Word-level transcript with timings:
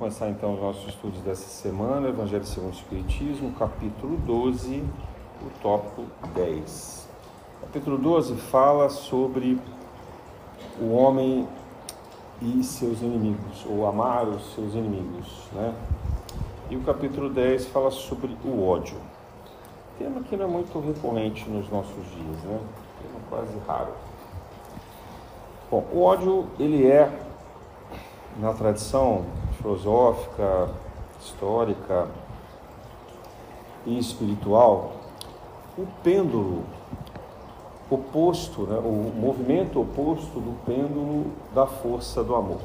começar 0.00 0.30
então 0.30 0.54
os 0.54 0.60
nossos 0.62 0.88
estudos 0.88 1.20
dessa 1.20 1.46
semana, 1.46 2.08
Evangelho 2.08 2.42
segundo 2.46 2.72
o 2.72 2.74
Espiritismo, 2.74 3.52
capítulo 3.52 4.16
12, 4.16 4.82
o 5.42 5.60
tópico 5.60 6.06
10. 6.34 7.06
capítulo 7.60 7.98
12 7.98 8.34
fala 8.36 8.88
sobre 8.88 9.60
o 10.80 10.90
homem 10.94 11.46
e 12.40 12.64
seus 12.64 13.02
inimigos, 13.02 13.66
ou 13.66 13.86
amar 13.86 14.26
os 14.26 14.54
seus 14.54 14.72
inimigos, 14.72 15.46
né? 15.52 15.74
E 16.70 16.76
o 16.76 16.80
capítulo 16.80 17.28
10 17.28 17.66
fala 17.66 17.90
sobre 17.90 18.34
o 18.42 18.66
ódio. 18.66 18.96
Tema 19.98 20.22
que 20.22 20.34
não 20.34 20.46
é 20.46 20.48
muito 20.48 20.80
recorrente 20.80 21.46
nos 21.46 21.68
nossos 21.68 22.06
dias, 22.06 22.42
né? 22.44 22.58
Tema 23.02 23.20
quase 23.28 23.58
raro. 23.68 23.92
Bom, 25.70 25.84
o 25.92 26.02
ódio, 26.02 26.46
ele 26.58 26.86
é, 26.86 27.12
na 28.38 28.54
tradição 28.54 29.26
filosófica, 29.60 30.68
histórica 31.20 32.08
e 33.86 33.98
espiritual, 33.98 34.92
o 35.76 35.86
pêndulo 36.02 36.64
oposto, 37.90 38.62
né, 38.62 38.78
o 38.78 39.12
movimento 39.14 39.80
oposto 39.80 40.38
do 40.38 40.64
pêndulo 40.64 41.32
da 41.54 41.66
força 41.66 42.22
do 42.22 42.34
amor. 42.34 42.60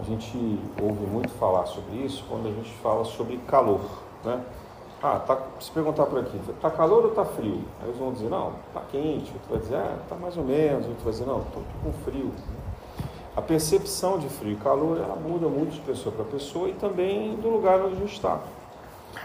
A 0.00 0.04
gente 0.04 0.36
ouve 0.80 1.06
muito 1.06 1.30
falar 1.30 1.66
sobre 1.66 1.96
isso 1.96 2.24
quando 2.28 2.48
a 2.48 2.52
gente 2.52 2.70
fala 2.74 3.04
sobre 3.04 3.36
calor, 3.48 3.80
né? 4.24 4.44
Ah, 5.02 5.20
tá, 5.20 5.40
se 5.60 5.70
perguntar 5.70 6.06
por 6.06 6.18
aqui, 6.18 6.40
tá 6.60 6.70
calor 6.70 7.04
ou 7.04 7.10
tá 7.12 7.24
frio? 7.24 7.62
Aí 7.80 7.88
eles 7.88 7.98
vão 7.98 8.12
dizer, 8.12 8.28
não, 8.28 8.52
tá 8.74 8.82
quente. 8.90 9.32
Outro 9.32 9.50
vai 9.50 9.58
dizer, 9.60 9.76
ah, 9.76 9.96
tá 10.08 10.16
mais 10.16 10.36
ou 10.36 10.44
menos. 10.44 10.86
Outro 10.86 11.04
vai 11.04 11.12
dizer, 11.12 11.24
não, 11.24 11.40
tô, 11.40 11.60
tô 11.60 11.84
com 11.84 11.92
frio. 12.04 12.32
A 13.38 13.40
percepção 13.40 14.18
de 14.18 14.28
frio 14.28 14.54
e 14.54 14.56
calor, 14.56 14.98
ela 14.98 15.14
muda 15.14 15.46
muito 15.46 15.72
de 15.72 15.80
pessoa 15.82 16.12
para 16.12 16.24
pessoa 16.24 16.68
e 16.68 16.72
também 16.72 17.36
do 17.36 17.48
lugar 17.48 17.80
onde 17.80 17.94
a 17.94 17.98
gente 18.00 18.14
está. 18.14 18.40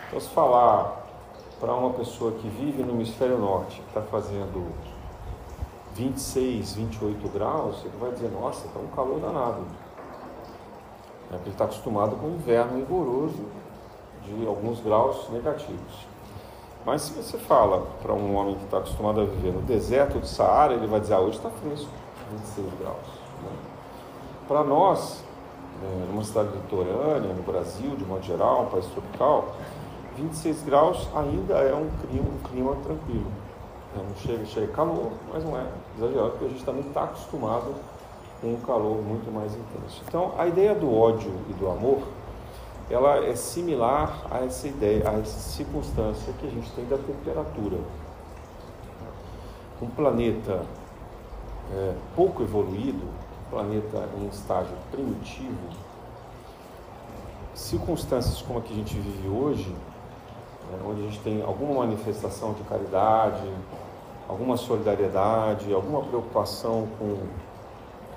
Então, 0.07 0.19
se 0.19 0.29
falar 0.29 1.03
para 1.59 1.73
uma 1.73 1.89
pessoa 1.93 2.31
que 2.33 2.47
vive 2.47 2.83
no 2.83 2.91
hemisfério 2.91 3.39
norte, 3.39 3.81
que 3.81 3.87
está 3.87 4.01
fazendo 4.03 4.71
26, 5.95 6.73
28 6.73 7.27
graus, 7.29 7.79
ele 7.83 7.97
vai 7.99 8.11
dizer, 8.11 8.29
nossa, 8.29 8.67
está 8.67 8.79
um 8.79 8.85
calor 8.95 9.19
danado. 9.19 9.65
É, 11.31 11.35
ele 11.37 11.49
está 11.49 11.63
acostumado 11.63 12.15
com 12.15 12.27
o 12.27 12.35
inverno 12.35 12.77
rigoroso 12.77 13.43
de 14.25 14.45
alguns 14.45 14.79
graus 14.79 15.27
negativos. 15.31 16.05
Mas 16.85 17.01
se 17.01 17.13
você 17.13 17.39
fala 17.39 17.87
para 18.03 18.13
um 18.13 18.35
homem 18.35 18.53
que 18.57 18.65
está 18.65 18.77
acostumado 18.77 19.21
a 19.21 19.25
viver 19.25 19.53
no 19.53 19.63
deserto 19.63 20.19
do 20.19 20.27
Saara, 20.27 20.75
ele 20.75 20.85
vai 20.85 20.99
dizer, 20.99 21.15
ah, 21.15 21.19
hoje 21.19 21.37
está 21.37 21.49
fresco, 21.49 21.89
26 22.29 22.67
graus. 22.79 23.07
Né? 23.41 23.72
Para 24.47 24.63
nós, 24.63 25.23
é, 25.81 26.11
numa 26.11 26.23
cidade 26.23 26.49
litorânea, 26.49 27.33
no 27.33 27.43
Brasil, 27.43 27.95
de 27.95 28.05
modo 28.05 28.23
geral, 28.23 28.63
um 28.63 28.65
país 28.67 28.85
tropical, 28.87 29.55
26 30.17 30.63
graus 30.63 31.07
ainda 31.15 31.55
é 31.55 31.73
um 31.73 31.89
clima, 32.01 32.29
um 32.29 32.49
clima 32.49 32.75
tranquilo. 32.83 33.31
É, 33.95 33.97
não 33.97 34.15
chega, 34.17 34.45
chega 34.45 34.67
calor, 34.67 35.11
mas 35.31 35.43
não 35.43 35.57
é 35.57 35.65
exagerado, 35.97 36.31
porque 36.31 36.45
a 36.45 36.49
gente 36.49 36.65
também 36.65 36.85
está 36.87 37.03
acostumado 37.03 37.73
com 38.41 38.47
um 38.47 38.59
calor 38.61 39.01
muito 39.01 39.31
mais 39.31 39.53
intenso. 39.53 40.01
Então, 40.07 40.33
a 40.37 40.45
ideia 40.45 40.75
do 40.75 40.93
ódio 40.93 41.31
e 41.49 41.53
do 41.53 41.69
amor, 41.69 42.03
ela 42.89 43.25
é 43.25 43.35
similar 43.35 44.27
a 44.29 44.39
essa 44.39 44.67
ideia, 44.67 45.09
a 45.09 45.13
essa 45.13 45.39
circunstância 45.39 46.33
que 46.33 46.47
a 46.47 46.49
gente 46.49 46.69
tem 46.71 46.85
da 46.85 46.97
temperatura. 46.97 47.77
Um 49.81 49.87
planeta 49.87 50.65
é, 51.71 51.93
pouco 52.15 52.43
evoluído, 52.43 53.03
planeta 53.53 54.09
em 54.19 54.27
estágio 54.27 54.75
primitivo, 54.91 55.69
circunstâncias 57.53 58.41
como 58.41 58.57
a 58.57 58.61
que 58.63 58.73
a 58.73 58.75
gente 58.75 58.95
vive 58.95 59.29
hoje, 59.29 59.69
né, 59.69 60.79
onde 60.83 61.01
a 61.01 61.03
gente 61.03 61.19
tem 61.19 61.43
alguma 61.43 61.85
manifestação 61.85 62.53
de 62.53 62.63
caridade, 62.63 63.47
alguma 64.27 64.57
solidariedade, 64.57 65.71
alguma 65.71 66.01
preocupação 66.01 66.87
com 66.97 67.17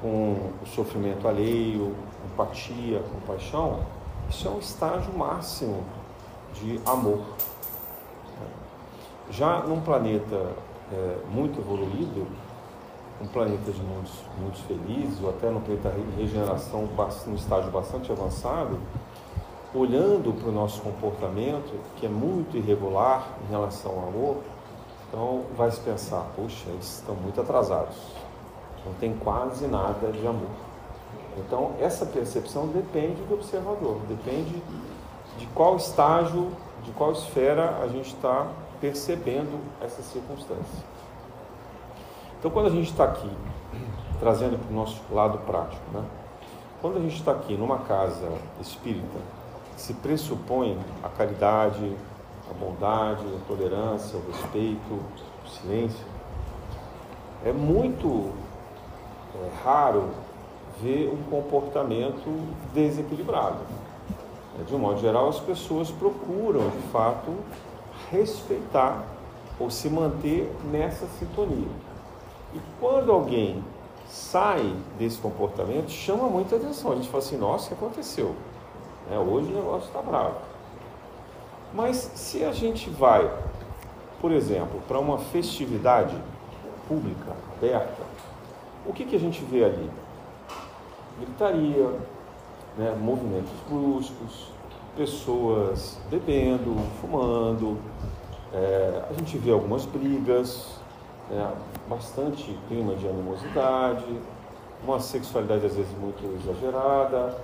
com 0.01 0.53
o 0.63 0.67
sofrimento 0.67 1.27
alheio, 1.27 1.95
empatia, 2.31 3.03
compaixão, 3.13 3.81
isso 4.29 4.47
é 4.47 4.51
um 4.51 4.59
estágio 4.59 5.13
máximo 5.17 5.83
de 6.55 6.79
amor. 6.85 7.23
Já 9.31 9.61
num 9.61 9.81
planeta 9.81 10.53
é, 10.93 11.17
muito 11.31 11.61
evoluído, 11.61 12.27
um 13.21 13.27
planeta 13.27 13.71
de 13.71 13.83
muitos, 13.83 14.13
muitos 14.41 14.61
felizes, 14.63 15.23
ou 15.23 15.31
até 15.31 15.51
num 15.51 15.61
planeta 15.61 15.93
regeneração 16.17 16.89
num 17.27 17.35
estágio 17.35 17.71
bastante 17.71 18.13
avançado, 18.13 18.79
olhando 19.75 20.33
para 20.39 20.49
o 20.49 20.53
nosso 20.53 20.81
comportamento, 20.83 21.73
que 21.97 22.07
é 22.07 22.09
muito 22.09 22.57
irregular 22.57 23.27
em 23.47 23.51
relação 23.51 23.93
ao 23.93 24.09
amor, 24.09 24.37
então 25.09 25.43
vai 25.57 25.71
se 25.71 25.81
pensar, 25.81 26.27
puxa, 26.35 26.69
eles 26.69 26.99
estão 26.99 27.15
muito 27.15 27.41
atrasados 27.41 27.97
não 28.87 28.95
tem 28.95 29.15
quase 29.17 29.67
nada 29.67 30.13
de 30.13 30.27
amor. 30.27 30.51
Então, 31.39 31.73
essa 31.81 32.07
percepção 32.07 32.69
depende 32.69 33.21
do 33.23 33.35
observador, 33.35 33.99
depende 34.09 34.63
de 35.37 35.47
qual 35.49 35.77
estágio, 35.77 36.51
de 36.83 36.93
qual 36.93 37.13
esfera 37.13 37.79
a 37.83 37.89
gente 37.89 38.15
está 38.15 38.47
percebendo 38.81 39.61
essa 39.83 40.03
circunstância. 40.03 40.96
Então, 42.39 42.51
quando 42.51 42.67
a 42.67 42.71
gente 42.71 42.91
está 42.91 43.05
aqui, 43.05 43.31
trazendo 44.21 44.59
para 44.59 44.71
o 44.71 44.75
nosso 44.75 45.03
lado 45.13 45.39
prático, 45.39 45.83
né? 45.93 46.05
quando 46.81 46.99
a 46.99 47.01
gente 47.01 47.17
está 47.17 47.33
aqui 47.33 47.57
numa 47.57 47.79
casa 47.79 48.31
espírita, 48.61 49.19
se 49.77 49.95
pressupõe 49.95 50.79
a 51.03 51.09
caridade, 51.09 51.97
a 52.51 52.55
bondade, 52.55 53.25
a 53.25 53.47
tolerância, 53.47 54.19
o 54.19 54.31
respeito, 54.31 54.95
o 55.45 55.49
silêncio, 55.49 56.05
é 57.45 57.53
muito 57.53 58.33
é 59.35 59.65
raro 59.65 60.09
ver 60.81 61.09
um 61.13 61.31
comportamento 61.31 62.27
desequilibrado. 62.73 63.59
É, 64.59 64.65
de 64.65 64.75
um 64.75 64.79
modo 64.79 65.01
geral, 65.01 65.29
as 65.29 65.39
pessoas 65.39 65.91
procuram, 65.91 66.71
de 66.71 66.79
fato, 66.91 67.35
respeitar 68.11 69.05
ou 69.59 69.71
se 69.71 69.89
manter 69.89 70.51
nessa 70.71 71.07
sintonia. 71.19 71.69
E 72.55 72.61
quando 72.81 73.13
alguém 73.13 73.63
sai 74.09 74.75
desse 74.99 75.19
comportamento, 75.19 75.91
chama 75.91 76.29
muita 76.29 76.57
atenção. 76.57 76.93
A 76.93 76.97
gente 76.97 77.09
fala 77.09 77.23
assim: 77.23 77.37
nossa, 77.37 77.67
o 77.67 77.69
que 77.69 77.85
aconteceu? 77.85 78.35
É, 79.11 79.19
hoje 79.19 79.53
o 79.53 79.55
negócio 79.55 79.87
está 79.89 80.01
bravo. 80.01 80.37
Mas 81.73 81.97
se 82.15 82.45
a 82.45 82.53
gente 82.53 82.89
vai, 82.91 83.31
por 84.21 84.33
exemplo, 84.33 84.81
para 84.89 84.99
uma 84.99 85.19
festividade 85.19 86.17
pública, 86.89 87.37
aberta, 87.57 88.03
o 88.87 88.93
que, 88.93 89.05
que 89.05 89.17
a 89.17 89.19
gente 89.21 89.45
vê 89.45 89.65
ali? 89.65 89.91
Gritaria, 91.19 91.91
né, 92.79 92.97
movimentos 93.01 93.53
bruscos, 93.69 94.51
pessoas 94.97 95.99
bebendo, 96.11 96.77
fumando, 97.01 97.79
é, 98.53 99.03
a 99.11 99.13
gente 99.15 99.37
vê 99.39 99.51
algumas 99.51 99.85
brigas, 99.85 100.79
né, 101.31 101.53
bastante 101.89 102.59
clima 102.69 102.95
de 102.95 103.09
animosidade, 103.09 104.05
uma 104.85 105.01
sexualidade 105.01 105.67
às 105.67 105.75
vezes 105.75 105.99
muito 105.99 106.23
exagerada 106.41 107.37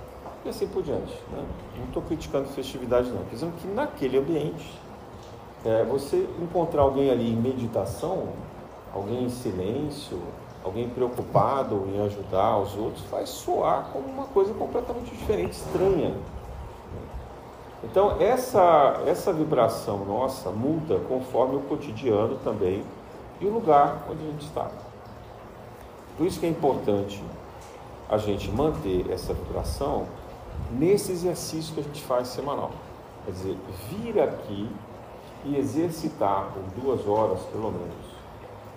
e 0.45 0.49
assim 0.49 0.67
por 0.67 0.83
diante. 0.83 1.13
Né? 1.31 1.43
Não 1.77 1.85
estou 1.85 2.01
criticando 2.03 2.47
festividade 2.49 3.09
não, 3.09 3.23
dizendo 3.31 3.53
que 3.59 3.67
naquele 3.67 4.17
ambiente 4.17 4.79
é, 5.65 5.83
você 5.83 6.27
encontrar 6.41 6.81
alguém 6.81 7.09
ali 7.09 7.31
em 7.31 7.35
meditação, 7.35 8.29
alguém 8.93 9.23
em 9.23 9.29
silêncio, 9.29 10.19
alguém 10.63 10.89
preocupado 10.89 11.87
em 11.93 12.05
ajudar 12.05 12.57
os 12.59 12.75
outros, 12.75 13.03
vai 13.09 13.25
soar 13.25 13.89
como 13.91 14.07
uma 14.07 14.25
coisa 14.25 14.53
completamente 14.53 15.11
diferente, 15.11 15.53
estranha. 15.53 16.13
Então, 17.83 18.21
essa, 18.21 19.01
essa 19.05 19.33
vibração 19.33 20.05
nossa 20.05 20.49
muda 20.51 20.99
conforme 21.07 21.57
o 21.57 21.59
cotidiano 21.61 22.37
também 22.43 22.81
e 23.43 23.45
o 23.45 23.53
lugar 23.53 24.05
onde 24.09 24.23
a 24.25 24.31
gente 24.31 24.45
está. 24.45 24.71
Por 26.17 26.25
isso 26.25 26.39
que 26.39 26.45
é 26.45 26.49
importante 26.49 27.21
a 28.09 28.17
gente 28.17 28.49
manter 28.49 29.09
essa 29.11 29.33
vibração 29.33 30.07
nesse 30.71 31.11
exercício 31.11 31.73
que 31.73 31.81
a 31.81 31.83
gente 31.83 32.01
faz 32.03 32.29
semanal. 32.29 32.71
Quer 33.25 33.31
dizer, 33.31 33.57
vir 33.89 34.21
aqui 34.21 34.69
e 35.45 35.57
exercitar 35.57 36.51
por 36.53 36.81
duas 36.81 37.05
horas, 37.07 37.41
pelo 37.51 37.71
menos, 37.71 38.13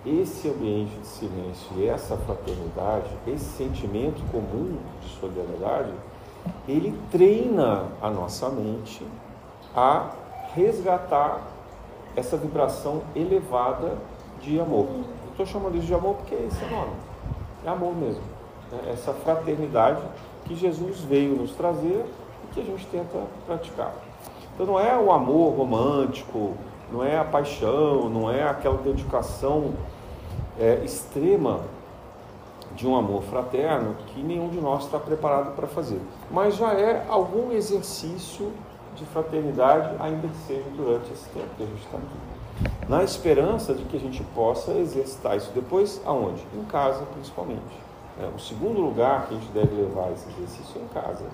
esse 0.05 0.49
ambiente 0.49 0.97
de 0.97 1.07
silêncio 1.07 1.67
e 1.77 1.87
essa 1.87 2.17
fraternidade, 2.17 3.09
esse 3.25 3.45
sentimento 3.45 4.21
comum 4.31 4.77
de 5.01 5.09
solidariedade, 5.19 5.93
ele 6.67 6.97
treina 7.11 7.85
a 8.01 8.09
nossa 8.09 8.49
mente 8.49 9.05
a 9.75 10.11
resgatar 10.53 11.41
essa 12.15 12.35
vibração 12.35 13.01
elevada 13.15 13.97
de 14.41 14.59
amor. 14.59 14.87
Estou 15.31 15.45
chamando 15.45 15.77
isso 15.77 15.87
de 15.87 15.93
amor 15.93 16.15
porque 16.15 16.35
esse 16.35 16.63
é 16.63 16.67
o 16.67 16.71
nome. 16.71 16.93
É 17.65 17.69
amor 17.69 17.95
mesmo. 17.95 18.23
Né? 18.71 18.91
Essa 18.91 19.13
fraternidade 19.13 20.01
que 20.45 20.55
Jesus 20.55 21.01
veio 21.01 21.35
nos 21.35 21.51
trazer 21.51 22.05
e 22.43 22.53
que 22.53 22.61
a 22.61 22.63
gente 22.63 22.85
tenta 22.87 23.19
praticar. 23.45 23.93
Então 24.53 24.65
não 24.65 24.79
é 24.79 24.97
o 24.97 25.11
amor 25.11 25.55
romântico, 25.55 26.53
não 26.91 27.03
é 27.03 27.17
a 27.17 27.23
paixão, 27.23 28.09
não 28.09 28.31
é 28.31 28.43
aquela 28.43 28.77
dedicação 28.77 29.73
é, 30.59 30.81
extrema 30.83 31.61
de 32.75 32.87
um 32.87 32.95
amor 32.95 33.23
fraterno 33.23 33.95
que 34.07 34.21
nenhum 34.21 34.49
de 34.49 34.59
nós 34.59 34.85
está 34.85 34.99
preparado 34.99 35.55
para 35.55 35.67
fazer. 35.67 35.99
Mas 36.31 36.55
já 36.55 36.73
é 36.73 37.05
algum 37.09 37.51
exercício 37.51 38.51
de 38.95 39.05
fraternidade, 39.05 39.95
ainda 39.99 40.27
que 40.27 40.37
seja 40.47 40.69
durante 40.75 41.11
esse 41.11 41.27
tempo 41.29 41.47
que 41.55 41.63
a 41.63 41.65
gente 41.65 41.83
está 41.83 41.97
aqui. 41.97 42.36
Na 42.89 43.03
esperança 43.03 43.73
de 43.73 43.83
que 43.83 43.97
a 43.97 43.99
gente 43.99 44.23
possa 44.35 44.71
exercitar 44.71 45.35
isso 45.35 45.51
depois, 45.53 46.01
aonde? 46.05 46.41
Em 46.55 46.63
casa, 46.65 47.05
principalmente. 47.13 47.87
É, 48.19 48.25
o 48.35 48.39
segundo 48.39 48.81
lugar 48.81 49.27
que 49.27 49.35
a 49.35 49.37
gente 49.37 49.51
deve 49.51 49.75
levar 49.75 50.11
esse 50.11 50.27
exercício 50.29 50.81
é 50.81 50.83
em 50.83 50.87
casa. 50.87 51.25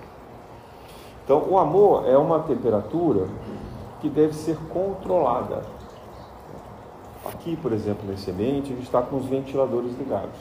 Então, 1.24 1.42
o 1.48 1.58
amor 1.58 2.06
é 2.06 2.18
uma 2.18 2.40
temperatura 2.40 3.28
que 4.00 4.08
deve 4.10 4.34
ser 4.34 4.58
controlada. 4.68 5.62
Aqui, 7.24 7.56
por 7.56 7.72
exemplo, 7.72 8.06
nesse 8.06 8.30
ambiente, 8.30 8.72
a 8.72 8.74
gente 8.74 8.84
está 8.84 9.00
com 9.00 9.16
os 9.16 9.24
ventiladores 9.24 9.96
ligados. 9.96 10.38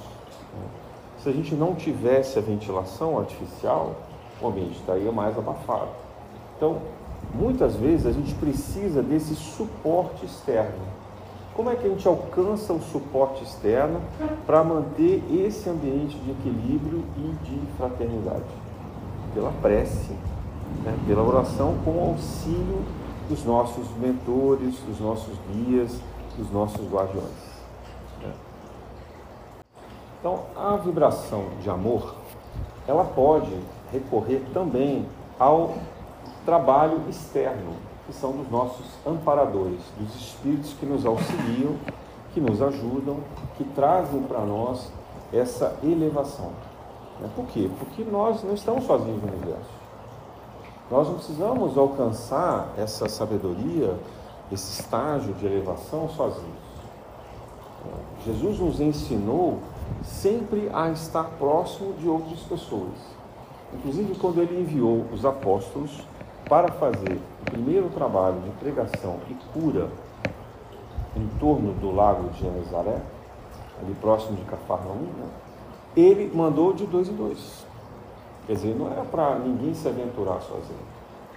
Se 1.19 1.29
a 1.29 1.31
gente 1.31 1.55
não 1.55 1.73
tivesse 1.73 2.37
a 2.37 2.41
ventilação 2.41 3.17
artificial, 3.17 3.95
o 4.41 4.47
ambiente 4.47 4.77
estaria 4.77 5.09
mais 5.09 5.37
abafado. 5.37 5.87
Então, 6.57 6.81
muitas 7.33 7.75
vezes 7.75 8.05
a 8.05 8.11
gente 8.11 8.33
precisa 8.35 9.01
desse 9.01 9.35
suporte 9.35 10.25
externo. 10.25 10.93
Como 11.55 11.69
é 11.69 11.75
que 11.75 11.85
a 11.85 11.89
gente 11.89 12.07
alcança 12.07 12.73
o 12.73 12.81
suporte 12.81 13.43
externo 13.43 14.01
para 14.45 14.63
manter 14.63 15.23
esse 15.31 15.69
ambiente 15.69 16.17
de 16.17 16.31
equilíbrio 16.31 17.03
e 17.17 17.45
de 17.45 17.59
fraternidade? 17.77 18.43
Pela 19.33 19.51
prece, 19.61 20.13
né? 20.83 20.97
pela 21.07 21.21
oração 21.21 21.75
com 21.85 21.91
o 21.91 22.09
auxílio 22.09 22.83
dos 23.29 23.43
nossos 23.45 23.87
mentores, 23.97 24.79
dos 24.79 24.99
nossos 24.99 25.33
guias, 25.51 25.99
dos 26.37 26.51
nossos 26.51 26.87
guardiões. 26.91 27.29
Né? 28.21 28.33
Então, 30.19 30.39
a 30.55 30.75
vibração 30.77 31.45
de 31.61 31.69
amor, 31.69 32.15
ela 32.87 33.03
pode 33.03 33.55
recorrer 33.91 34.41
também 34.53 35.05
ao 35.39 35.75
trabalho 36.45 37.01
externo, 37.09 37.73
que 38.05 38.13
são 38.13 38.31
dos 38.31 38.49
nossos 38.49 38.85
amparadores, 39.05 39.79
dos 39.97 40.15
espíritos 40.15 40.73
que 40.73 40.85
nos 40.85 41.05
auxiliam, 41.05 41.75
que 42.33 42.41
nos 42.41 42.61
ajudam, 42.61 43.17
que 43.57 43.63
trazem 43.63 44.23
para 44.23 44.39
nós 44.41 44.91
essa 45.31 45.77
elevação. 45.83 46.51
Né? 47.19 47.29
Por 47.35 47.45
quê? 47.47 47.69
Porque 47.79 48.03
nós 48.03 48.43
não 48.43 48.53
estamos 48.53 48.85
sozinhos 48.85 49.21
no 49.21 49.29
universo. 49.29 49.83
Nós 50.91 51.07
não 51.07 51.15
precisamos 51.15 51.77
alcançar 51.77 52.73
essa 52.77 53.07
sabedoria, 53.07 53.97
esse 54.51 54.81
estágio 54.81 55.33
de 55.35 55.45
elevação 55.45 56.09
sozinhos. 56.09 56.63
Jesus 58.25 58.59
nos 58.59 58.79
ensinou 58.79 59.59
sempre 60.03 60.69
a 60.73 60.89
estar 60.91 61.23
próximo 61.37 61.93
de 61.93 62.07
outras 62.07 62.39
pessoas. 62.41 62.93
Inclusive, 63.73 64.15
quando 64.15 64.39
ele 64.39 64.61
enviou 64.61 65.05
os 65.11 65.25
apóstolos 65.25 66.05
para 66.47 66.69
fazer 66.73 67.19
o 67.41 67.45
primeiro 67.45 67.89
trabalho 67.89 68.39
de 68.41 68.49
pregação 68.51 69.19
e 69.29 69.33
cura 69.53 69.89
em 71.15 71.27
torno 71.39 71.73
do 71.73 71.91
lago 71.93 72.29
de 72.29 72.39
Genezaré, 72.39 72.99
ali 73.81 73.93
próximo 74.01 74.35
de 74.37 74.43
Cafarnaum, 74.43 75.07
né? 75.17 75.27
ele 75.95 76.31
mandou 76.35 76.73
de 76.73 76.85
dois 76.85 77.07
em 77.07 77.15
dois. 77.15 77.65
Quer 78.47 78.53
dizer, 78.53 78.75
não 78.75 78.91
era 78.91 79.03
para 79.03 79.39
ninguém 79.39 79.73
se 79.73 79.87
aventurar 79.87 80.41
sozinho. 80.41 80.79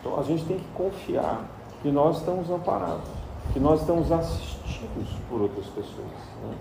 Então 0.01 0.19
a 0.19 0.23
gente 0.23 0.45
tem 0.45 0.59
que 0.59 0.69
confiar 0.75 1.45
que 1.83 1.91
nós 1.91 2.19
estamos 2.19 2.51
amparados, 2.51 3.09
que 3.53 3.61
nós 3.61 3.81
estamos 3.81 4.11
assistidos 4.11 5.09
por 5.29 5.43
outras 5.43 5.67
pessoas. 5.67 6.11
Né? 6.43 6.55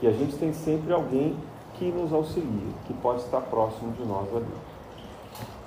Que 0.00 0.06
a 0.06 0.12
gente 0.12 0.36
tem 0.36 0.52
sempre 0.52 0.92
alguém 0.92 1.36
que 1.74 1.90
nos 1.90 2.12
auxilia, 2.12 2.72
que 2.86 2.94
pode 2.94 3.22
estar 3.22 3.40
próximo 3.40 3.92
de 3.92 4.04
nós 4.04 4.28
ali. 4.34 4.46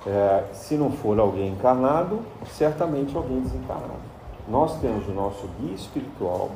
É, 0.06 0.44
se 0.52 0.76
não 0.76 0.90
for 0.90 1.18
alguém 1.18 1.52
encarnado, 1.52 2.20
certamente 2.50 3.16
alguém 3.16 3.40
desencarnado. 3.40 4.02
Nós 4.48 4.80
temos 4.80 5.06
o 5.06 5.12
nosso 5.12 5.48
guia 5.60 5.74
espiritual 5.74 6.50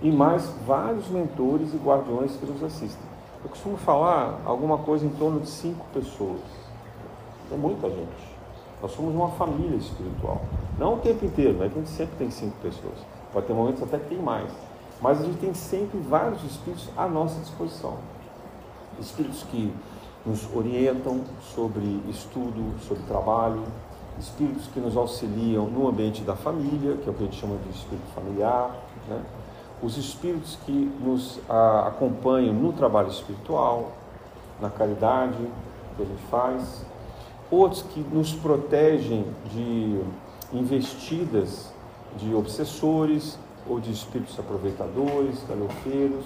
e 0.00 0.10
mais 0.10 0.48
vários 0.66 1.08
mentores 1.08 1.74
e 1.74 1.76
guardiões 1.76 2.36
que 2.36 2.46
nos 2.46 2.62
assistem. 2.62 3.10
Eu 3.42 3.50
costumo 3.50 3.76
falar 3.76 4.40
alguma 4.44 4.78
coisa 4.78 5.04
em 5.04 5.10
torno 5.10 5.40
de 5.40 5.48
cinco 5.48 5.84
pessoas. 5.92 6.40
É 7.52 7.56
muita 7.56 7.88
gente. 7.90 8.30
Nós 8.80 8.92
somos 8.92 9.14
uma 9.14 9.30
família 9.30 9.76
espiritual. 9.76 10.40
Não 10.78 10.94
o 10.94 10.98
tempo 10.98 11.24
inteiro, 11.24 11.58
né? 11.58 11.66
a 11.66 11.68
gente 11.68 11.88
sempre 11.88 12.16
tem 12.16 12.30
cinco 12.30 12.56
pessoas. 12.62 12.94
Pode 13.32 13.46
ter 13.46 13.52
momentos 13.52 13.82
até 13.82 13.98
que 13.98 14.08
tem 14.08 14.18
mais. 14.18 14.50
Mas 15.00 15.20
a 15.20 15.24
gente 15.24 15.38
tem 15.38 15.52
sempre 15.54 15.98
vários 15.98 16.42
espíritos 16.44 16.88
à 16.96 17.06
nossa 17.08 17.40
disposição. 17.40 17.96
Espíritos 19.00 19.42
que 19.44 19.72
nos 20.24 20.46
orientam 20.54 21.22
sobre 21.54 22.00
estudo, 22.08 22.74
sobre 22.86 23.02
trabalho, 23.04 23.62
espíritos 24.18 24.66
que 24.66 24.80
nos 24.80 24.96
auxiliam 24.96 25.66
no 25.66 25.88
ambiente 25.88 26.22
da 26.22 26.36
família, 26.36 26.96
que 26.96 27.08
é 27.08 27.10
o 27.10 27.14
que 27.14 27.22
a 27.22 27.26
gente 27.26 27.40
chama 27.40 27.56
de 27.56 27.70
espírito 27.70 28.06
familiar, 28.14 28.76
né? 29.08 29.22
os 29.82 29.96
espíritos 29.96 30.58
que 30.66 30.92
nos 31.02 31.40
a, 31.48 31.88
acompanham 31.88 32.52
no 32.52 32.72
trabalho 32.72 33.08
espiritual, 33.08 33.92
na 34.60 34.68
caridade 34.68 35.38
que 35.96 36.02
a 36.02 36.06
gente 36.06 36.22
faz, 36.30 36.84
outros 37.50 37.82
que 37.82 38.00
nos 38.00 38.32
protegem 38.34 39.24
de 39.52 40.00
investidas 40.52 41.72
de 42.16 42.34
obsessores 42.34 43.38
ou 43.68 43.80
de 43.80 43.92
espíritos 43.92 44.38
aproveitadores, 44.38 45.42
galhofeiros. 45.48 46.24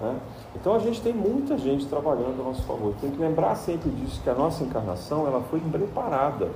Né? 0.00 0.16
Então 0.54 0.74
a 0.74 0.78
gente 0.78 1.00
tem 1.00 1.12
muita 1.12 1.58
gente 1.58 1.86
trabalhando 1.86 2.40
a 2.40 2.44
nosso 2.44 2.62
favor. 2.62 2.94
Tem 3.00 3.10
que 3.10 3.18
lembrar 3.18 3.54
sempre 3.56 3.90
disso, 3.90 4.20
que 4.22 4.30
a 4.30 4.34
nossa 4.34 4.62
encarnação 4.64 5.26
ela 5.26 5.40
foi 5.42 5.60
preparada. 5.60 6.50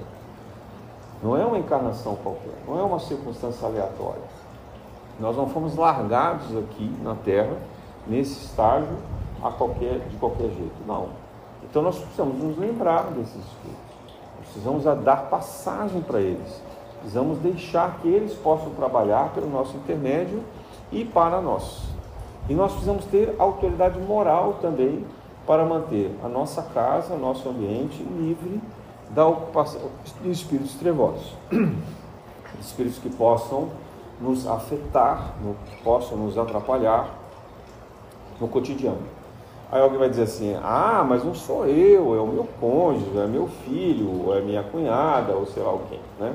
Não 1.22 1.36
é 1.36 1.44
uma 1.44 1.58
encarnação 1.58 2.16
qualquer, 2.16 2.54
não 2.66 2.78
é 2.78 2.82
uma 2.82 2.98
circunstância 2.98 3.66
aleatória. 3.66 4.22
Nós 5.20 5.36
não 5.36 5.48
fomos 5.48 5.76
largados 5.76 6.56
aqui 6.56 6.92
na 7.02 7.14
Terra, 7.14 7.56
nesse 8.08 8.44
estágio, 8.44 8.96
a 9.42 9.50
qualquer, 9.50 10.00
de 10.08 10.16
qualquer 10.16 10.48
jeito. 10.48 10.74
Não. 10.86 11.10
Então 11.62 11.82
nós 11.82 11.98
precisamos 11.98 12.42
nos 12.42 12.58
lembrar 12.58 13.04
desses 13.12 13.36
espíritos. 13.36 13.92
Precisamos 14.38 14.84
dar 15.04 15.28
passagem 15.30 16.02
para 16.02 16.20
eles. 16.20 16.60
Precisamos 16.98 17.38
deixar 17.38 17.98
que 18.00 18.08
eles 18.08 18.34
possam 18.34 18.70
trabalhar 18.70 19.32
pelo 19.32 19.48
nosso 19.48 19.76
intermédio 19.76 20.42
e 20.90 21.04
para 21.04 21.40
nós. 21.40 21.91
E 22.48 22.54
nós 22.54 22.72
precisamos 22.72 23.04
ter 23.06 23.34
autoridade 23.38 23.98
moral 24.00 24.58
também 24.60 25.04
para 25.46 25.64
manter 25.64 26.10
a 26.22 26.28
nossa 26.28 26.62
casa, 26.62 27.16
nosso 27.16 27.48
ambiente 27.48 28.02
livre 28.02 28.60
da 29.10 29.26
ocupação 29.26 29.90
de 30.22 30.30
espíritos 30.30 30.74
trevosos. 30.74 31.34
Espíritos 32.60 32.98
que 32.98 33.10
possam 33.10 33.70
nos 34.20 34.46
afetar, 34.46 35.34
que 35.66 35.82
possam 35.82 36.16
nos 36.16 36.38
atrapalhar 36.38 37.08
no 38.40 38.46
cotidiano. 38.46 39.02
Aí 39.70 39.80
alguém 39.80 39.98
vai 39.98 40.08
dizer 40.08 40.24
assim: 40.24 40.56
ah, 40.62 41.04
mas 41.06 41.24
não 41.24 41.34
sou 41.34 41.66
eu, 41.66 42.14
é 42.14 42.20
o 42.20 42.26
meu 42.26 42.46
cônjuge, 42.60 43.18
é 43.18 43.26
meu 43.26 43.48
filho, 43.48 44.32
é 44.34 44.40
minha 44.40 44.62
cunhada, 44.62 45.32
ou 45.32 45.46
sei 45.46 45.62
lá 45.62 45.76
quê, 45.88 45.98
né? 46.20 46.34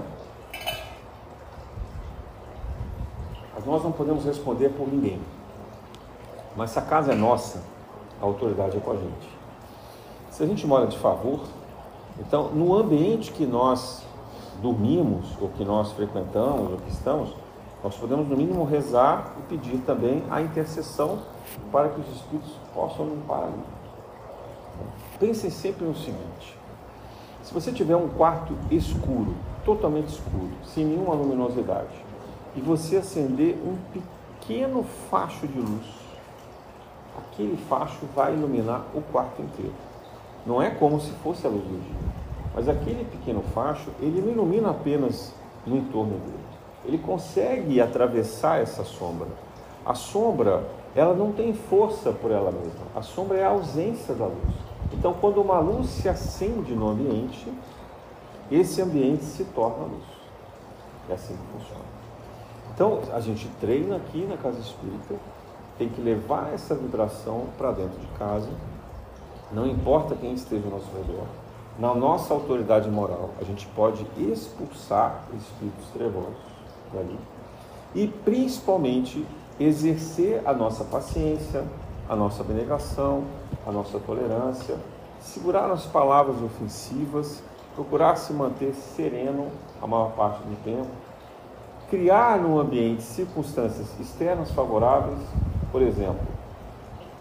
Mas 3.55 3.65
nós 3.65 3.83
não 3.83 3.91
podemos 3.91 4.25
responder 4.25 4.69
por 4.69 4.87
ninguém. 4.87 5.19
Mas 6.57 6.71
se 6.71 6.79
a 6.79 6.81
casa 6.81 7.13
é 7.13 7.15
nossa, 7.15 7.61
a 8.19 8.25
autoridade 8.25 8.75
é 8.75 8.79
com 8.79 8.91
a 8.91 8.95
gente. 8.95 9.37
Se 10.31 10.41
a 10.43 10.47
gente 10.47 10.65
mora 10.65 10.87
de 10.87 10.97
favor, 10.97 11.41
então 12.19 12.49
no 12.49 12.75
ambiente 12.75 13.31
que 13.31 13.45
nós 13.45 14.03
dormimos, 14.59 15.37
ou 15.39 15.49
que 15.49 15.63
nós 15.63 15.91
frequentamos, 15.91 16.71
ou 16.71 16.77
que 16.79 16.89
estamos, 16.89 17.33
nós 17.83 17.95
podemos 17.95 18.27
no 18.27 18.35
mínimo 18.35 18.65
rezar 18.65 19.35
e 19.37 19.41
pedir 19.43 19.77
também 19.85 20.23
a 20.31 20.41
intercessão 20.41 21.19
para 21.71 21.89
que 21.89 22.01
os 22.01 22.07
espíritos 22.07 22.51
possam 22.73 23.05
limpar 23.05 23.43
ali. 23.43 23.63
Pensem 25.19 25.51
sempre 25.51 25.85
no 25.85 25.95
seguinte: 25.95 26.57
se 27.43 27.53
você 27.53 27.71
tiver 27.71 27.95
um 27.95 28.09
quarto 28.09 28.53
escuro, 28.71 29.35
totalmente 29.63 30.07
escuro, 30.07 30.49
sem 30.65 30.85
nenhuma 30.85 31.13
luminosidade, 31.13 32.03
e 32.55 32.61
você 32.61 32.97
acender 32.97 33.55
um 33.63 33.77
pequeno 33.93 34.83
facho 35.09 35.47
de 35.47 35.59
luz, 35.59 35.96
aquele 37.37 37.55
facho 37.69 38.07
vai 38.15 38.33
iluminar 38.33 38.87
o 38.95 39.01
quarto 39.01 39.43
inteiro. 39.43 39.73
Não 40.43 40.59
é 40.59 40.71
como 40.71 40.99
se 40.99 41.11
fosse 41.23 41.45
a 41.45 41.49
luz 41.49 41.63
do 41.63 41.83
dia, 41.83 42.11
mas 42.55 42.67
aquele 42.67 43.05
pequeno 43.05 43.43
facho, 43.53 43.91
ele 43.99 44.19
não 44.21 44.31
ilumina 44.31 44.71
apenas 44.71 45.33
no 45.65 45.77
entorno 45.77 46.17
dele. 46.17 46.47
Ele 46.83 46.97
consegue 46.97 47.79
atravessar 47.79 48.59
essa 48.59 48.83
sombra. 48.83 49.27
A 49.85 49.93
sombra 49.93 50.63
ela 50.95 51.13
não 51.13 51.31
tem 51.31 51.53
força 51.53 52.11
por 52.11 52.31
ela 52.31 52.51
mesma. 52.51 52.87
A 52.95 53.03
sombra 53.03 53.37
é 53.37 53.45
a 53.45 53.49
ausência 53.49 54.15
da 54.15 54.25
luz. 54.25 54.55
Então, 54.93 55.13
quando 55.13 55.39
uma 55.39 55.59
luz 55.59 55.89
se 55.89 56.09
acende 56.09 56.73
no 56.73 56.89
ambiente, 56.89 57.51
esse 58.49 58.81
ambiente 58.81 59.23
se 59.25 59.43
torna 59.43 59.83
luz. 59.83 60.03
É 61.09 61.13
assim 61.13 61.35
que 61.35 61.59
funciona. 61.59 61.85
Então, 62.73 63.01
a 63.13 63.19
gente 63.19 63.47
treina 63.59 63.97
aqui 63.97 64.25
na 64.25 64.37
casa 64.37 64.59
espírita, 64.59 65.15
tem 65.77 65.89
que 65.89 66.01
levar 66.01 66.53
essa 66.53 66.75
vibração 66.75 67.47
para 67.57 67.71
dentro 67.71 67.99
de 67.99 68.07
casa, 68.17 68.49
não 69.51 69.65
importa 69.65 70.15
quem 70.15 70.33
esteja 70.33 70.65
ao 70.65 70.71
nosso 70.71 70.91
redor. 70.95 71.25
Na 71.79 71.93
nossa 71.93 72.33
autoridade 72.33 72.89
moral, 72.89 73.29
a 73.39 73.43
gente 73.43 73.67
pode 73.67 74.05
expulsar 74.17 75.23
espíritos 75.35 75.87
trevosos 75.93 76.33
dali 76.91 77.17
e, 77.93 78.07
principalmente, 78.07 79.25
exercer 79.59 80.41
a 80.45 80.53
nossa 80.53 80.83
paciência, 80.83 81.63
a 82.09 82.15
nossa 82.15 82.41
abnegação, 82.41 83.23
a 83.65 83.71
nossa 83.71 83.99
tolerância, 83.99 84.75
segurar 85.19 85.69
as 85.71 85.85
palavras 85.85 86.41
ofensivas, 86.41 87.43
procurar 87.75 88.15
se 88.15 88.33
manter 88.33 88.73
sereno 88.73 89.51
a 89.81 89.85
maior 89.85 90.11
parte 90.13 90.39
do 90.39 90.63
tempo, 90.63 90.87
criar 91.89 92.39
no 92.39 92.59
ambiente 92.59 93.03
circunstâncias 93.03 93.87
externas 93.99 94.51
favoráveis, 94.51 95.19
por 95.77 95.83
exemplo, 95.83 96.25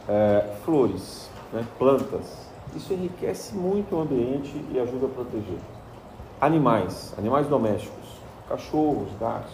é, 0.09 0.55
flores, 0.65 1.29
né, 1.53 1.63
plantas. 1.79 2.49
Isso 2.75 2.95
enriquece 2.95 3.55
muito 3.55 3.95
o 3.95 4.01
ambiente 4.01 4.51
e 4.73 4.81
ajuda 4.81 5.05
a 5.05 5.09
proteger. 5.11 5.59
Animais, 6.41 7.13
animais 7.19 7.47
domésticos, 7.49 8.19
cachorros, 8.49 9.09
gatos. 9.21 9.53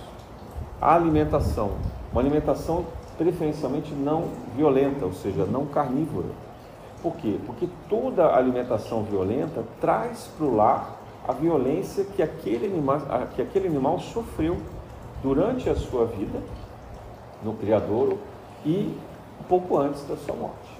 A 0.80 0.94
alimentação, 0.94 1.72
uma 2.12 2.20
alimentação 2.20 2.84
preferencialmente 3.18 3.92
não 3.92 4.28
violenta, 4.54 5.04
ou 5.04 5.12
seja, 5.12 5.44
não 5.46 5.66
carnívora. 5.66 6.28
Por 7.02 7.16
quê? 7.16 7.40
Porque 7.44 7.68
toda 7.88 8.36
alimentação 8.36 9.02
violenta 9.02 9.64
traz 9.80 10.30
para 10.38 10.46
o 10.46 10.54
lar 10.54 10.96
a 11.26 11.32
violência 11.32 12.04
que 12.04 12.22
aquele, 12.22 12.66
animal, 12.66 13.00
que 13.34 13.42
aquele 13.42 13.66
animal 13.66 13.98
sofreu 13.98 14.58
durante 15.24 15.68
a 15.68 15.74
sua 15.74 16.06
vida 16.06 16.38
no 17.42 17.54
Criador 17.54 18.16
e 18.64 18.96
pouco 19.48 19.76
antes 19.76 20.02
da 20.04 20.16
sua 20.16 20.34
morte, 20.34 20.78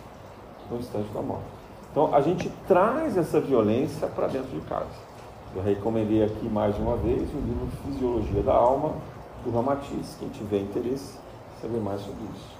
no 0.70 0.78
instante 0.78 1.08
da 1.12 1.20
morte. 1.20 1.44
Então 1.90 2.14
a 2.14 2.20
gente 2.20 2.50
traz 2.66 3.16
essa 3.16 3.40
violência 3.40 4.06
para 4.08 4.26
dentro 4.26 4.50
de 4.50 4.60
casa. 4.66 5.12
Eu 5.54 5.62
recomendei 5.62 6.24
aqui 6.24 6.48
mais 6.48 6.74
de 6.74 6.80
uma 6.80 6.96
vez 6.96 7.22
o 7.34 7.36
livro 7.36 7.68
Fisiologia 7.84 8.42
da 8.42 8.54
Alma, 8.54 8.94
do 9.44 9.50
Ramatiz. 9.50 10.16
Quem 10.18 10.30
tiver 10.30 10.60
interesse, 10.60 11.18
saber 11.60 11.78
mais 11.80 12.00
sobre 12.00 12.22
isso. 12.34 12.56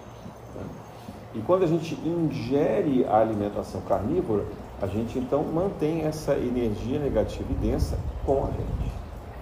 Né? 0.54 0.64
E 1.34 1.40
quando 1.40 1.62
a 1.62 1.66
gente 1.66 1.94
ingere 1.94 3.06
a 3.06 3.18
alimentação 3.18 3.80
carnívora, 3.82 4.44
a 4.82 4.86
gente 4.86 5.18
então 5.18 5.42
mantém 5.44 6.02
essa 6.02 6.34
energia 6.34 6.98
negativa 6.98 7.46
e 7.50 7.54
densa 7.54 7.98
com 8.26 8.44
a 8.44 8.48
gente 8.48 8.92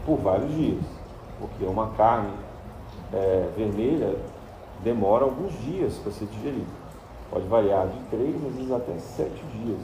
por 0.07 0.19
vários 0.19 0.55
dias, 0.55 0.85
porque 1.41 1.65
uma 1.65 1.89
carne 1.91 2.33
é, 3.13 3.49
vermelha 3.57 4.17
demora 4.83 5.25
alguns 5.25 5.53
dias 5.63 5.95
para 5.99 6.13
ser 6.13 6.27
digerida. 6.27 6.81
Pode 7.31 7.47
variar 7.47 7.87
de 7.87 7.99
três, 8.11 8.35
às 8.35 8.55
vezes 8.55 8.73
até 8.73 8.99
sete 8.99 9.43
dias, 9.55 9.81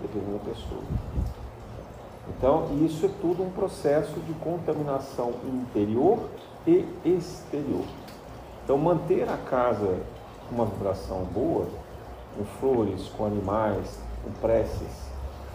dependendo 0.00 0.38
da 0.38 0.50
pessoa. 0.50 0.82
Então, 2.28 2.68
isso 2.84 3.06
é 3.06 3.10
tudo 3.20 3.42
um 3.42 3.50
processo 3.50 4.20
de 4.20 4.32
contaminação 4.34 5.32
interior 5.44 6.28
e 6.66 6.86
exterior. 7.04 7.84
Então, 8.64 8.78
manter 8.78 9.28
a 9.28 9.36
casa 9.36 9.98
com 10.48 10.54
uma 10.54 10.66
vibração 10.66 11.24
boa, 11.24 11.66
com 12.36 12.44
flores, 12.44 13.08
com 13.16 13.26
animais, 13.26 13.98
com 14.22 14.30
preces, 14.32 15.10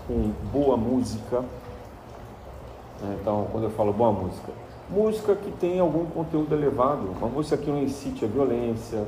com 0.08 0.32
boa 0.52 0.76
música. 0.76 1.42
Né? 3.02 3.18
Então, 3.22 3.48
quando 3.52 3.66
eu 3.66 3.72
falo 3.72 3.94
boa 3.94 4.12
música, 4.12 4.52
música 4.90 5.36
que 5.36 5.52
tem 5.52 5.80
algum 5.80 6.06
conteúdo 6.06 6.54
elevado, 6.56 7.12
uma 7.18 7.28
música 7.28 7.58
que 7.58 7.70
não 7.70 7.82
incite 7.82 8.24
a 8.24 8.28
violência, 8.28 9.06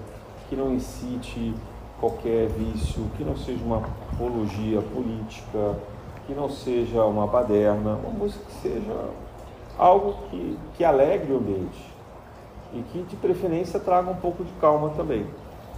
que 0.50 0.56
não 0.56 0.74
incite 0.74 1.54
qualquer 2.00 2.48
vício, 2.50 3.04
que 3.18 3.24
não 3.24 3.36
seja 3.36 3.64
uma 3.64 3.78
apologia 4.14 4.82
política, 4.82 5.78
que 6.26 6.34
não 6.34 6.50
seja 6.50 7.04
uma 7.06 7.28
baderna, 7.28 7.98
uma 8.04 8.12
música 8.12 8.44
que 8.46 8.70
seja 8.70 9.10
algo 9.78 10.16
que, 10.30 10.58
que 10.76 10.84
alegre 10.84 11.32
o 11.32 11.38
ambiente 11.38 11.90
e 12.74 12.82
que 12.92 13.02
de 13.04 13.16
preferência 13.16 13.80
traga 13.80 14.12
um 14.12 14.16
pouco 14.16 14.44
de 14.44 14.52
calma 14.60 14.90
também. 14.96 15.26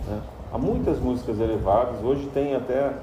Né? 0.07 0.21
Há 0.51 0.57
muitas 0.57 0.99
músicas 0.99 1.39
elevadas, 1.39 2.03
hoje 2.03 2.29
tem 2.33 2.55
até 2.55 2.93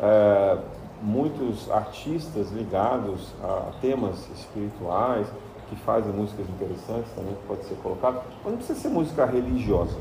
é, 0.00 0.58
muitos 1.02 1.70
artistas 1.70 2.50
ligados 2.50 3.34
a 3.42 3.72
temas 3.80 4.28
espirituais 4.34 5.26
que 5.74 5.80
fazem 5.82 6.12
músicas 6.12 6.48
interessantes 6.48 7.10
também 7.14 7.34
que 7.34 7.46
pode 7.46 7.64
ser 7.64 7.74
colocado, 7.76 8.22
mas 8.42 8.52
não 8.52 8.58
precisa 8.58 8.78
ser 8.78 8.88
música 8.88 9.26
religiosa. 9.26 9.96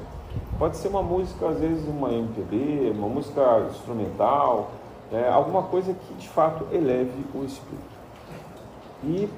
Pode 0.58 0.78
ser 0.78 0.88
uma 0.88 1.04
música, 1.04 1.48
às 1.48 1.60
vezes, 1.60 1.88
uma 1.88 2.12
MPB, 2.12 2.94
uma 2.96 3.08
música 3.08 3.68
instrumental, 3.70 4.72
né? 5.12 5.30
alguma 5.30 5.64
coisa 5.64 5.94
que 5.94 6.14
de 6.16 6.30
fato 6.30 6.68
eleve 6.72 7.26
o 7.34 7.44
espírito. 7.44 7.94
E 9.04 9.30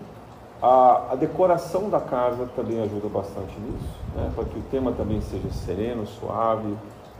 a, 0.62 1.12
a, 1.12 1.16
decoração 1.16 1.90
da 1.90 2.00
casa 2.00 2.48
também 2.56 2.82
ajuda 2.82 3.08
bastante 3.10 3.60
nisso, 3.60 4.00
né? 4.16 4.32
para 4.36 4.46
que 4.46 4.58
o 4.58 4.62
tema 4.72 4.92
também 4.92 5.22
seja 5.22 5.50
sereno, 5.52 6.06
suave 6.06 6.76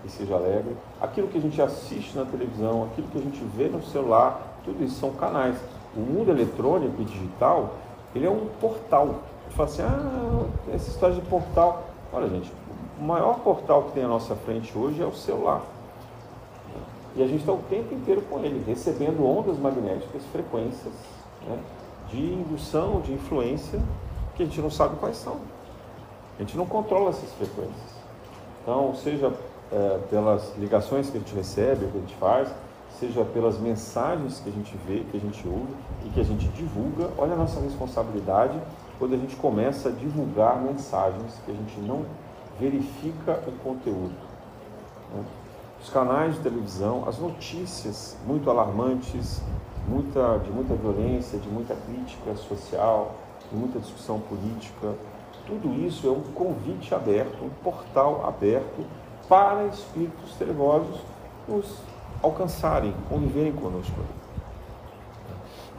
e 0.06 0.10
seja 0.10 0.36
alegre. 0.36 0.76
Aquilo 1.02 1.28
que 1.28 1.38
a 1.38 1.42
gente 1.42 1.62
assiste 1.62 2.16
na 2.18 2.26
televisão, 2.26 2.84
aquilo 2.84 3.08
que 3.08 3.18
a 3.18 3.22
gente 3.22 3.44
vê 3.56 3.68
no 3.68 3.84
celular, 3.84 4.60
tudo 4.64 4.84
isso 4.84 5.00
são 5.00 5.12
canais. 5.12 5.58
O 5.96 6.00
mundo 6.00 6.30
eletrônico 6.32 7.02
e 7.02 7.06
digital, 7.06 7.76
ele 8.16 8.26
é 8.26 8.30
um 8.30 8.48
portal. 8.62 9.08
Você 9.50 9.56
fala 9.56 9.70
assim, 9.70 9.82
ah, 9.84 10.46
essa 10.74 10.90
história 10.90 11.16
de 11.16 11.22
portal. 11.22 11.84
Olha, 12.14 12.30
gente, 12.30 12.52
o 13.00 13.04
maior 13.04 13.40
portal 13.40 13.84
que 13.84 13.92
tem 13.92 14.04
à 14.04 14.08
nossa 14.08 14.36
frente 14.36 14.76
hoje 14.78 15.02
é 15.02 15.06
o 15.06 15.14
celular. 15.14 15.62
E 17.16 17.24
a 17.24 17.28
gente 17.28 17.42
está 17.42 17.52
o 17.52 17.60
tempo 17.70 17.94
inteiro 17.94 18.22
com 18.24 18.40
ele, 18.40 18.64
recebendo 18.66 19.26
ondas 19.26 19.58
magnéticas, 19.58 20.24
frequências, 20.32 20.94
né? 21.48 21.58
de 22.10 22.18
indução, 22.18 23.02
de 23.02 23.14
influência, 23.14 23.80
que 24.36 24.44
a 24.44 24.46
gente 24.46 24.60
não 24.62 24.70
sabe 24.70 24.98
quais 24.98 25.18
são. 25.18 25.38
A 26.38 26.42
gente 26.42 26.58
não 26.58 26.66
controla 26.66 27.12
essas 27.12 27.32
frequências. 27.34 27.96
Então, 28.62 28.94
seja 28.96 29.32
é, 29.72 30.00
pelas 30.10 30.54
ligações 30.58 31.10
que 31.10 31.18
a 31.18 31.20
gente 31.20 31.34
recebe, 31.36 31.88
que 31.88 31.98
a 31.98 32.02
gente 32.02 32.16
faz, 32.16 32.50
seja 33.00 33.24
pelas 33.26 33.60
mensagens 33.60 34.40
que 34.40 34.50
a 34.50 34.52
gente 34.52 34.76
vê, 34.88 35.04
que 35.12 35.18
a 35.18 35.20
gente 35.20 35.48
ouve 35.48 35.74
e 36.06 36.10
que 36.10 36.20
a 36.20 36.24
gente 36.24 36.48
divulga, 36.50 37.10
olha 37.18 37.34
a 37.34 37.38
nossa 37.38 37.60
responsabilidade 37.60 38.60
quando 38.98 39.14
a 39.14 39.18
gente 39.18 39.36
começa 39.36 39.90
a 39.90 39.92
divulgar 39.92 40.62
mensagens 40.62 41.40
que 41.46 41.52
a 41.52 41.54
gente 41.54 41.80
não 41.82 42.06
verifica 42.60 43.44
o 43.48 43.52
conteúdo. 43.64 44.16
Né? 45.14 45.24
Os 45.82 45.90
canais 45.90 46.36
de 46.36 46.42
televisão, 46.42 47.04
as 47.08 47.20
notícias 47.20 48.18
muito 48.26 48.50
alarmantes, 48.50 49.42
muita, 49.88 50.40
de 50.40 50.50
muita 50.52 50.74
violência, 50.74 51.38
de 51.38 51.50
muita 51.50 51.76
crítica 51.76 52.36
social, 52.36 53.16
de 53.52 53.58
muita 53.58 53.80
discussão 53.80 54.20
política. 54.20 54.96
Tudo 55.46 55.74
isso 55.86 56.08
é 56.08 56.12
um 56.12 56.22
convite 56.34 56.96
aberto, 56.96 57.44
um 57.44 57.50
portal 57.64 58.26
aberto 58.28 58.86
para 59.28 59.66
espíritos 59.66 60.34
trevosos 60.38 61.00
nos 61.48 61.78
alcançarem, 62.26 62.94
conviverem 63.10 63.52
conosco. 63.54 63.96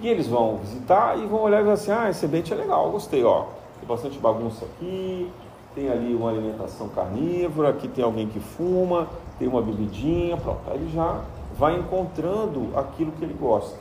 E 0.01 0.09
eles 0.09 0.27
vão 0.27 0.59
visitar 0.59 1.19
e 1.19 1.27
vão 1.27 1.41
olhar 1.41 1.61
e 1.61 1.65
vão 1.65 1.73
assim, 1.73 1.91
ah, 1.91 2.11
esse 2.11 2.27
ambiente 2.27 2.53
é 2.53 2.57
legal, 2.57 2.91
gostei, 2.91 3.25
ó. 3.25 3.47
Tem 3.79 3.89
bastante 3.89 4.19
bagunça 4.19 4.65
aqui, 4.65 5.31
tem 5.75 5.91
ali 5.91 6.15
uma 6.15 6.31
alimentação 6.31 6.89
carnívora, 6.89 7.71
aqui 7.71 7.89
tem 7.89 8.05
alguém 8.05 8.29
que 8.29 8.41
fuma, 8.41 9.09
tem 9.39 9.49
uma 9.49 9.63
bebidinha, 9.63 10.37
pronto. 10.37 10.61
Aí 10.69 10.77
ele 10.77 10.91
já 10.93 11.23
vai 11.59 11.79
encontrando 11.79 12.77
aquilo 12.77 13.13
que 13.13 13.25
ele 13.25 13.35
gosta. 13.35 13.79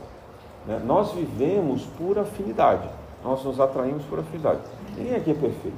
Né? 0.65 0.81
Nós 0.85 1.11
vivemos 1.11 1.83
por 1.97 2.17
afinidade, 2.17 2.87
nós 3.23 3.43
nos 3.43 3.59
atraímos 3.59 4.03
por 4.05 4.19
afinidade. 4.19 4.59
Ninguém 4.97 5.15
aqui 5.15 5.31
é 5.31 5.33
perfeito. 5.33 5.77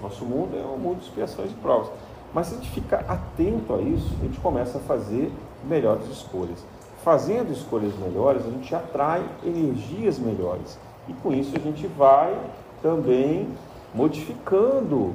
Nosso 0.00 0.24
mundo 0.24 0.56
é 0.56 0.64
um 0.64 0.78
mundo 0.78 0.98
de 0.98 1.04
expiações 1.04 1.52
e 1.52 1.54
provas. 1.54 1.88
Mas 2.34 2.48
se 2.48 2.54
a 2.54 2.58
gente 2.58 2.70
ficar 2.70 3.04
atento 3.08 3.74
a 3.74 3.80
isso, 3.80 4.08
a 4.20 4.24
gente 4.24 4.40
começa 4.40 4.78
a 4.78 4.80
fazer 4.80 5.30
melhores 5.64 6.06
escolhas. 6.08 6.58
Fazendo 7.02 7.52
escolhas 7.52 7.92
melhores, 7.98 8.46
a 8.46 8.50
gente 8.50 8.74
atrai 8.74 9.24
energias 9.44 10.18
melhores. 10.18 10.78
E 11.08 11.12
com 11.14 11.32
isso 11.32 11.56
a 11.56 11.58
gente 11.58 11.86
vai 11.88 12.36
também 12.80 13.48
modificando 13.94 14.96
o 14.96 15.14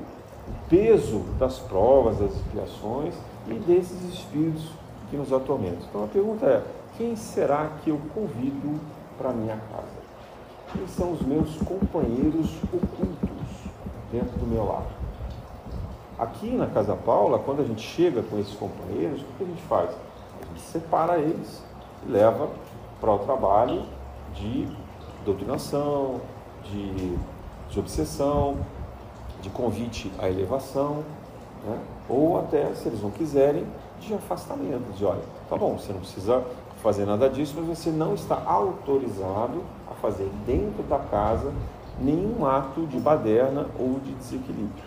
peso 0.70 1.20
das 1.40 1.60
provas, 1.60 2.18
das 2.18 2.34
expiações 2.34 3.16
e 3.48 3.54
desses 3.54 4.02
espíritos 4.14 4.70
que 5.10 5.16
nos 5.16 5.32
atormentam. 5.32 5.80
Então 5.90 6.04
a 6.04 6.08
pergunta 6.08 6.46
é: 6.46 6.64
quem 6.98 7.16
será 7.16 7.70
que 7.84 7.90
eu 7.90 8.00
convido 8.14 8.80
para 9.18 9.32
minha 9.32 9.56
casa? 9.56 9.98
Quem 10.74 10.86
são 10.88 11.14
os 11.14 11.22
meus 11.22 11.56
companheiros 11.58 12.52
ocultos 12.64 13.72
dentro 14.12 14.38
do 14.38 14.46
meu 14.46 14.66
lar? 14.66 14.86
Aqui 16.20 16.50
na 16.50 16.68
Casa 16.68 16.96
Paula, 16.96 17.40
quando 17.40 17.62
a 17.62 17.64
gente 17.64 17.82
chega 17.82 18.22
com 18.24 18.40
esses 18.40 18.56
companheiros, 18.56 19.22
o 19.22 19.26
que 19.38 19.44
a 19.44 19.48
gente 19.48 19.62
faz? 19.64 19.92
Gente 20.58 20.62
separa 20.62 21.20
eles 21.20 21.62
e 22.04 22.12
leva 22.12 22.50
para 23.00 23.12
o 23.12 23.20
trabalho 23.20 23.84
de 24.34 24.68
doutrinação, 25.24 26.20
de, 26.64 27.16
de 27.70 27.80
obsessão, 27.80 28.58
de 29.40 29.52
convite 29.52 30.12
à 30.18 30.28
elevação, 30.28 31.04
né? 31.64 31.80
ou 32.10 32.40
até, 32.40 32.74
se 32.74 32.88
eles 32.88 33.02
não 33.04 33.12
quiserem, 33.12 33.68
de 34.00 34.14
afastamento, 34.16 34.92
de 34.96 35.06
olha, 35.06 35.22
tá 35.48 35.56
bom, 35.56 35.78
você 35.78 35.94
não 35.94 36.00
precisa 36.00 36.44
fazer 36.82 37.06
nada 37.06 37.30
disso, 37.30 37.54
mas 37.58 37.78
você 37.78 37.92
não 37.92 38.16
está 38.16 38.42
autorizado 38.44 39.62
a 39.90 39.94
fazer 39.96 40.30
dentro 40.46 40.82
da 40.84 40.98
casa 40.98 41.54
nenhum 42.00 42.46
ato 42.46 42.86
de 42.88 43.00
baderna 43.00 43.68
ou 43.80 44.00
de 44.00 44.12
desequilíbrio. 44.14 44.86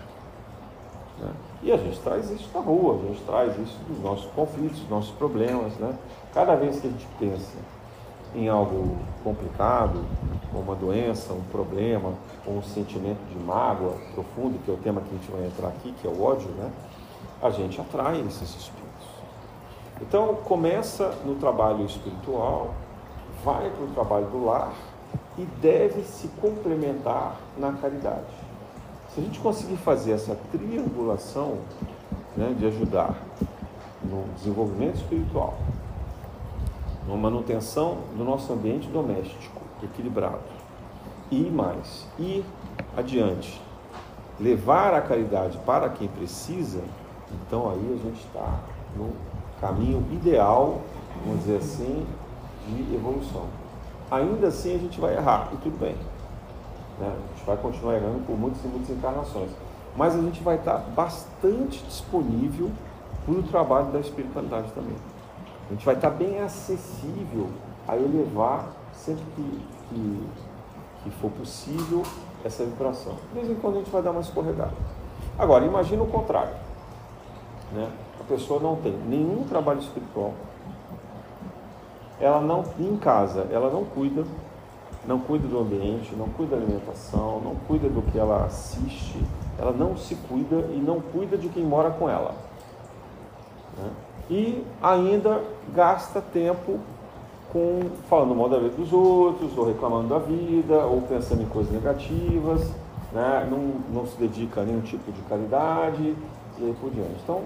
Né? 1.21 1.31
E 1.63 1.71
a 1.71 1.77
gente 1.77 2.01
traz 2.01 2.31
isso 2.31 2.49
da 2.55 2.61
rua, 2.61 2.99
a 3.03 3.07
gente 3.09 3.23
traz 3.25 3.59
isso 3.59 3.79
dos 3.87 4.01
nossos 4.03 4.31
conflitos, 4.33 4.79
dos 4.81 4.89
nossos 4.89 5.11
problemas. 5.13 5.75
Né? 5.75 5.95
Cada 6.33 6.55
vez 6.57 6.81
que 6.81 6.87
a 6.87 6.91
gente 6.91 7.07
pensa 7.19 7.59
em 8.35 8.49
algo 8.49 8.97
complicado, 9.23 10.05
uma 10.53 10.75
doença, 10.75 11.33
um 11.33 11.43
problema, 11.53 12.15
ou 12.47 12.59
um 12.59 12.63
sentimento 12.63 13.19
de 13.29 13.39
mágoa 13.39 13.95
profundo, 14.15 14.59
que 14.65 14.71
é 14.71 14.75
o 14.75 14.77
tema 14.77 15.01
que 15.01 15.09
a 15.09 15.19
gente 15.19 15.31
vai 15.31 15.47
entrar 15.47 15.69
aqui, 15.69 15.93
que 16.01 16.07
é 16.07 16.11
o 16.11 16.23
ódio, 16.23 16.49
né? 16.51 16.71
a 17.43 17.51
gente 17.51 17.81
atrai 17.81 18.21
esses 18.21 18.49
espíritos. 18.57 18.81
Então, 20.01 20.35
começa 20.37 21.11
no 21.25 21.35
trabalho 21.35 21.85
espiritual, 21.85 22.75
vai 23.45 23.71
para 23.71 23.85
o 23.85 23.89
trabalho 23.89 24.27
do 24.27 24.45
lar 24.45 24.73
e 25.37 25.45
deve 25.61 26.03
se 26.03 26.29
complementar 26.41 27.37
na 27.57 27.73
caridade. 27.73 28.50
Se 29.15 29.21
a 29.21 29.25
gente 29.25 29.41
conseguir 29.41 29.77
fazer 29.77 30.13
essa 30.13 30.37
triangulação 30.53 31.59
né, 32.37 32.55
de 32.57 32.65
ajudar 32.67 33.17
no 34.05 34.23
desenvolvimento 34.37 34.97
espiritual, 34.97 35.59
na 37.09 37.17
manutenção 37.17 37.99
do 38.17 38.23
nosso 38.23 38.53
ambiente 38.53 38.87
doméstico 38.87 39.61
equilibrado 39.83 40.39
e 41.29 41.41
mais, 41.51 42.07
ir 42.21 42.45
adiante, 42.97 43.61
levar 44.39 44.95
a 44.95 45.01
caridade 45.01 45.59
para 45.67 45.89
quem 45.89 46.07
precisa, 46.07 46.81
então 47.33 47.69
aí 47.69 48.01
a 48.01 48.07
gente 48.07 48.25
está 48.25 48.61
no 48.97 49.11
caminho 49.61 50.07
ideal, 50.13 50.81
vamos 51.25 51.41
dizer 51.41 51.57
assim, 51.57 52.07
de 52.69 52.95
evolução. 52.95 53.47
Ainda 54.09 54.49
assim 54.49 54.77
a 54.77 54.79
gente 54.79 55.01
vai 55.01 55.17
errar, 55.17 55.51
e 55.53 55.57
tudo 55.57 55.79
bem. 55.81 55.97
Né? 57.01 57.09
A 57.09 57.37
gente 57.37 57.47
vai 57.47 57.57
continuar 57.57 57.95
errando 57.95 58.21
por 58.27 58.39
muitas 58.39 58.63
e 58.63 58.69
muitas 58.69 58.91
encarnações. 58.91 59.51
Mas 59.97 60.15
a 60.15 60.21
gente 60.21 60.43
vai 60.43 60.57
estar 60.57 60.77
bastante 60.95 61.83
disponível 61.85 62.71
para 63.25 63.35
o 63.35 63.43
trabalho 63.43 63.87
da 63.87 64.01
espiritualidade 64.01 64.71
também. 64.73 64.97
A 65.69 65.73
gente 65.73 65.85
vai 65.85 65.95
estar 65.95 66.11
bem 66.11 66.41
acessível 66.41 67.49
a 67.89 67.97
elevar 67.97 68.69
sempre 68.93 69.25
que, 69.35 69.61
que, 69.89 70.23
que 71.05 71.11
for 71.11 71.31
possível 71.31 72.03
essa 72.45 72.65
vibração. 72.65 73.15
De 73.33 73.41
vez 73.41 73.51
em 73.51 73.55
quando 73.55 73.77
a 73.77 73.79
gente 73.79 73.91
vai 73.91 74.03
dar 74.03 74.11
uma 74.11 74.21
escorregada. 74.21 74.73
Agora, 75.39 75.65
imagina 75.65 76.03
o 76.03 76.07
contrário. 76.07 76.55
Né? 77.73 77.91
A 78.21 78.25
pessoa 78.25 78.61
não 78.61 78.77
tem 78.77 78.93
nenhum 78.93 79.45
trabalho 79.45 79.81
espiritual. 79.81 80.35
Ela 82.21 82.41
não, 82.41 82.65
em 82.79 82.97
casa, 82.97 83.47
ela 83.51 83.71
não 83.71 83.85
cuida 83.85 84.25
não 85.07 85.19
cuida 85.19 85.49
do 85.49 85.59
ambiente, 85.59 86.15
não 86.15 86.29
cuida 86.29 86.57
da 86.57 86.63
alimentação, 86.63 87.41
não 87.41 87.55
cuida 87.67 87.89
do 87.89 88.03
que 88.03 88.19
ela 88.19 88.45
assiste, 88.45 89.19
ela 89.59 89.73
não 89.73 89.97
se 89.97 90.15
cuida 90.15 90.57
e 90.73 90.79
não 90.79 91.01
cuida 91.01 91.37
de 91.37 91.49
quem 91.49 91.65
mora 91.65 91.91
com 91.91 92.09
ela. 92.09 92.35
Né? 93.79 93.91
E 94.31 94.65
ainda 94.83 95.43
gasta 95.75 96.21
tempo 96.21 96.79
com 97.53 97.91
falando 98.09 98.35
mal 98.35 98.49
da 98.49 98.59
vida 98.59 98.77
dos 98.77 98.93
outros, 98.93 99.57
ou 99.57 99.67
reclamando 99.67 100.09
da 100.09 100.19
vida, 100.19 100.85
ou 100.87 101.03
pensando 101.03 101.43
em 101.43 101.47
coisas 101.47 101.73
negativas, 101.73 102.71
né? 103.13 103.49
não, 103.51 103.75
não 103.93 104.07
se 104.07 104.17
dedica 104.17 104.61
a 104.61 104.65
nenhum 104.65 104.83
tipo 104.83 105.11
de 105.11 105.21
caridade 105.23 106.15
e 106.59 106.65
aí 106.65 106.77
por 106.81 106.91
diante. 106.91 107.17
Então, 107.25 107.43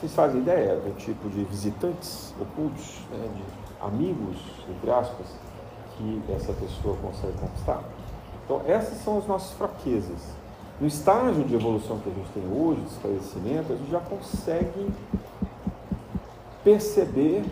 vocês 0.00 0.12
fazem 0.12 0.40
ideia 0.40 0.74
do 0.76 0.96
tipo 0.96 1.28
de 1.28 1.44
visitantes 1.44 2.34
ocultos, 2.40 3.00
né? 3.12 3.28
de 3.36 3.86
amigos, 3.86 4.36
entre 4.68 4.90
aspas, 4.90 5.26
que 5.96 6.22
essa 6.32 6.52
pessoa 6.52 6.96
consegue 7.02 7.38
conquistar. 7.38 7.82
Então, 8.44 8.62
essas 8.66 8.98
são 9.02 9.18
as 9.18 9.26
nossas 9.26 9.52
fraquezas. 9.52 10.34
No 10.80 10.86
estágio 10.86 11.44
de 11.44 11.54
evolução 11.54 11.98
que 11.98 12.10
a 12.10 12.12
gente 12.12 12.28
tem 12.32 12.42
hoje, 12.52 12.80
de 12.80 12.88
esclarecimento, 12.88 13.72
a 13.72 13.76
gente 13.76 13.90
já 13.90 14.00
consegue 14.00 14.92
perceber 16.64 17.44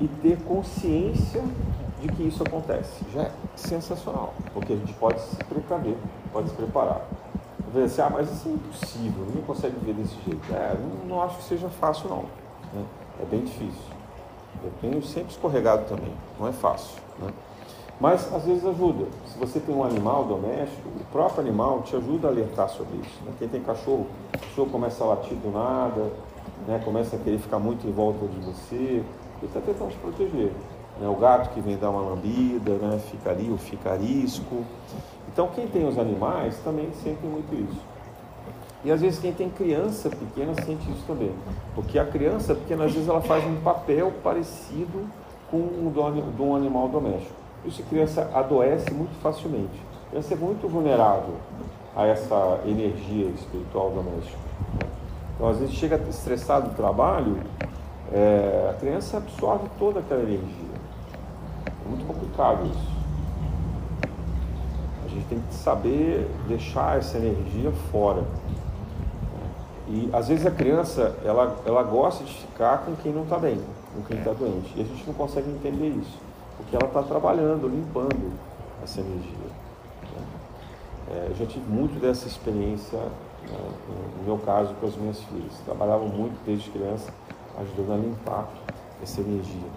e 0.00 0.08
ter 0.08 0.36
consciência 0.42 1.42
de 2.00 2.08
que 2.08 2.24
isso 2.24 2.42
acontece. 2.42 3.04
Já 3.14 3.22
é 3.22 3.32
sensacional, 3.54 4.34
porque 4.52 4.72
a 4.72 4.76
gente 4.76 4.92
pode 4.94 5.20
se 5.20 5.36
precaver, 5.44 5.96
pode 6.32 6.50
se 6.50 6.56
preparar. 6.56 7.02
Ver 7.72 7.84
assim, 7.84 8.02
ah, 8.02 8.10
mas 8.10 8.30
isso 8.30 8.48
é 8.48 8.52
impossível, 8.52 9.24
ninguém 9.26 9.42
consegue 9.42 9.78
viver 9.78 9.94
desse 9.94 10.16
jeito. 10.24 10.52
É, 10.52 10.76
não, 10.76 11.06
não 11.06 11.22
acho 11.22 11.36
que 11.36 11.44
seja 11.44 11.68
fácil 11.68 12.08
não. 12.08 12.22
Né? 12.72 12.84
É 13.22 13.24
bem 13.24 13.44
difícil. 13.44 13.92
Eu 14.62 14.72
tenho 14.80 15.02
sempre 15.02 15.30
escorregado 15.30 15.84
também, 15.84 16.12
não 16.38 16.48
é 16.48 16.52
fácil. 16.52 17.00
Né? 17.20 17.32
Mas 18.00 18.32
às 18.34 18.44
vezes 18.44 18.64
ajuda. 18.64 19.06
Se 19.26 19.38
você 19.38 19.60
tem 19.60 19.74
um 19.74 19.84
animal 19.84 20.24
doméstico, 20.24 20.88
o 20.88 21.04
próprio 21.12 21.40
animal 21.40 21.82
te 21.82 21.94
ajuda 21.94 22.28
a 22.28 22.30
alertar 22.30 22.68
sobre 22.68 22.96
isso. 22.96 23.22
Né? 23.24 23.32
Quem 23.38 23.48
tem 23.48 23.60
cachorro, 23.60 24.06
o 24.34 24.38
cachorro 24.38 24.70
começa 24.70 25.04
a 25.04 25.08
latir 25.08 25.36
do 25.36 25.52
nada, 25.52 26.10
né? 26.66 26.80
começa 26.84 27.16
a 27.16 27.18
querer 27.18 27.38
ficar 27.38 27.58
muito 27.58 27.86
em 27.86 27.92
volta 27.92 28.26
de 28.26 28.38
você, 28.40 28.74
ele 28.74 29.04
está 29.42 29.60
tentando 29.60 29.90
te 29.90 29.98
proteger. 29.98 30.52
Né? 31.00 31.08
O 31.08 31.14
gato 31.16 31.52
que 31.54 31.60
vem 31.60 31.76
dar 31.76 31.90
uma 31.90 32.02
lambida, 32.02 32.72
né? 32.72 33.00
fica 33.10 33.30
ali, 33.30 33.50
o 33.50 33.58
fica. 33.58 33.96
Então 35.32 35.48
quem 35.54 35.66
tem 35.66 35.86
os 35.86 35.98
animais 35.98 36.58
também 36.64 36.90
sente 37.02 37.24
muito 37.24 37.54
isso. 37.54 37.92
E 38.84 38.90
às 38.90 39.00
vezes 39.00 39.20
quem 39.20 39.32
tem 39.32 39.48
criança 39.48 40.10
pequena 40.10 40.54
sente 40.54 40.90
isso 40.90 41.04
também. 41.06 41.32
Porque 41.74 41.98
a 41.98 42.04
criança 42.04 42.54
pequena, 42.54 42.84
às 42.84 42.92
vezes, 42.92 43.08
ela 43.08 43.20
faz 43.20 43.44
um 43.44 43.60
papel 43.60 44.12
parecido 44.24 45.06
com 45.50 45.58
o 45.58 45.92
de 46.36 46.42
um 46.42 46.56
animal 46.56 46.88
doméstico. 46.88 47.41
Isso 47.64 47.80
a 47.80 47.84
criança 47.84 48.28
adoece 48.34 48.92
muito 48.92 49.14
facilmente. 49.22 49.80
A 50.06 50.10
criança 50.10 50.34
é 50.34 50.36
muito 50.36 50.68
vulnerável 50.68 51.36
a 51.94 52.06
essa 52.06 52.60
energia 52.66 53.26
espiritual 53.26 53.90
doméstica. 53.90 54.38
Então, 55.34 55.48
às 55.48 55.58
vezes, 55.58 55.74
chega 55.74 55.96
estressado 56.08 56.70
do 56.70 56.74
trabalho, 56.74 57.38
é, 58.12 58.68
a 58.70 58.74
criança 58.74 59.18
absorve 59.18 59.68
toda 59.78 60.00
aquela 60.00 60.22
energia. 60.22 60.72
É 61.66 61.88
muito 61.88 62.04
complicado 62.06 62.66
isso. 62.66 62.92
A 65.04 65.08
gente 65.08 65.26
tem 65.26 65.40
que 65.40 65.54
saber 65.54 66.28
deixar 66.48 66.98
essa 66.98 67.16
energia 67.18 67.70
fora. 67.92 68.24
E 69.88 70.08
às 70.12 70.28
vezes 70.28 70.46
a 70.46 70.50
criança 70.50 71.14
ela, 71.24 71.56
ela 71.66 71.82
gosta 71.82 72.24
de 72.24 72.32
ficar 72.32 72.78
com 72.78 72.96
quem 72.96 73.12
não 73.12 73.24
está 73.24 73.38
bem, 73.38 73.60
com 73.94 74.02
quem 74.02 74.18
está 74.18 74.32
doente. 74.32 74.72
E 74.74 74.80
a 74.80 74.84
gente 74.84 75.06
não 75.06 75.14
consegue 75.14 75.50
entender 75.50 75.88
isso 75.88 76.31
porque 76.56 76.76
ela 76.76 76.86
está 76.86 77.02
trabalhando, 77.02 77.68
limpando 77.68 78.32
essa 78.82 79.00
energia. 79.00 79.46
Né? 80.02 80.26
É, 81.10 81.26
eu 81.30 81.36
já 81.36 81.46
tive 81.46 81.68
muito 81.70 82.00
dessa 82.00 82.26
experiência, 82.26 82.98
né, 82.98 83.58
no 84.18 84.24
meu 84.24 84.38
caso, 84.38 84.74
com 84.74 84.86
as 84.86 84.96
minhas 84.96 85.20
filhas. 85.20 85.52
Trabalhava 85.64 86.04
muito 86.04 86.38
desde 86.44 86.70
criança, 86.70 87.12
ajudando 87.58 87.92
a 87.92 87.96
limpar 87.96 88.48
essa 89.02 89.20
energia. 89.20 89.68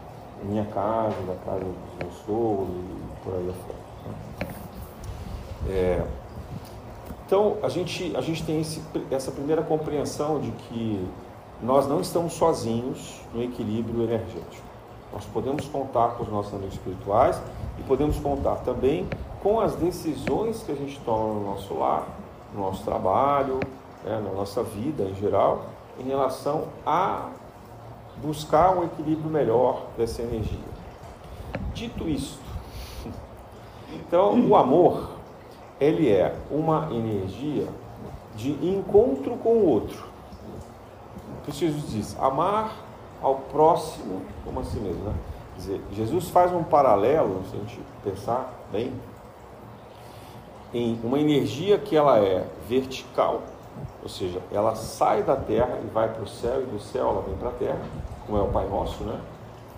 Minha 0.44 0.66
casa, 0.66 1.16
na 1.28 1.36
casa 1.46 1.66
dos 1.66 1.98
meus 2.00 2.14
sogros 2.26 2.70
e 2.70 3.24
por 3.24 3.34
aí 3.34 3.50
afora. 3.50 3.80
Né? 4.06 4.56
É, 5.68 6.06
então, 7.26 7.58
a 7.64 7.70
gente, 7.70 8.16
a 8.16 8.22
gente 8.22 8.44
tem 8.44 8.62
esse, 8.62 8.82
essa 9.10 9.32
primeira 9.32 9.64
compreensão 9.64 10.40
de 10.40 10.52
que 10.52 11.08
nós 11.62 11.88
não 11.88 12.00
estamos 12.00 12.34
sozinhos 12.34 13.20
no 13.34 13.42
equilíbrio 13.42 14.04
energético. 14.04 14.65
Nós 15.16 15.24
podemos 15.28 15.66
contar 15.70 16.10
com 16.10 16.24
os 16.24 16.30
nossos 16.30 16.54
amigos 16.54 16.74
espirituais 16.74 17.42
e 17.80 17.84
podemos 17.84 18.20
contar 18.20 18.56
também 18.58 19.08
com 19.42 19.62
as 19.62 19.74
decisões 19.76 20.62
que 20.62 20.74
a 20.74 20.76
gente 20.76 21.00
toma 21.06 21.36
no 21.36 21.52
nosso 21.52 21.74
lar, 21.74 22.06
no 22.54 22.60
nosso 22.60 22.84
trabalho, 22.84 23.62
né, 24.04 24.22
na 24.22 24.32
nossa 24.34 24.62
vida 24.62 25.04
em 25.04 25.16
geral, 25.16 25.68
em 25.98 26.04
relação 26.04 26.66
a 26.86 27.30
buscar 28.22 28.76
um 28.78 28.84
equilíbrio 28.84 29.30
melhor 29.30 29.86
dessa 29.98 30.22
energia. 30.22 30.76
Dito 31.74 32.10
isto, 32.10 32.44
então 33.96 34.38
o 34.46 34.54
amor 34.54 35.12
ele 35.80 36.12
é 36.12 36.36
uma 36.52 36.90
energia 36.92 37.70
de 38.36 38.52
encontro 38.52 39.38
com 39.38 39.54
o 39.54 39.66
outro. 39.66 40.04
Preciso 41.46 41.80
dizer, 41.88 42.18
amar 42.20 42.85
ao 43.26 43.38
próximo 43.38 44.22
como 44.44 44.60
a 44.60 44.64
si 44.64 44.78
mesmo. 44.78 45.04
Né? 45.04 45.14
Quer 45.54 45.60
dizer, 45.60 45.82
Jesus 45.94 46.30
faz 46.30 46.54
um 46.54 46.64
paralelo, 46.64 47.42
se 47.50 47.56
a 47.56 47.60
gente 47.60 47.80
pensar 48.04 48.54
bem, 48.72 48.94
em 50.72 51.00
uma 51.04 51.18
energia 51.18 51.80
que 51.80 51.96
ela 51.96 52.20
é 52.20 52.46
vertical, 52.70 53.42
ou 54.04 54.10
seja, 54.10 54.40
ela 54.52 54.76
sai 54.76 55.24
da 55.24 55.36
terra 55.36 55.80
e 55.84 55.88
vai 55.88 56.08
para 56.08 56.22
o 56.22 56.28
céu, 56.28 56.62
e 56.62 56.66
do 56.66 56.80
céu 56.80 57.10
ela 57.10 57.22
vem 57.24 57.36
para 57.36 57.50
a 57.50 57.54
terra, 57.54 57.82
como 58.28 58.38
é 58.38 58.42
o 58.42 58.48
Pai 58.50 58.68
Nosso, 58.68 59.04
né? 59.04 59.20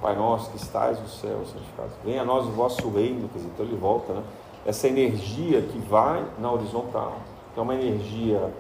Pai 0.02 0.16
nosso 0.16 0.52
que 0.52 0.58
estás 0.58 1.00
no 1.00 1.08
céu, 1.08 1.40
santificado. 1.46 1.90
Venha 2.04 2.22
a 2.22 2.26
nós 2.26 2.46
o 2.46 2.52
vosso 2.52 2.88
reino, 2.90 3.28
quer 3.30 3.40
dizer, 3.40 3.50
então 3.52 3.66
ele 3.66 3.78
volta, 3.78 4.14
né? 4.14 4.24
Essa 4.66 4.88
energia 4.88 5.62
que 5.62 5.80
vai 5.80 6.24
na 6.38 6.52
horizontal, 6.52 7.16
que 7.54 7.60
é 7.60 7.64
uma 7.64 7.74
energia 7.74 8.54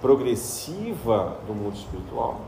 progressiva 0.00 1.36
do 1.46 1.52
mundo 1.52 1.74
espiritual. 1.74 2.40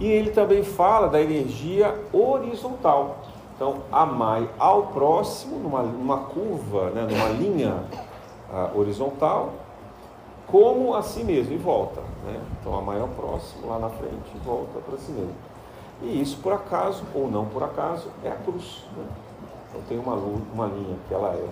E 0.00 0.06
ele 0.06 0.30
também 0.30 0.62
fala 0.62 1.08
da 1.08 1.20
energia 1.20 1.94
horizontal. 2.12 3.16
Então, 3.56 3.78
amai 3.90 4.48
ao 4.56 4.84
próximo, 4.88 5.58
numa, 5.58 5.82
numa 5.82 6.18
curva, 6.18 6.90
né, 6.90 7.08
numa 7.10 7.28
linha 7.30 7.82
uh, 8.52 8.78
horizontal, 8.78 9.52
como 10.46 10.94
a 10.94 11.02
si 11.02 11.24
mesmo, 11.24 11.52
e 11.52 11.56
volta. 11.56 12.00
Né? 12.24 12.40
Então, 12.60 12.78
amai 12.78 13.00
ao 13.00 13.08
próximo 13.08 13.68
lá 13.68 13.80
na 13.80 13.88
frente 13.88 14.30
e 14.32 14.38
volta 14.38 14.78
para 14.78 14.96
si 14.98 15.10
mesmo. 15.10 15.34
E 16.02 16.20
isso, 16.20 16.38
por 16.38 16.52
acaso, 16.52 17.02
ou 17.12 17.28
não 17.28 17.46
por 17.46 17.64
acaso, 17.64 18.08
é 18.22 18.28
a 18.28 18.36
cruz. 18.36 18.84
Né? 18.96 19.04
Então, 19.68 19.82
tem 19.88 19.98
uma, 19.98 20.14
uma 20.14 20.66
linha 20.66 20.96
que 21.08 21.12
ela 21.12 21.30
é 21.30 21.48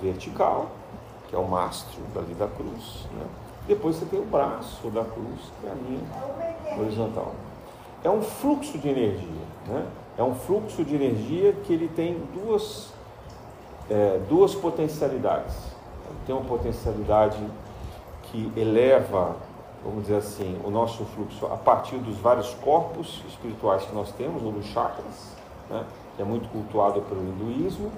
vertical, 0.00 0.68
que 1.28 1.34
é 1.34 1.38
o 1.38 1.48
mastro 1.48 2.00
dali 2.14 2.34
da 2.34 2.46
cruz. 2.46 3.08
Né? 3.12 3.26
Depois 3.66 3.96
você 3.96 4.06
tem 4.06 4.18
o 4.18 4.24
braço 4.24 4.88
da 4.90 5.04
cruz, 5.04 5.40
que 5.60 5.66
é 5.66 5.70
a 5.70 5.74
linha 5.74 6.80
horizontal. 6.80 7.32
É 8.02 8.10
um 8.10 8.22
fluxo 8.22 8.76
de 8.78 8.88
energia. 8.88 9.28
Né? 9.66 9.86
É 10.18 10.22
um 10.22 10.34
fluxo 10.34 10.84
de 10.84 10.94
energia 10.94 11.52
que 11.64 11.72
ele 11.72 11.88
tem 11.88 12.20
duas, 12.34 12.92
é, 13.88 14.20
duas 14.28 14.54
potencialidades. 14.54 15.54
Ele 16.08 16.18
tem 16.26 16.34
uma 16.34 16.44
potencialidade 16.44 17.38
que 18.24 18.52
eleva, 18.56 19.36
vamos 19.84 20.02
dizer 20.02 20.16
assim, 20.16 20.58
o 20.64 20.70
nosso 20.70 21.04
fluxo 21.04 21.46
a 21.46 21.56
partir 21.56 21.98
dos 21.98 22.16
vários 22.16 22.52
corpos 22.54 23.22
espirituais 23.28 23.84
que 23.84 23.94
nós 23.94 24.10
temos, 24.12 24.42
ou 24.42 24.50
dos 24.50 24.66
chakras, 24.66 25.36
né? 25.70 25.84
que 26.16 26.22
é 26.22 26.24
muito 26.24 26.48
cultuado 26.50 27.00
pelo 27.02 27.22
hinduísmo, 27.22 27.92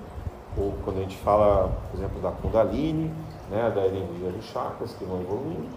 ou 0.57 0.75
quando 0.85 0.99
a 0.99 1.01
gente 1.01 1.17
fala, 1.17 1.73
por 1.91 1.99
exemplo, 1.99 2.21
da 2.21 2.31
Kundalini, 2.31 3.13
né, 3.51 3.71
da 3.75 3.87
energia 3.87 4.31
dos 4.31 4.45
chakras 4.47 4.93
que 4.93 5.05
vão 5.05 5.21
evoluindo. 5.21 5.69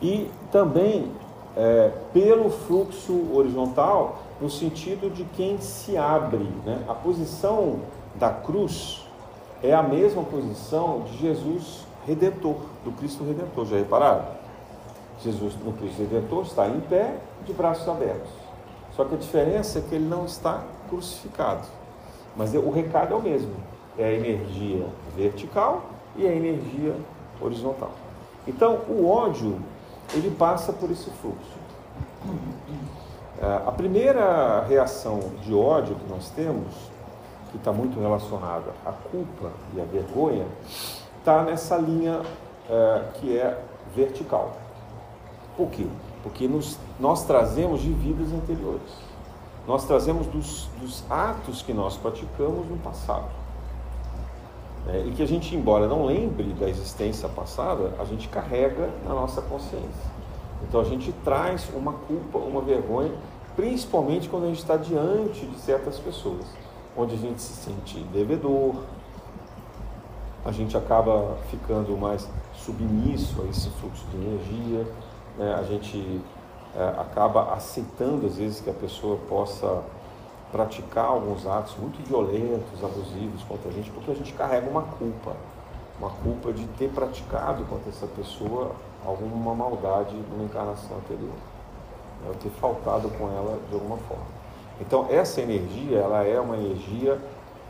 E 0.00 0.30
também 0.50 1.10
é, 1.56 1.90
pelo 2.12 2.50
fluxo 2.50 3.34
horizontal, 3.34 4.18
no 4.40 4.50
sentido 4.50 5.12
de 5.12 5.24
quem 5.36 5.58
se 5.58 5.96
abre. 5.96 6.48
Né? 6.64 6.84
A 6.88 6.94
posição 6.94 7.80
da 8.14 8.30
cruz 8.30 9.06
é 9.62 9.72
a 9.72 9.82
mesma 9.82 10.22
posição 10.24 11.02
de 11.02 11.18
Jesus 11.18 11.86
Redentor, 12.06 12.56
do 12.84 12.90
Cristo 12.92 13.24
Redentor. 13.24 13.66
Já 13.66 13.76
repararam? 13.76 14.24
Jesus 15.22 15.54
no 15.64 15.72
Cristo 15.74 16.00
Redentor 16.00 16.42
está 16.42 16.66
em 16.68 16.80
pé, 16.80 17.16
de 17.46 17.52
braços 17.52 17.88
abertos. 17.88 18.30
Só 18.96 19.04
que 19.04 19.14
a 19.14 19.18
diferença 19.18 19.78
é 19.78 19.82
que 19.82 19.94
ele 19.94 20.08
não 20.08 20.24
está 20.24 20.62
crucificado. 20.88 21.66
Mas 22.36 22.54
o 22.54 22.70
recado 22.70 23.14
é 23.14 23.16
o 23.16 23.22
mesmo: 23.22 23.54
é 23.96 24.04
a 24.04 24.12
energia 24.12 24.86
vertical 25.16 25.82
e 26.16 26.26
a 26.26 26.32
energia 26.32 26.94
horizontal. 27.40 27.90
Então, 28.46 28.80
o 28.88 29.08
ódio, 29.08 29.60
ele 30.14 30.30
passa 30.30 30.72
por 30.72 30.90
esse 30.90 31.10
fluxo. 31.10 31.62
É, 33.40 33.62
a 33.66 33.72
primeira 33.72 34.64
reação 34.68 35.18
de 35.42 35.54
ódio 35.54 35.96
que 35.96 36.08
nós 36.08 36.30
temos, 36.30 36.72
que 37.50 37.56
está 37.56 37.72
muito 37.72 38.00
relacionada 38.00 38.72
à 38.84 38.92
culpa 38.92 39.50
e 39.74 39.80
à 39.80 39.84
vergonha, 39.84 40.46
está 41.18 41.42
nessa 41.42 41.76
linha 41.76 42.20
é, 42.68 43.02
que 43.14 43.36
é 43.36 43.60
vertical. 43.94 44.52
Por 45.56 45.68
quê? 45.70 45.86
Porque 46.22 46.46
nos, 46.46 46.78
nós 47.00 47.24
trazemos 47.24 47.80
de 47.80 47.92
vidas 47.92 48.32
anteriores. 48.32 48.92
Nós 49.66 49.84
trazemos 49.84 50.26
dos, 50.26 50.68
dos 50.80 51.04
atos 51.10 51.62
que 51.62 51.72
nós 51.72 51.96
praticamos 51.96 52.68
no 52.68 52.76
passado. 52.78 53.41
É, 54.88 55.04
e 55.06 55.12
que 55.12 55.22
a 55.22 55.26
gente, 55.26 55.54
embora 55.54 55.86
não 55.86 56.04
lembre 56.04 56.52
da 56.54 56.68
existência 56.68 57.28
passada, 57.28 57.92
a 58.00 58.04
gente 58.04 58.28
carrega 58.28 58.90
na 59.04 59.14
nossa 59.14 59.40
consciência. 59.40 60.10
Então 60.68 60.80
a 60.80 60.84
gente 60.84 61.12
traz 61.24 61.68
uma 61.74 61.92
culpa, 61.92 62.38
uma 62.38 62.60
vergonha, 62.60 63.12
principalmente 63.54 64.28
quando 64.28 64.44
a 64.44 64.48
gente 64.48 64.58
está 64.58 64.76
diante 64.76 65.46
de 65.46 65.56
certas 65.58 65.98
pessoas, 65.98 66.44
onde 66.96 67.14
a 67.14 67.18
gente 67.18 67.40
se 67.40 67.52
sente 67.64 67.98
devedor, 68.12 68.74
a 70.44 70.50
gente 70.50 70.76
acaba 70.76 71.36
ficando 71.50 71.96
mais 71.96 72.28
submisso 72.54 73.42
a 73.42 73.44
esse 73.46 73.70
fluxo 73.70 74.04
de 74.06 74.16
energia, 74.16 74.86
né? 75.38 75.54
a 75.54 75.62
gente 75.62 76.20
é, 76.76 76.82
acaba 76.98 77.54
aceitando 77.54 78.26
às 78.26 78.36
vezes 78.36 78.60
que 78.60 78.68
a 78.68 78.74
pessoa 78.74 79.16
possa 79.28 79.82
praticar 80.52 81.06
alguns 81.06 81.46
atos 81.46 81.74
muito 81.78 82.06
violentos, 82.06 82.84
abusivos 82.84 83.42
contra 83.44 83.70
a 83.70 83.72
gente, 83.72 83.90
porque 83.90 84.10
a 84.10 84.14
gente 84.14 84.32
carrega 84.34 84.68
uma 84.68 84.82
culpa, 84.82 85.34
uma 85.98 86.10
culpa 86.10 86.52
de 86.52 86.66
ter 86.78 86.90
praticado 86.90 87.64
contra 87.64 87.88
essa 87.88 88.06
pessoa 88.06 88.72
alguma 89.04 89.54
maldade 89.54 90.14
numa 90.30 90.44
encarnação 90.44 90.98
anterior, 90.98 91.34
né? 92.22 92.32
ter 92.40 92.50
faltado 92.50 93.08
com 93.10 93.26
ela 93.28 93.58
de 93.68 93.74
alguma 93.74 93.96
forma. 93.96 94.26
Então 94.80 95.06
essa 95.10 95.40
energia, 95.40 95.98
ela 95.98 96.22
é 96.22 96.38
uma 96.38 96.56
energia 96.56 97.18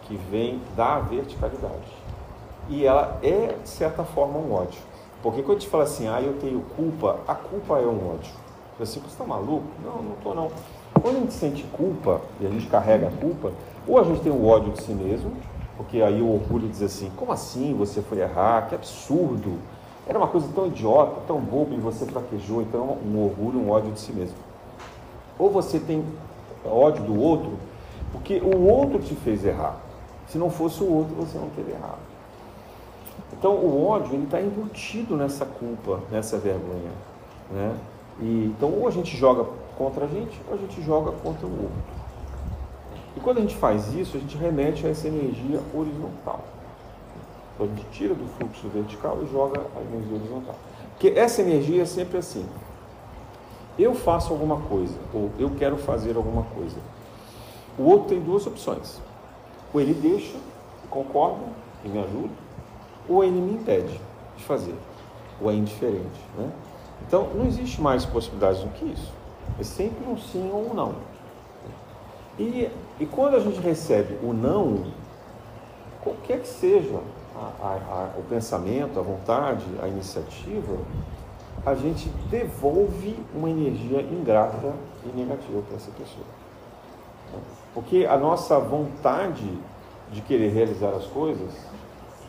que 0.02 0.16
vem 0.16 0.60
da 0.76 0.98
verticalidade 0.98 1.92
e 2.68 2.84
ela 2.84 3.18
é 3.22 3.56
de 3.62 3.68
certa 3.68 4.02
forma 4.04 4.38
um 4.38 4.52
ódio, 4.52 4.80
porque 5.22 5.40
quando 5.40 5.58
a 5.58 5.60
gente 5.60 5.70
fala 5.70 5.84
assim, 5.84 6.08
ah, 6.08 6.20
eu 6.20 6.38
tenho 6.40 6.60
culpa, 6.76 7.20
a 7.28 7.34
culpa 7.34 7.78
é 7.78 7.86
um 7.86 8.14
ódio. 8.14 8.32
Você 8.78 8.98
está 8.98 9.24
maluco? 9.24 9.66
Não, 9.84 10.02
não 10.02 10.12
estou 10.14 10.34
não. 10.34 10.50
Quando 11.00 11.16
a 11.16 11.20
gente 11.20 11.34
sente 11.34 11.62
culpa 11.64 12.20
e 12.40 12.46
a 12.46 12.50
gente 12.50 12.66
carrega 12.66 13.08
a 13.08 13.10
culpa, 13.10 13.52
ou 13.86 13.98
a 13.98 14.04
gente 14.04 14.20
tem 14.20 14.32
o 14.32 14.46
ódio 14.46 14.72
de 14.72 14.82
si 14.82 14.92
mesmo, 14.92 15.32
porque 15.76 16.00
aí 16.00 16.20
o 16.20 16.32
orgulho 16.32 16.68
diz 16.68 16.82
assim: 16.82 17.10
como 17.16 17.32
assim 17.32 17.74
você 17.74 18.02
foi 18.02 18.18
errar? 18.18 18.68
Que 18.68 18.74
absurdo! 18.74 19.58
Era 20.06 20.18
uma 20.18 20.28
coisa 20.28 20.48
tão 20.54 20.66
idiota, 20.66 21.20
tão 21.26 21.40
boba 21.40 21.74
e 21.74 21.78
você 21.78 22.04
fraquejou. 22.06 22.62
Então, 22.62 22.98
um 23.04 23.24
orgulho, 23.24 23.60
um 23.60 23.70
ódio 23.70 23.92
de 23.92 24.00
si 24.00 24.12
mesmo. 24.12 24.36
Ou 25.38 25.50
você 25.50 25.78
tem 25.78 26.04
ódio 26.64 27.04
do 27.04 27.20
outro, 27.20 27.52
porque 28.10 28.38
o 28.38 28.66
outro 28.66 28.98
te 28.98 29.14
fez 29.14 29.44
errar. 29.44 29.76
Se 30.28 30.38
não 30.38 30.50
fosse 30.50 30.82
o 30.82 30.92
outro, 30.92 31.14
você 31.14 31.38
não 31.38 31.48
teria 31.50 31.74
errado. 31.74 32.00
Então, 33.32 33.54
o 33.54 33.86
ódio 33.86 34.20
está 34.22 34.40
embutido 34.40 35.16
nessa 35.16 35.44
culpa, 35.44 36.00
nessa 36.10 36.38
vergonha, 36.38 36.90
né? 37.50 37.76
E, 38.20 38.52
então, 38.56 38.70
ou 38.70 38.86
a 38.86 38.90
gente 38.90 39.16
joga 39.16 39.46
contra 39.82 40.04
a 40.04 40.08
gente, 40.08 40.40
ou 40.46 40.54
a 40.54 40.56
gente 40.56 40.80
joga 40.82 41.10
contra 41.10 41.44
o 41.44 41.50
outro. 41.50 41.82
E 43.16 43.20
quando 43.20 43.38
a 43.38 43.40
gente 43.40 43.56
faz 43.56 43.92
isso, 43.92 44.16
a 44.16 44.20
gente 44.20 44.36
remete 44.36 44.86
a 44.86 44.90
essa 44.90 45.08
energia 45.08 45.60
horizontal. 45.74 46.44
Então, 47.54 47.66
a 47.66 47.68
gente 47.68 47.84
tira 47.90 48.14
do 48.14 48.24
fluxo 48.38 48.68
vertical 48.68 49.18
e 49.22 49.26
joga 49.32 49.60
a 49.76 49.80
energia 49.80 50.16
horizontal. 50.16 50.54
Porque 50.90 51.18
essa 51.18 51.42
energia 51.42 51.82
é 51.82 51.84
sempre 51.84 52.18
assim. 52.18 52.46
Eu 53.76 53.92
faço 53.92 54.32
alguma 54.32 54.60
coisa, 54.60 54.94
ou 55.12 55.30
eu 55.36 55.50
quero 55.58 55.76
fazer 55.78 56.16
alguma 56.16 56.44
coisa. 56.44 56.76
O 57.76 57.82
outro 57.82 58.10
tem 58.10 58.20
duas 58.20 58.46
opções. 58.46 59.00
Ou 59.74 59.80
ele 59.80 59.94
deixa, 59.94 60.36
concorda 60.90 61.42
e 61.84 61.88
me 61.88 61.98
ajuda, 61.98 62.34
ou 63.08 63.24
ele 63.24 63.40
me 63.40 63.54
impede 63.54 64.00
de 64.36 64.44
fazer, 64.44 64.74
ou 65.40 65.50
é 65.50 65.54
indiferente. 65.54 66.20
Né? 66.38 66.52
Então, 67.06 67.30
não 67.34 67.46
existe 67.46 67.80
mais 67.80 68.04
possibilidades 68.04 68.60
do 68.60 68.68
que 68.68 68.84
isso. 68.84 69.21
É 69.58 69.62
sempre 69.62 70.08
um 70.08 70.16
sim 70.16 70.50
ou 70.52 70.70
um 70.70 70.74
não. 70.74 70.94
E, 72.38 72.70
e 72.98 73.06
quando 73.06 73.36
a 73.36 73.40
gente 73.40 73.60
recebe 73.60 74.18
o 74.22 74.32
não, 74.32 74.86
qualquer 76.00 76.40
que 76.40 76.48
seja 76.48 76.98
a, 77.36 77.66
a, 77.66 77.72
a, 77.72 78.18
o 78.18 78.22
pensamento, 78.22 78.98
a 78.98 79.02
vontade, 79.02 79.64
a 79.82 79.88
iniciativa, 79.88 80.78
a 81.64 81.74
gente 81.74 82.08
devolve 82.30 83.16
uma 83.34 83.48
energia 83.48 84.00
ingrata 84.00 84.74
e 85.04 85.16
negativa 85.16 85.62
para 85.62 85.76
essa 85.76 85.90
pessoa. 85.92 86.26
Porque 87.74 88.06
a 88.08 88.16
nossa 88.16 88.58
vontade 88.58 89.58
de 90.10 90.20
querer 90.20 90.52
realizar 90.52 90.90
as 90.90 91.06
coisas, 91.06 91.50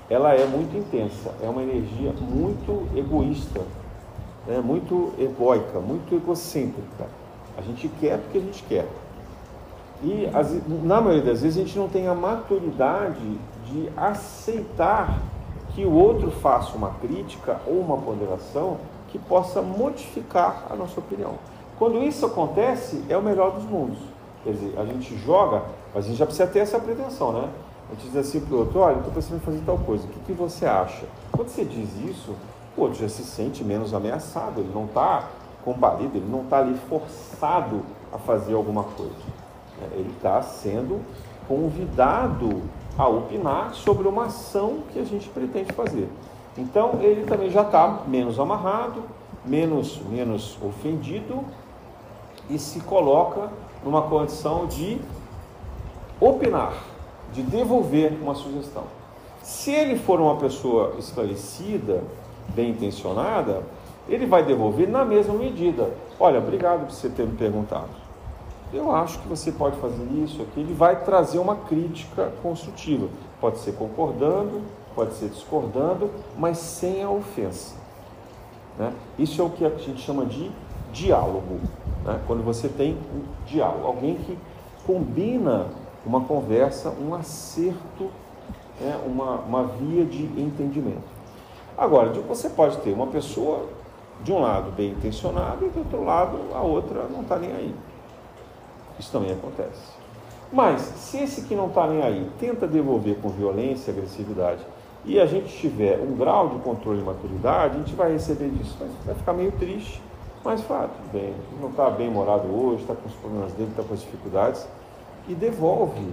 ela 0.09 0.33
é 0.33 0.45
muito 0.45 0.77
intensa, 0.77 1.33
é 1.41 1.49
uma 1.49 1.63
energia 1.63 2.13
muito 2.13 2.87
egoísta, 2.95 3.61
é 4.47 4.59
muito 4.59 5.13
egóica, 5.17 5.79
muito 5.79 6.13
egocêntrica. 6.15 7.07
A 7.57 7.61
gente 7.61 7.87
quer 7.99 8.19
porque 8.19 8.37
a 8.37 8.41
gente 8.41 8.63
quer. 8.63 8.87
E 10.03 10.29
na 10.83 10.99
maioria 10.99 11.23
das 11.23 11.41
vezes 11.41 11.57
a 11.57 11.61
gente 11.65 11.77
não 11.77 11.87
tem 11.87 12.07
a 12.07 12.13
maturidade 12.13 13.39
de 13.65 13.89
aceitar 13.95 15.17
que 15.73 15.85
o 15.85 15.91
outro 15.91 16.29
faça 16.29 16.75
uma 16.75 16.89
crítica 17.01 17.59
ou 17.65 17.79
uma 17.79 17.97
ponderação 17.97 18.77
que 19.09 19.17
possa 19.17 19.61
modificar 19.61 20.65
a 20.69 20.75
nossa 20.75 20.99
opinião. 20.99 21.35
Quando 21.79 22.03
isso 22.03 22.25
acontece, 22.25 23.03
é 23.07 23.17
o 23.17 23.21
melhor 23.21 23.51
dos 23.51 23.63
mundos. 23.63 23.97
Quer 24.43 24.51
dizer, 24.51 24.73
a 24.77 24.85
gente 24.85 25.17
joga, 25.19 25.63
mas 25.93 26.05
a 26.05 26.07
gente 26.07 26.17
já 26.17 26.25
precisa 26.25 26.47
ter 26.47 26.59
essa 26.59 26.79
pretensão, 26.79 27.31
né? 27.31 27.49
A 27.89 27.95
gente 27.95 28.07
diz 28.07 28.17
assim 28.17 28.39
para 28.41 28.55
o 28.55 28.59
outro, 28.59 28.79
olha, 28.79 28.97
estou 28.97 29.13
pensando 29.13 29.37
em 29.37 29.39
fazer 29.39 29.61
tal 29.65 29.77
coisa, 29.77 30.03
o 30.05 30.07
que, 30.07 30.19
que 30.19 30.33
você 30.33 30.65
acha? 30.65 31.05
Quando 31.31 31.49
você 31.49 31.63
diz 31.63 31.89
isso, 32.09 32.35
o 32.75 32.81
outro 32.81 32.99
já 32.99 33.09
se 33.09 33.23
sente 33.23 33.63
menos 33.63 33.93
ameaçado, 33.93 34.59
ele 34.59 34.71
não 34.73 34.85
está 34.85 35.29
combalido, 35.63 36.17
ele 36.17 36.29
não 36.29 36.41
está 36.41 36.59
ali 36.59 36.77
forçado 36.89 37.81
a 38.11 38.17
fazer 38.17 38.53
alguma 38.53 38.83
coisa. 38.83 39.11
Ele 39.93 40.11
está 40.15 40.41
sendo 40.41 41.01
convidado 41.47 42.61
a 42.97 43.07
opinar 43.07 43.73
sobre 43.73 44.07
uma 44.07 44.25
ação 44.25 44.79
que 44.91 44.99
a 44.99 45.03
gente 45.03 45.29
pretende 45.29 45.71
fazer. 45.73 46.07
Então 46.57 46.99
ele 47.01 47.25
também 47.25 47.49
já 47.49 47.61
está 47.63 48.03
menos 48.07 48.39
amarrado, 48.39 49.03
menos, 49.45 49.99
menos 50.09 50.57
ofendido 50.61 51.43
e 52.49 52.59
se 52.59 52.79
coloca 52.81 53.49
numa 53.83 54.03
condição 54.03 54.67
de 54.67 54.99
opinar, 56.19 56.73
de 57.33 57.41
devolver 57.41 58.17
uma 58.21 58.35
sugestão. 58.35 58.83
Se 59.41 59.71
ele 59.71 59.97
for 59.97 60.21
uma 60.21 60.37
pessoa 60.37 60.95
esclarecida, 60.97 62.03
bem 62.49 62.71
intencionada, 62.71 63.63
ele 64.07 64.25
vai 64.25 64.43
devolver 64.43 64.89
na 64.89 65.05
mesma 65.05 65.33
medida. 65.33 65.89
Olha, 66.19 66.39
obrigado 66.39 66.87
por 66.87 66.91
você 66.91 67.09
ter 67.09 67.25
me 67.25 67.35
perguntado. 67.35 67.89
Eu 68.73 68.93
acho 68.93 69.19
que 69.19 69.27
você 69.27 69.51
pode 69.51 69.77
fazer 69.77 70.03
isso 70.23 70.41
aqui. 70.41 70.59
Ele 70.59 70.73
vai 70.73 71.03
trazer 71.03 71.37
uma 71.37 71.55
crítica 71.55 72.31
construtiva. 72.41 73.07
Pode 73.39 73.59
ser 73.59 73.73
concordando, 73.73 74.61
pode 74.95 75.13
ser 75.13 75.29
discordando, 75.29 76.09
mas 76.37 76.57
sem 76.57 77.03
a 77.03 77.09
ofensa. 77.09 77.75
Né? 78.77 78.91
Isso 79.17 79.41
é 79.41 79.45
o 79.45 79.49
que 79.49 79.63
a 79.63 79.69
gente 79.69 80.01
chama 80.01 80.25
de 80.25 80.51
diálogo. 80.91 81.59
Né? 82.03 82.19
Quando 82.25 82.43
você 82.43 82.67
tem 82.67 82.93
um 83.13 83.45
diálogo, 83.45 83.85
alguém 83.85 84.15
que 84.15 84.37
combina 84.85 85.67
uma 86.05 86.21
conversa, 86.21 86.89
um 86.89 87.13
acerto, 87.13 88.09
né? 88.81 88.99
uma, 89.05 89.35
uma 89.35 89.63
via 89.65 90.03
de 90.03 90.23
entendimento. 90.23 91.12
Agora, 91.77 92.09
você 92.09 92.49
pode 92.49 92.77
ter 92.77 92.93
uma 92.93 93.07
pessoa 93.07 93.67
de 94.23 94.31
um 94.31 94.39
lado 94.39 94.71
bem 94.71 94.91
intencionada 94.91 95.65
e 95.65 95.69
do 95.69 95.79
outro 95.79 96.03
lado 96.03 96.39
a 96.53 96.61
outra 96.61 97.03
não 97.09 97.21
está 97.21 97.37
nem 97.37 97.51
aí. 97.51 97.75
Isso 98.99 99.11
também 99.11 99.31
acontece. 99.31 100.03
Mas 100.51 100.81
se 100.81 101.17
esse 101.17 101.41
que 101.41 101.55
não 101.55 101.67
está 101.67 101.87
nem 101.87 102.01
aí 102.01 102.29
tenta 102.39 102.67
devolver 102.67 103.17
com 103.17 103.29
violência, 103.29 103.91
agressividade, 103.91 104.61
e 105.03 105.19
a 105.19 105.25
gente 105.25 105.51
tiver 105.57 105.99
um 105.99 106.15
grau 106.15 106.49
de 106.49 106.59
controle 106.59 107.01
e 107.01 107.03
maturidade, 107.03 107.75
a 107.75 107.79
gente 107.79 107.93
vai 107.95 108.11
receber 108.13 108.49
disso, 108.49 108.77
vai, 108.79 108.89
vai 109.05 109.15
ficar 109.15 109.33
meio 109.33 109.51
triste, 109.53 110.01
mas 110.43 110.61
fato, 110.61 110.93
bem, 111.11 111.33
não 111.59 111.69
está 111.69 111.89
bem 111.89 112.09
morado 112.09 112.47
hoje, 112.47 112.83
está 112.83 112.93
com 112.93 113.07
os 113.07 113.15
problemas 113.15 113.51
dele, 113.53 113.69
está 113.71 113.83
com 113.83 113.93
as 113.93 114.01
dificuldades, 114.01 114.67
e 115.27 115.33
devolve 115.33 116.07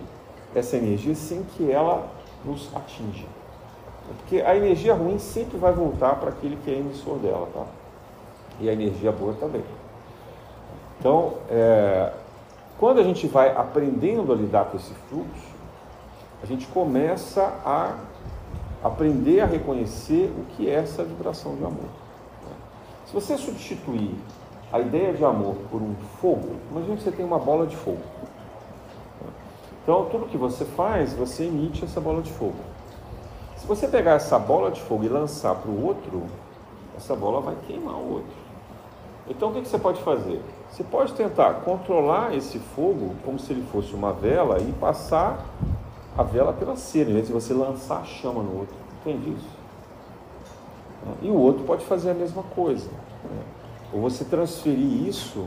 essa 0.54 0.76
energia 0.76 1.14
sem 1.14 1.42
que 1.42 1.70
ela 1.70 2.08
nos 2.44 2.74
atinja. 2.74 3.26
Porque 4.18 4.40
a 4.40 4.56
energia 4.56 4.94
ruim 4.94 5.18
sempre 5.18 5.56
vai 5.58 5.72
voltar 5.72 6.16
para 6.16 6.30
aquele 6.30 6.56
que 6.64 6.70
é 6.70 6.74
emissor 6.78 7.18
dela, 7.18 7.48
tá? 7.52 7.64
E 8.60 8.68
a 8.68 8.72
energia 8.72 9.10
boa 9.10 9.34
também. 9.34 9.62
Então, 10.98 11.34
é, 11.48 12.12
quando 12.78 13.00
a 13.00 13.02
gente 13.02 13.26
vai 13.26 13.54
aprendendo 13.54 14.32
a 14.32 14.36
lidar 14.36 14.66
com 14.66 14.76
esse 14.76 14.92
fluxo, 15.08 15.50
a 16.42 16.46
gente 16.46 16.66
começa 16.66 17.42
a 17.64 17.96
aprender 18.82 19.40
a 19.40 19.46
reconhecer 19.46 20.32
o 20.36 20.44
que 20.54 20.68
é 20.68 20.74
essa 20.74 21.04
vibração 21.04 21.54
de 21.56 21.64
amor. 21.64 21.88
Se 23.06 23.12
você 23.12 23.36
substituir 23.36 24.14
a 24.72 24.78
ideia 24.78 25.12
de 25.12 25.24
amor 25.24 25.56
por 25.70 25.82
um 25.82 25.94
fogo, 26.20 26.56
imagine 26.70 26.96
que 26.96 27.02
você 27.02 27.10
tem 27.10 27.24
uma 27.24 27.38
bola 27.38 27.66
de 27.66 27.76
fogo. 27.76 28.00
Então, 29.82 30.06
tudo 30.06 30.26
que 30.26 30.36
você 30.36 30.64
faz, 30.64 31.12
você 31.14 31.44
emite 31.44 31.84
essa 31.84 32.00
bola 32.00 32.22
de 32.22 32.30
fogo. 32.30 32.69
Você 33.70 33.86
pegar 33.86 34.14
essa 34.14 34.36
bola 34.36 34.72
de 34.72 34.80
fogo 34.80 35.04
e 35.04 35.08
lançar 35.08 35.54
para 35.54 35.70
o 35.70 35.86
outro, 35.86 36.24
essa 36.96 37.14
bola 37.14 37.40
vai 37.40 37.54
queimar 37.68 37.94
o 37.94 38.14
outro. 38.14 38.32
Então, 39.28 39.50
o 39.50 39.52
que 39.52 39.60
você 39.60 39.78
pode 39.78 40.02
fazer? 40.02 40.42
Você 40.68 40.82
pode 40.82 41.12
tentar 41.12 41.54
controlar 41.60 42.34
esse 42.34 42.58
fogo 42.58 43.14
como 43.24 43.38
se 43.38 43.52
ele 43.52 43.64
fosse 43.70 43.94
uma 43.94 44.12
vela 44.12 44.58
e 44.58 44.72
passar 44.72 45.46
a 46.18 46.22
vela 46.24 46.52
pela 46.52 46.74
cera, 46.74 47.10
em 47.10 47.12
vez 47.12 47.28
de 47.28 47.32
você 47.32 47.54
lançar 47.54 48.00
a 48.00 48.04
chama 48.04 48.42
no 48.42 48.58
outro. 48.58 48.74
Entende 49.00 49.36
isso? 49.36 49.50
E 51.22 51.30
o 51.30 51.36
outro 51.36 51.62
pode 51.62 51.84
fazer 51.84 52.10
a 52.10 52.14
mesma 52.14 52.42
coisa. 52.42 52.90
Né? 53.22 53.42
Ou 53.92 54.00
você 54.00 54.24
transferir 54.24 55.06
isso 55.06 55.46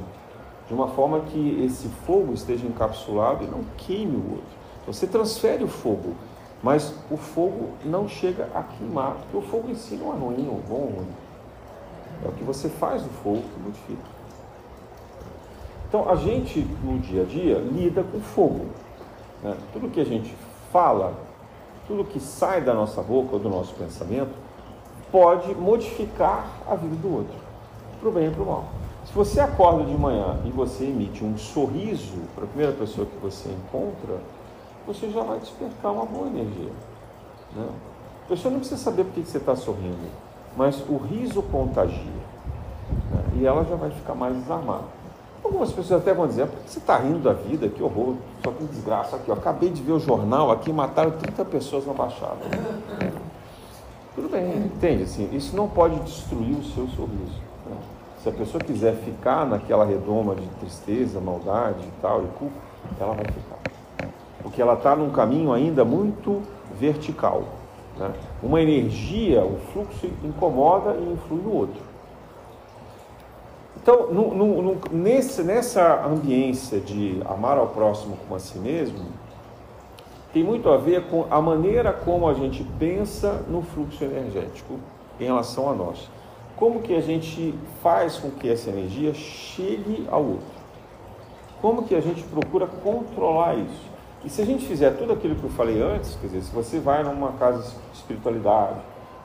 de 0.69 0.73
uma 0.73 0.87
forma 0.87 1.19
que 1.19 1.61
esse 1.61 1.89
fogo 2.07 2.31
esteja 2.31 2.65
encapsulado 2.65 3.43
e 3.43 3.47
não 3.47 3.65
queime 3.79 4.15
o 4.15 4.31
outro. 4.35 4.63
Você 4.87 5.07
transfere 5.07 5.61
o 5.65 5.67
fogo, 5.67 6.15
mas 6.63 6.95
o 7.11 7.17
fogo 7.17 7.71
não 7.83 8.07
chega 8.07 8.49
a 8.55 8.63
queimar, 8.63 9.15
porque 9.15 9.37
o 9.37 9.41
fogo 9.41 9.69
em 9.69 9.75
si 9.75 9.95
não 9.95 10.13
é 10.13 10.17
ruim 10.17 10.47
ou 10.47 10.61
bom 10.67 10.75
ou 10.75 10.93
ruim. 10.95 11.07
É 12.23 12.27
o 12.29 12.31
que 12.31 12.43
você 12.43 12.69
faz 12.69 13.03
do 13.03 13.09
fogo 13.09 13.41
que 13.41 13.59
modifica. 13.59 14.13
Então 15.89 16.09
a 16.09 16.15
gente 16.15 16.61
no 16.83 16.97
dia 16.99 17.23
a 17.23 17.25
dia 17.25 17.57
lida 17.59 18.01
com 18.01 18.19
fogo. 18.21 18.67
Né? 19.43 19.57
Tudo 19.73 19.89
que 19.89 19.99
a 19.99 20.05
gente 20.05 20.33
fala, 20.71 21.13
tudo 21.85 22.05
que 22.05 22.19
sai 22.19 22.61
da 22.61 22.73
nossa 22.73 23.01
boca 23.01 23.33
ou 23.33 23.39
do 23.39 23.49
nosso 23.49 23.73
pensamento, 23.75 24.31
pode 25.11 25.53
modificar 25.53 26.47
a 26.67 26.75
vida 26.75 26.95
do 26.95 27.13
outro, 27.13 27.35
para 27.99 28.09
o 28.09 28.11
bem 28.11 28.27
e 28.27 28.31
para 28.31 28.41
o 28.41 28.45
mal. 28.45 28.65
Se 29.05 29.13
você 29.13 29.41
acorda 29.41 29.83
de 29.83 29.95
manhã 29.95 30.39
e 30.45 30.49
você 30.49 30.85
emite 30.85 31.25
um 31.25 31.37
sorriso 31.37 32.21
para 32.33 32.45
a 32.45 32.47
primeira 32.47 32.71
pessoa 32.71 33.05
que 33.05 33.17
você 33.17 33.49
encontra, 33.49 34.17
você 34.85 35.09
já 35.09 35.21
vai 35.21 35.39
despertar 35.39 35.91
uma 35.91 36.05
boa 36.05 36.27
energia. 36.27 36.71
Né? 37.55 37.67
Pessoa 38.27 38.51
não 38.51 38.59
precisa 38.59 38.81
saber 38.81 39.03
por 39.03 39.13
que 39.13 39.23
você 39.23 39.37
está 39.37 39.55
sorrindo, 39.55 40.09
mas 40.55 40.81
o 40.87 40.97
riso 40.97 41.41
contagia. 41.43 41.97
Né? 43.11 43.23
E 43.35 43.45
ela 43.45 43.63
já 43.65 43.75
vai 43.75 43.89
ficar 43.91 44.15
mais 44.15 44.35
desarmada. 44.35 44.83
Algumas 45.43 45.73
pessoas 45.73 46.01
até 46.01 46.13
vão 46.13 46.25
dizer, 46.25 46.47
por 46.47 46.59
que 46.63 46.71
você 46.71 46.79
está 46.79 46.97
rindo 46.97 47.19
da 47.19 47.33
vida? 47.33 47.67
Que 47.67 47.83
horror, 47.83 48.15
só 48.43 48.51
tem 48.51 48.65
desgraça 48.67 49.17
aqui. 49.17 49.29
Acabei 49.29 49.69
de 49.69 49.81
ver 49.81 49.91
o 49.91 49.99
jornal 49.99 50.51
aqui, 50.51 50.71
mataram 50.71 51.11
30 51.11 51.43
pessoas 51.45 51.85
na 51.85 51.93
Baixada. 51.93 52.37
Tudo 54.15 54.29
bem, 54.29 54.57
entende? 54.57 55.03
Assim, 55.03 55.29
isso 55.33 55.55
não 55.55 55.67
pode 55.67 55.99
destruir 56.01 56.55
o 56.55 56.63
seu 56.63 56.87
sorriso. 56.87 57.41
Né? 57.65 57.75
Se 58.21 58.29
a 58.29 58.31
pessoa 58.31 58.63
quiser 58.63 58.95
ficar 58.95 59.45
naquela 59.45 59.83
redoma 59.83 60.33
de 60.33 60.47
tristeza, 60.61 61.19
maldade 61.19 61.81
e 61.81 61.91
tal, 62.01 62.23
e 62.23 62.27
culpa, 62.39 62.55
ela 62.99 63.13
vai 63.13 63.25
ficar. 63.25 63.62
Porque 64.43 64.61
ela 64.61 64.73
está 64.73 64.95
num 64.95 65.09
caminho 65.09 65.51
ainda 65.51 65.83
muito 65.83 66.41
vertical. 66.79 67.43
Né? 67.97 68.11
Uma 68.43 68.61
energia, 68.61 69.43
o 69.43 69.57
fluxo 69.71 70.07
incomoda 70.23 70.95
e 70.95 71.13
influi 71.13 71.41
no 71.41 71.53
outro. 71.55 71.81
Então, 73.81 74.13
no, 74.13 74.33
no, 74.33 74.61
no, 74.61 74.81
nesse, 74.91 75.43
nessa 75.43 76.05
ambiência 76.05 76.79
de 76.79 77.21
amar 77.25 77.57
ao 77.57 77.67
próximo 77.67 78.15
como 78.17 78.35
a 78.35 78.39
si 78.39 78.57
mesmo, 78.57 78.99
tem 80.31 80.43
muito 80.43 80.69
a 80.69 80.77
ver 80.77 81.03
com 81.07 81.25
a 81.29 81.41
maneira 81.41 81.91
como 81.91 82.27
a 82.27 82.33
gente 82.33 82.63
pensa 82.79 83.43
no 83.47 83.61
fluxo 83.61 84.03
energético 84.03 84.79
em 85.19 85.25
relação 85.25 85.69
a 85.69 85.73
nós. 85.73 86.09
Como 86.55 86.81
que 86.81 86.95
a 86.95 87.01
gente 87.01 87.53
faz 87.81 88.17
com 88.17 88.31
que 88.31 88.49
essa 88.49 88.69
energia 88.69 89.13
chegue 89.13 90.07
ao 90.09 90.23
outro? 90.23 90.63
Como 91.61 91.83
que 91.83 91.93
a 91.93 92.01
gente 92.01 92.23
procura 92.23 92.67
controlar 92.67 93.55
isso? 93.55 93.92
E 94.23 94.29
se 94.29 94.41
a 94.41 94.45
gente 94.45 94.65
fizer 94.65 94.91
tudo 94.91 95.11
aquilo 95.11 95.35
que 95.35 95.43
eu 95.43 95.49
falei 95.49 95.81
antes, 95.81 96.15
quer 96.15 96.27
dizer, 96.27 96.43
se 96.43 96.51
você 96.51 96.79
vai 96.79 97.03
numa 97.03 97.33
casa 97.33 97.61
de 97.61 97.97
espiritualidade, 97.97 98.79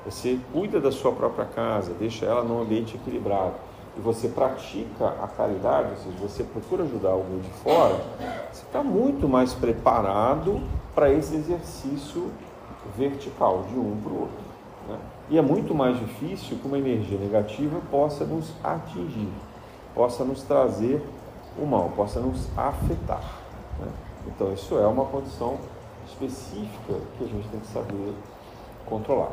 você 0.05 0.41
cuida 0.53 0.81
da 0.81 0.91
sua 0.91 1.13
própria 1.13 1.45
casa, 1.45 1.93
deixa 1.99 2.27
ela 2.27 2.43
num 2.43 2.61
ambiente 2.61 2.97
equilibrado, 2.97 3.55
e 3.97 4.01
você 4.01 4.29
pratica 4.29 5.07
a 5.23 5.29
caridade, 5.29 5.91
ou 5.91 5.97
seja, 5.97 6.19
você 6.21 6.43
procura 6.43 6.83
ajudar 6.83 7.11
alguém 7.11 7.39
de 7.39 7.51
fora, 7.63 7.95
você 8.53 8.65
está 8.65 8.83
muito 8.83 9.29
mais 9.29 9.55
preparado 9.55 10.61
para 10.97 11.13
esse 11.13 11.37
exercício 11.37 12.33
vertical, 12.97 13.67
de 13.71 13.79
um 13.79 14.01
para 14.03 14.13
o 14.13 14.21
outro. 14.23 14.49
Né? 14.89 14.99
E 15.31 15.39
é 15.39 15.43
muito 15.43 15.75
mais 15.75 15.97
difícil 15.97 16.59
que 16.59 16.67
uma 16.67 16.79
energia 16.79 17.19
negativa 17.19 17.81
possa 17.89 18.25
nos 18.25 18.53
atingir, 18.65 19.29
possa 19.95 20.25
nos 20.25 20.43
trazer 20.43 21.01
o 21.57 21.65
mal, 21.65 21.93
possa 21.95 22.19
nos 22.19 22.49
afetar. 22.57 23.23
Né? 23.79 23.89
Então, 24.29 24.53
isso 24.53 24.79
é 24.79 24.87
uma 24.87 25.05
condição 25.07 25.59
específica 26.07 26.95
que 27.17 27.25
a 27.25 27.27
gente 27.27 27.49
tem 27.49 27.61
que 27.61 27.67
saber 27.69 28.15
controlar. 28.87 29.33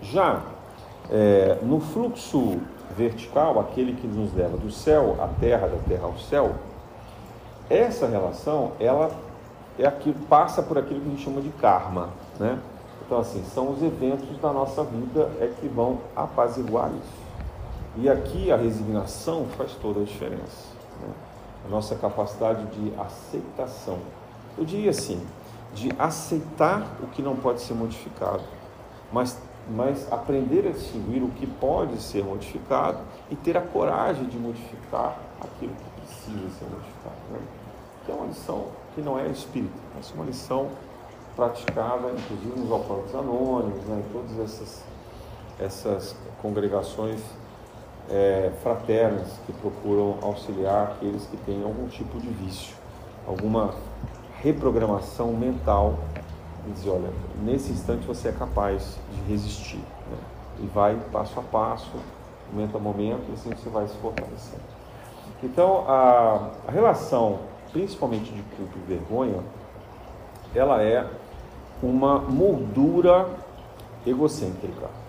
Já 0.00 0.42
é, 1.10 1.58
no 1.62 1.80
fluxo 1.80 2.60
vertical, 2.96 3.58
aquele 3.60 3.94
que 3.94 4.06
nos 4.06 4.34
leva 4.34 4.56
do 4.56 4.70
céu 4.70 5.16
à 5.20 5.28
terra, 5.40 5.66
da 5.68 5.78
terra 5.88 6.04
ao 6.04 6.18
céu, 6.18 6.54
essa 7.70 8.06
relação 8.06 8.72
ela 8.78 9.10
é 9.78 9.86
aquilo, 9.86 10.16
passa 10.28 10.62
por 10.62 10.76
aquilo 10.76 11.00
que 11.00 11.06
a 11.06 11.10
gente 11.10 11.24
chama 11.24 11.40
de 11.40 11.48
karma, 11.50 12.10
né? 12.38 12.58
Então 13.04 13.18
assim, 13.18 13.42
são 13.44 13.70
os 13.70 13.82
eventos 13.82 14.36
da 14.38 14.52
nossa 14.52 14.84
vida 14.84 15.30
é 15.40 15.50
que 15.60 15.68
vão 15.68 15.98
apaziguar 16.14 16.90
isso. 16.90 17.22
E 17.96 18.08
aqui 18.08 18.50
a 18.50 18.56
resignação 18.56 19.46
faz 19.56 19.72
toda 19.74 20.00
a 20.00 20.04
diferença 20.04 20.71
a 21.64 21.68
nossa 21.68 21.94
capacidade 21.96 22.64
de 22.66 22.92
aceitação. 23.00 23.98
Eu 24.56 24.64
diria 24.64 24.90
assim, 24.90 25.24
de 25.74 25.90
aceitar 25.98 26.86
o 27.02 27.06
que 27.06 27.22
não 27.22 27.36
pode 27.36 27.60
ser 27.60 27.74
modificado, 27.74 28.42
mas, 29.12 29.38
mas 29.70 30.10
aprender 30.12 30.66
a 30.68 30.72
distinguir 30.72 31.22
o 31.22 31.28
que 31.28 31.46
pode 31.46 32.00
ser 32.02 32.24
modificado 32.24 32.98
e 33.30 33.36
ter 33.36 33.56
a 33.56 33.62
coragem 33.62 34.26
de 34.26 34.36
modificar 34.36 35.18
aquilo 35.40 35.72
que 35.74 36.00
precisa 36.00 36.50
ser 36.58 36.64
modificado. 36.64 37.16
Né? 37.30 37.40
que 38.04 38.10
é 38.10 38.14
uma 38.14 38.26
lição 38.26 38.66
que 38.94 39.00
não 39.00 39.18
é 39.18 39.26
espírita, 39.28 39.78
mas 39.94 40.10
uma 40.12 40.24
lição 40.24 40.68
praticada, 41.36 42.10
inclusive 42.10 42.60
nos 42.60 42.70
alcoólicos 42.70 43.14
anônimos, 43.14 43.84
né, 43.84 44.02
em 44.06 44.12
todas 44.12 44.38
essas, 44.38 44.82
essas 45.58 46.16
congregações 46.40 47.20
é, 48.10 48.52
fraternas 48.62 49.28
que 49.46 49.52
procuram 49.52 50.18
auxiliar 50.22 50.92
aqueles 50.92 51.26
que 51.26 51.36
têm 51.38 51.62
algum 51.62 51.86
tipo 51.88 52.18
de 52.20 52.28
vício, 52.28 52.76
alguma 53.26 53.74
reprogramação 54.40 55.32
mental 55.32 55.98
e 56.66 56.70
dizer, 56.72 56.90
olha, 56.90 57.10
nesse 57.42 57.72
instante 57.72 58.06
você 58.06 58.28
é 58.28 58.32
capaz 58.32 58.98
de 59.12 59.32
resistir. 59.32 59.78
Né? 59.78 60.18
E 60.60 60.66
vai 60.66 60.96
passo 61.12 61.38
a 61.38 61.42
passo, 61.42 61.90
momento 62.52 62.76
a 62.76 62.80
momento, 62.80 63.22
e 63.30 63.32
assim 63.32 63.50
você 63.50 63.68
vai 63.68 63.86
se 63.86 63.96
fortalecendo. 63.96 64.62
Então, 65.42 65.84
a, 65.88 66.50
a 66.68 66.70
relação, 66.70 67.40
principalmente 67.72 68.32
de 68.32 68.42
culpa 68.42 68.72
e 68.76 68.88
vergonha, 68.88 69.40
ela 70.54 70.82
é 70.82 71.08
uma 71.82 72.18
moldura 72.18 73.28
egocêntrica. 74.06 75.01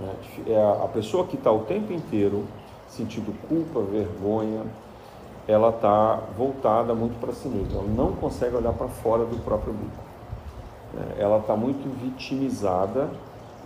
Né? 0.00 0.14
É 0.48 0.84
a 0.84 0.88
pessoa 0.88 1.26
que 1.26 1.36
está 1.36 1.50
o 1.50 1.60
tempo 1.60 1.92
inteiro 1.92 2.44
sentindo 2.88 3.32
culpa, 3.48 3.80
vergonha, 3.80 4.64
ela 5.46 5.70
está 5.70 6.20
voltada 6.36 6.94
muito 6.94 7.18
para 7.20 7.32
si 7.32 7.48
mesma, 7.48 7.80
ela 7.80 7.88
não 7.88 8.12
consegue 8.12 8.56
olhar 8.56 8.72
para 8.72 8.88
fora 8.88 9.24
do 9.24 9.42
próprio 9.44 9.72
bico. 9.72 10.06
É, 10.96 11.22
ela 11.22 11.38
está 11.38 11.56
muito 11.56 11.88
vitimizada 12.00 13.10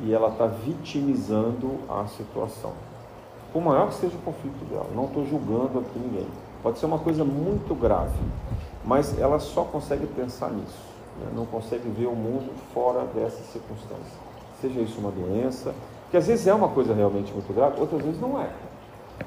e 0.00 0.12
ela 0.12 0.28
está 0.28 0.46
vitimizando 0.46 1.78
a 1.88 2.06
situação. 2.06 2.72
Por 3.52 3.62
maior 3.62 3.88
que 3.88 3.94
seja 3.94 4.16
o 4.16 4.20
conflito 4.20 4.64
dela, 4.68 4.86
não 4.94 5.06
estou 5.06 5.26
julgando 5.26 5.78
aqui 5.78 5.98
ninguém. 5.98 6.26
Pode 6.62 6.78
ser 6.78 6.86
uma 6.86 6.98
coisa 6.98 7.24
muito 7.24 7.74
grave, 7.74 8.18
mas 8.84 9.18
ela 9.18 9.38
só 9.38 9.64
consegue 9.64 10.06
pensar 10.06 10.50
nisso, 10.50 10.78
né? 11.18 11.32
não 11.34 11.46
consegue 11.46 11.88
ver 11.88 12.06
o 12.06 12.14
mundo 12.14 12.52
fora 12.74 13.04
dessa 13.06 13.42
circunstância. 13.44 14.30
Seja 14.60 14.80
isso 14.80 15.00
uma 15.00 15.10
doença, 15.10 15.74
que 16.10 16.16
às 16.16 16.26
vezes 16.26 16.46
é 16.46 16.54
uma 16.54 16.68
coisa 16.68 16.94
realmente 16.94 17.32
muito 17.32 17.52
grave, 17.52 17.80
outras 17.80 18.02
vezes 18.02 18.20
não 18.20 18.40
é. 18.40 18.48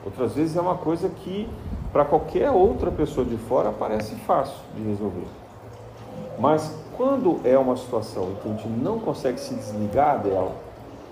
Outras 0.06 0.34
vezes 0.34 0.58
é 0.58 0.62
uma 0.62 0.76
coisa 0.76 1.10
que 1.10 1.48
para 1.92 2.04
qualquer 2.04 2.50
outra 2.50 2.92
pessoa 2.92 3.26
de 3.26 3.38
fora 3.38 3.72
parece 3.72 4.16
fácil 4.16 4.58
de 4.76 4.84
resolver. 4.84 5.28
Mas 6.40 6.76
quando 6.98 7.40
é 7.44 7.58
uma 7.58 7.78
situação 7.78 8.32
em 8.32 8.36
que 8.36 8.48
a 8.48 8.52
gente 8.52 8.68
não 8.68 9.00
consegue 9.00 9.40
se 9.40 9.54
desligar 9.54 10.20
dela, 10.20 10.52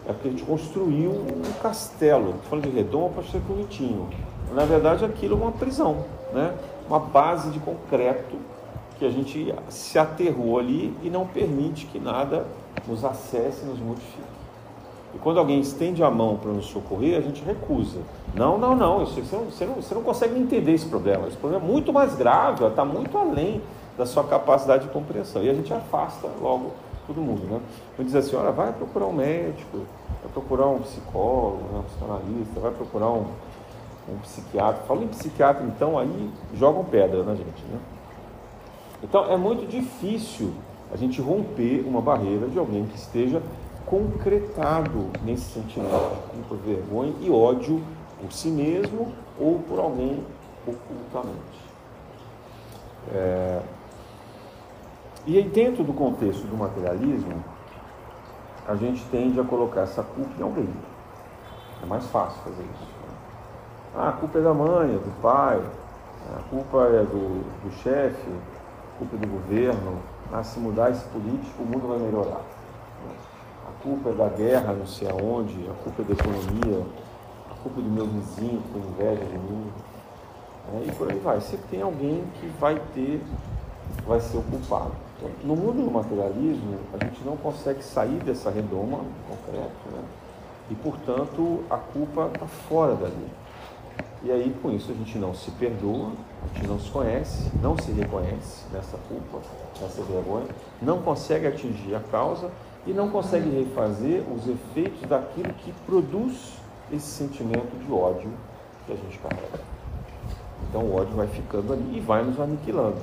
é 0.08 0.14
porque 0.14 0.28
a 0.28 0.32
gente 0.32 0.44
construiu 0.44 1.12
um 1.12 1.42
castelo. 1.62 2.36
Falando 2.50 2.66
de 2.66 2.76
redondo 2.76 3.14
para 3.14 3.24
ser 3.24 3.40
bonitinho. 3.40 4.10
Na 4.54 4.66
verdade, 4.66 5.06
aquilo 5.06 5.36
é 5.36 5.44
uma 5.44 5.52
prisão, 5.52 6.06
né? 6.34 6.54
uma 6.88 7.00
base 7.00 7.52
de 7.52 7.60
concreto 7.60 8.36
que 9.00 9.06
a 9.06 9.10
gente 9.10 9.54
se 9.70 9.98
aterrou 9.98 10.60
ali 10.60 10.96
e 11.02 11.10
não 11.10 11.26
permite 11.26 11.86
que 11.86 12.00
nada 12.00 12.46
nos 12.88 13.06
acesse, 13.06 13.64
nos 13.66 13.80
modifique. 13.80 14.31
E 15.14 15.18
quando 15.20 15.40
alguém 15.40 15.60
estende 15.60 16.04
a 16.04 16.10
mão 16.10 16.38
para 16.38 16.52
nos 16.52 16.66
socorrer, 16.66 17.18
a 17.18 17.22
gente 17.22 17.44
recusa. 17.44 18.00
Não, 18.34 18.58
não, 18.58 18.76
não, 18.76 19.06
você 19.06 19.22
não, 19.36 19.46
você 19.46 19.66
não, 19.66 19.76
você 19.76 19.94
não 19.94 20.02
consegue 20.02 20.40
entender 20.40 20.72
esse 20.72 20.86
problema. 20.86 21.28
Esse 21.28 21.38
problema 21.38 21.64
é 21.64 21.68
muito 21.68 21.92
mais 21.92 22.16
grave, 22.16 22.66
está 22.66 22.86
muito 22.86 23.18
além 23.18 23.62
da 23.98 24.06
sua 24.06 24.24
capacidade 24.24 24.86
de 24.86 24.90
compreensão. 24.94 25.44
E 25.44 25.50
a 25.50 25.54
gente 25.54 25.74
afasta 25.74 26.30
logo 26.42 26.72
todo 27.06 27.22
mundo, 27.22 27.44
né? 27.44 27.60
Então 27.94 28.06
diz 28.06 28.16
assim, 28.16 28.36
olha, 28.36 28.52
vai 28.52 28.72
procurar 28.72 29.06
um 29.08 29.14
médico, 29.14 29.80
vai 30.22 30.32
procurar 30.32 30.68
um 30.68 30.80
psicólogo, 30.80 31.64
né, 31.74 31.80
um 31.80 31.84
psicanalista, 31.84 32.60
vai 32.60 32.72
procurar 32.72 33.10
um, 33.10 33.26
um 34.10 34.18
psiquiatra. 34.22 34.84
Fala 34.88 35.04
em 35.04 35.08
psiquiatra, 35.08 35.66
então, 35.66 36.00
aí 36.00 36.30
jogam 36.54 36.86
pedra 36.86 37.24
na 37.24 37.36
gente, 37.36 37.64
né? 37.70 37.80
Então 39.04 39.32
é 39.32 39.36
muito 39.36 39.68
difícil 39.68 40.54
a 40.94 40.98
gente 40.98 41.22
romper 41.22 41.84
uma 41.88 42.02
barreira 42.02 42.48
de 42.48 42.60
alguém 42.60 42.86
que 42.86 42.96
esteja 42.96 43.42
concretado 43.86 45.10
nesse 45.24 45.54
sentimento 45.54 46.16
de 46.34 46.44
culpa, 46.44 46.56
vergonha 46.64 47.14
e 47.20 47.30
ódio 47.30 47.84
por 48.20 48.32
si 48.32 48.50
mesmo 48.50 49.14
ou 49.40 49.60
por 49.60 49.80
alguém 49.80 50.24
ocultamente. 50.68 51.62
É, 53.14 53.62
e 55.26 55.38
aí, 55.38 55.44
dentro 55.44 55.84
do 55.84 55.94
contexto 55.94 56.48
do 56.48 56.58
materialismo, 56.58 57.44
a 58.68 58.76
gente 58.76 59.04
tende 59.12 59.40
a 59.40 59.44
colocar 59.44 59.82
essa 59.82 60.02
culpa 60.02 60.32
em 60.40 60.42
alguém. 60.42 60.70
É 61.84 61.86
mais 61.86 62.06
fácil 62.08 62.42
fazer 62.42 62.64
isso. 62.64 62.84
Né? 62.84 63.14
Ah, 63.96 64.10
a 64.10 64.12
culpa 64.14 64.40
é 64.40 64.42
da 64.42 64.54
mãe, 64.54 64.96
é 64.96 64.98
do 64.98 65.22
pai, 65.22 65.62
a 66.36 66.50
culpa 66.50 66.86
é 66.88 67.04
do, 67.04 67.44
do 67.64 67.72
chefe, 67.84 68.32
a 68.96 68.98
culpa 68.98 69.16
é 69.16 69.20
do 69.20 69.28
governo. 69.28 70.00
Ah, 70.34 70.44
se 70.44 70.60
mudar 70.60 70.90
esse 70.90 71.06
político, 71.10 71.62
o 71.62 71.66
mundo 71.66 71.88
vai 71.88 72.00
melhorar. 72.00 72.42
Culpa 73.82 74.10
é 74.10 74.14
da 74.14 74.30
guerra, 74.30 74.74
não 74.74 74.86
sei 74.86 75.10
aonde, 75.10 75.58
a 75.70 75.74
culpa 75.84 76.02
é 76.02 76.06
da 76.06 76.14
economia, 76.14 76.86
a 77.50 77.54
culpa 77.64 77.80
é 77.80 77.84
do 77.84 77.90
meu 77.90 78.06
vizinho 78.06 78.62
que 78.62 78.74
tem 78.74 78.82
inveja 78.82 79.26
de 79.26 79.38
mim. 79.38 79.72
É, 80.74 80.88
e 80.88 80.92
por 80.92 81.12
aí 81.12 81.20
vai. 81.20 81.42
Sempre 81.42 81.66
tem 81.70 81.82
alguém 81.82 82.24
que 82.40 82.48
vai 82.60 82.80
ter, 82.94 83.22
vai 84.06 84.20
ser 84.20 84.38
o 84.38 84.44
culpado. 84.44 84.92
No 85.44 85.56
mundo 85.56 85.86
do 85.86 85.92
materialismo, 85.92 86.78
a 86.94 87.04
gente 87.04 87.24
não 87.24 87.38
consegue 87.38 87.84
sair 87.84 88.18
dessa 88.24 88.50
redoma 88.50 89.00
concreta, 89.28 89.92
né? 89.92 90.04
e 90.72 90.76
portanto 90.76 91.64
a 91.70 91.78
culpa 91.78 92.30
está 92.34 92.48
fora 92.48 92.96
dali. 92.96 93.28
E 94.24 94.32
aí 94.32 94.56
com 94.62 94.72
isso 94.72 94.92
a 94.92 94.96
gente 94.96 95.18
não 95.18 95.34
se 95.34 95.52
perdoa, 95.52 96.12
a 96.44 96.56
gente 96.56 96.68
não 96.68 96.80
se 96.80 96.90
conhece, 96.90 97.52
não 97.62 97.78
se 97.78 97.92
reconhece 97.92 98.66
nessa 98.72 98.98
culpa, 99.10 99.40
nessa 99.82 100.02
vergonha, 100.04 100.48
não 100.82 101.02
consegue 101.02 101.48
atingir 101.48 101.94
a 101.96 102.00
causa 102.00 102.50
e 102.86 102.94
não 102.94 103.10
consegue 103.10 103.50
refazer 103.50 104.24
os 104.32 104.48
efeitos 104.48 105.02
daquilo 105.08 105.54
que 105.54 105.72
produz 105.86 106.58
esse 106.92 107.08
sentimento 107.08 107.78
de 107.86 107.92
ódio 107.92 108.32
que 108.86 108.94
a 108.94 108.96
gente 108.96 109.18
carrega. 109.20 109.60
Então 110.70 110.82
o 110.82 110.96
ódio 110.96 111.16
vai 111.16 111.28
ficando 111.28 111.74
ali 111.74 111.98
e 111.98 112.00
vai 112.00 112.24
nos 112.24 112.40
aniquilando. 112.40 113.02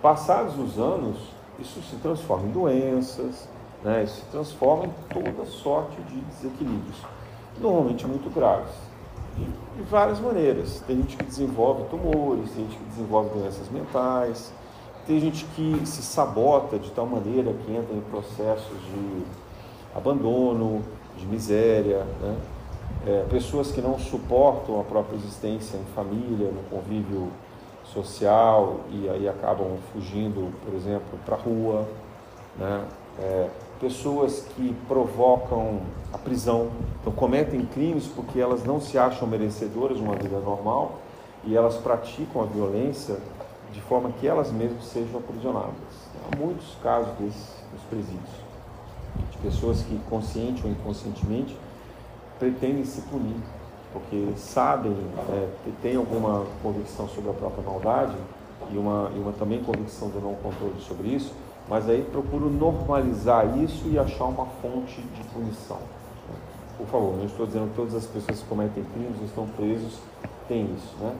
Passados 0.00 0.58
os 0.58 0.78
anos, 0.78 1.18
isso 1.58 1.80
se 1.82 1.96
transforma 1.96 2.48
em 2.48 2.50
doenças, 2.50 3.48
né? 3.84 4.04
isso 4.04 4.16
se 4.16 4.26
transforma 4.26 4.86
em 4.86 4.92
toda 5.12 5.44
sorte 5.46 6.00
de 6.02 6.20
desequilíbrios, 6.20 6.96
normalmente 7.60 8.06
muito 8.06 8.32
graves, 8.32 8.74
de, 9.36 9.44
de 9.44 9.82
várias 9.88 10.18
maneiras. 10.20 10.82
Tem 10.86 10.96
gente 10.96 11.16
que 11.16 11.24
desenvolve 11.24 11.84
tumores, 11.84 12.50
tem 12.50 12.64
gente 12.64 12.76
que 12.76 12.84
desenvolve 12.84 13.38
doenças 13.38 13.68
mentais, 13.68 14.52
tem 15.06 15.20
gente 15.20 15.44
que 15.56 15.80
se 15.84 16.02
sabota 16.02 16.78
de 16.78 16.90
tal 16.90 17.06
maneira 17.06 17.52
que 17.52 17.72
entra 17.72 17.94
em 17.94 18.00
processos 18.02 18.78
de 18.80 19.22
abandono, 19.94 20.82
de 21.16 21.26
miséria, 21.26 22.06
né? 22.20 22.36
é, 23.06 23.24
pessoas 23.30 23.70
que 23.72 23.80
não 23.80 23.98
suportam 23.98 24.80
a 24.80 24.84
própria 24.84 25.16
existência 25.16 25.76
em 25.76 25.84
família, 25.94 26.50
no 26.50 26.62
convívio 26.70 27.28
social 27.84 28.80
e 28.90 29.08
aí 29.08 29.28
acabam 29.28 29.76
fugindo, 29.92 30.52
por 30.64 30.74
exemplo, 30.74 31.18
para 31.24 31.36
a 31.36 31.38
rua, 31.38 31.86
né? 32.56 32.84
É, 33.18 33.48
pessoas 33.80 34.46
que 34.54 34.74
provocam 34.86 35.80
a 36.12 36.18
prisão, 36.18 36.70
então 37.00 37.12
cometem 37.12 37.66
crimes 37.66 38.06
porque 38.06 38.38
elas 38.38 38.64
não 38.64 38.80
se 38.80 38.96
acham 38.96 39.26
merecedoras 39.26 39.98
de 39.98 40.02
uma 40.02 40.14
vida 40.14 40.38
normal 40.38 41.00
e 41.44 41.56
elas 41.56 41.76
praticam 41.76 42.42
a 42.42 42.46
violência 42.46 43.16
de 43.72 43.80
forma 43.80 44.10
que 44.20 44.26
elas 44.26 44.50
mesmas 44.52 44.84
sejam 44.84 45.18
aprisionadas. 45.18 45.72
Há 46.30 46.36
muitos 46.36 46.76
casos 46.82 47.12
desses 47.18 47.62
nos 47.72 47.82
presídios, 47.84 48.30
de 49.30 49.38
pessoas 49.38 49.82
que 49.82 49.98
consciente 50.10 50.64
ou 50.64 50.70
inconscientemente 50.70 51.56
pretendem 52.38 52.84
se 52.84 53.00
punir 53.02 53.36
porque 53.92 54.32
sabem, 54.36 54.96
é, 55.30 55.48
têm 55.82 55.96
alguma 55.96 56.46
convicção 56.62 57.06
sobre 57.08 57.30
a 57.30 57.34
própria 57.34 57.62
maldade 57.62 58.16
e 58.70 58.78
uma, 58.78 59.10
e 59.14 59.18
uma 59.18 59.32
também 59.32 59.62
convicção 59.62 60.08
do 60.08 60.20
não 60.20 60.34
controle 60.36 60.80
sobre 60.80 61.08
isso, 61.08 61.32
mas 61.68 61.88
aí 61.88 62.02
procuro 62.10 62.48
normalizar 62.48 63.58
isso 63.58 63.86
e 63.88 63.98
achar 63.98 64.24
uma 64.24 64.46
fonte 64.62 65.00
de 65.00 65.22
punição. 65.24 65.78
Por 66.78 66.86
favor, 66.86 67.16
não 67.16 67.26
estou 67.26 67.46
dizendo 67.46 67.68
que 67.68 67.76
todas 67.76 67.94
as 67.94 68.06
pessoas 68.06 68.40
que 68.40 68.46
cometem 68.46 68.82
crimes 68.82 69.22
estão 69.22 69.46
presos 69.48 69.98
têm 70.48 70.64
isso. 70.74 70.96
Né? 70.98 71.14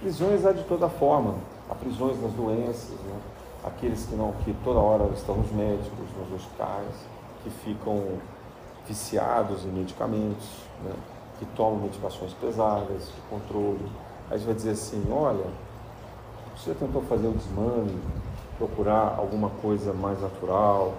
Prisões 0.00 0.46
há 0.46 0.52
de 0.52 0.62
toda 0.64 0.88
forma, 0.88 1.34
há 1.68 1.74
prisões 1.74 2.20
das 2.20 2.32
doenças, 2.32 2.98
né? 3.00 3.20
aqueles 3.64 4.04
que 4.06 4.14
não 4.14 4.32
que 4.44 4.54
toda 4.64 4.78
hora 4.78 5.10
estão 5.14 5.36
nos 5.36 5.50
médicos, 5.52 6.06
nos 6.18 6.32
hospitais, 6.34 6.94
que 7.42 7.50
ficam 7.50 8.18
viciados 8.86 9.64
em 9.64 9.68
medicamentos, 9.68 10.46
né? 10.82 10.92
que 11.38 11.46
tomam 11.56 11.80
medicações 11.80 12.32
pesadas, 12.34 13.06
de 13.06 13.20
controle. 13.28 13.84
Aí 14.30 14.38
você 14.38 14.46
vai 14.46 14.54
dizer 14.54 14.70
assim, 14.70 15.04
olha, 15.10 15.46
você 16.56 16.74
tentou 16.74 17.02
fazer 17.02 17.26
o 17.26 17.32
desmame, 17.32 17.98
procurar 18.58 19.16
alguma 19.18 19.50
coisa 19.50 19.92
mais 19.92 20.20
natural, 20.20 20.94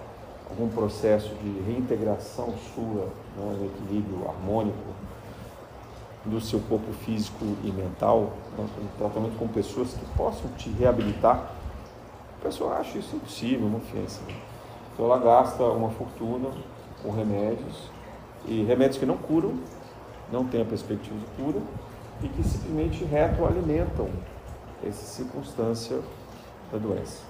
algum 0.49 0.67
processo 0.69 1.33
de 1.35 1.61
reintegração 1.61 2.53
sua, 2.73 3.05
né, 3.37 3.57
no 3.59 3.65
equilíbrio 3.65 4.27
harmônico 4.27 4.95
do 6.25 6.41
seu 6.41 6.59
corpo 6.61 6.91
físico 6.91 7.45
e 7.63 7.71
mental, 7.71 8.33
né, 8.57 8.65
um 8.81 8.97
tratamento 8.97 9.37
com 9.37 9.47
pessoas 9.47 9.93
que 9.93 10.05
possam 10.17 10.49
te 10.57 10.69
reabilitar 10.69 11.51
A 12.39 12.43
pessoa 12.43 12.75
acha 12.75 12.97
isso 12.97 13.15
impossível, 13.15 13.67
uma 13.67 13.77
ofensa. 13.77 14.21
Então 14.93 15.05
ela 15.05 15.17
gasta 15.17 15.63
uma 15.63 15.89
fortuna 15.89 16.49
com 17.01 17.11
remédios, 17.11 17.89
e 18.47 18.63
remédios 18.63 18.97
que 18.97 19.05
não 19.05 19.17
curam, 19.17 19.59
não 20.31 20.45
têm 20.45 20.61
a 20.61 20.65
perspectiva 20.65 21.15
de 21.17 21.43
cura, 21.43 21.59
e 22.23 22.27
que 22.27 22.43
simplesmente 22.43 23.03
retroalimentam 23.03 24.09
essa 24.83 25.05
circunstância 25.05 25.99
da 26.71 26.77
doença. 26.77 27.23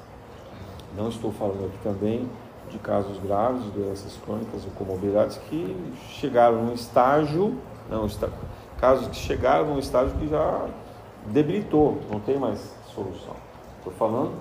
Não 0.96 1.10
estou 1.10 1.32
falando 1.32 1.66
aqui 1.66 1.78
também 1.84 2.30
de 2.70 2.78
casos 2.80 3.18
graves, 3.20 3.64
de 3.64 3.72
doenças 3.72 4.18
crônicas 4.24 4.64
ou 4.66 4.72
comorbidades 4.72 5.38
que 5.50 5.94
chegaram 6.10 6.64
num 6.66 6.74
estágio, 6.74 7.58
não, 7.90 8.06
está, 8.06 8.28
casos 8.80 9.08
que 9.08 9.16
chegaram 9.16 9.68
num 9.68 9.80
estágio 9.80 10.18
que 10.18 10.28
já 10.28 10.68
debilitou, 11.28 11.98
não 12.12 12.20
tem 12.20 12.38
mais 12.38 12.60
solução. 12.94 13.36
Estou 13.78 13.94
falando 13.94 14.34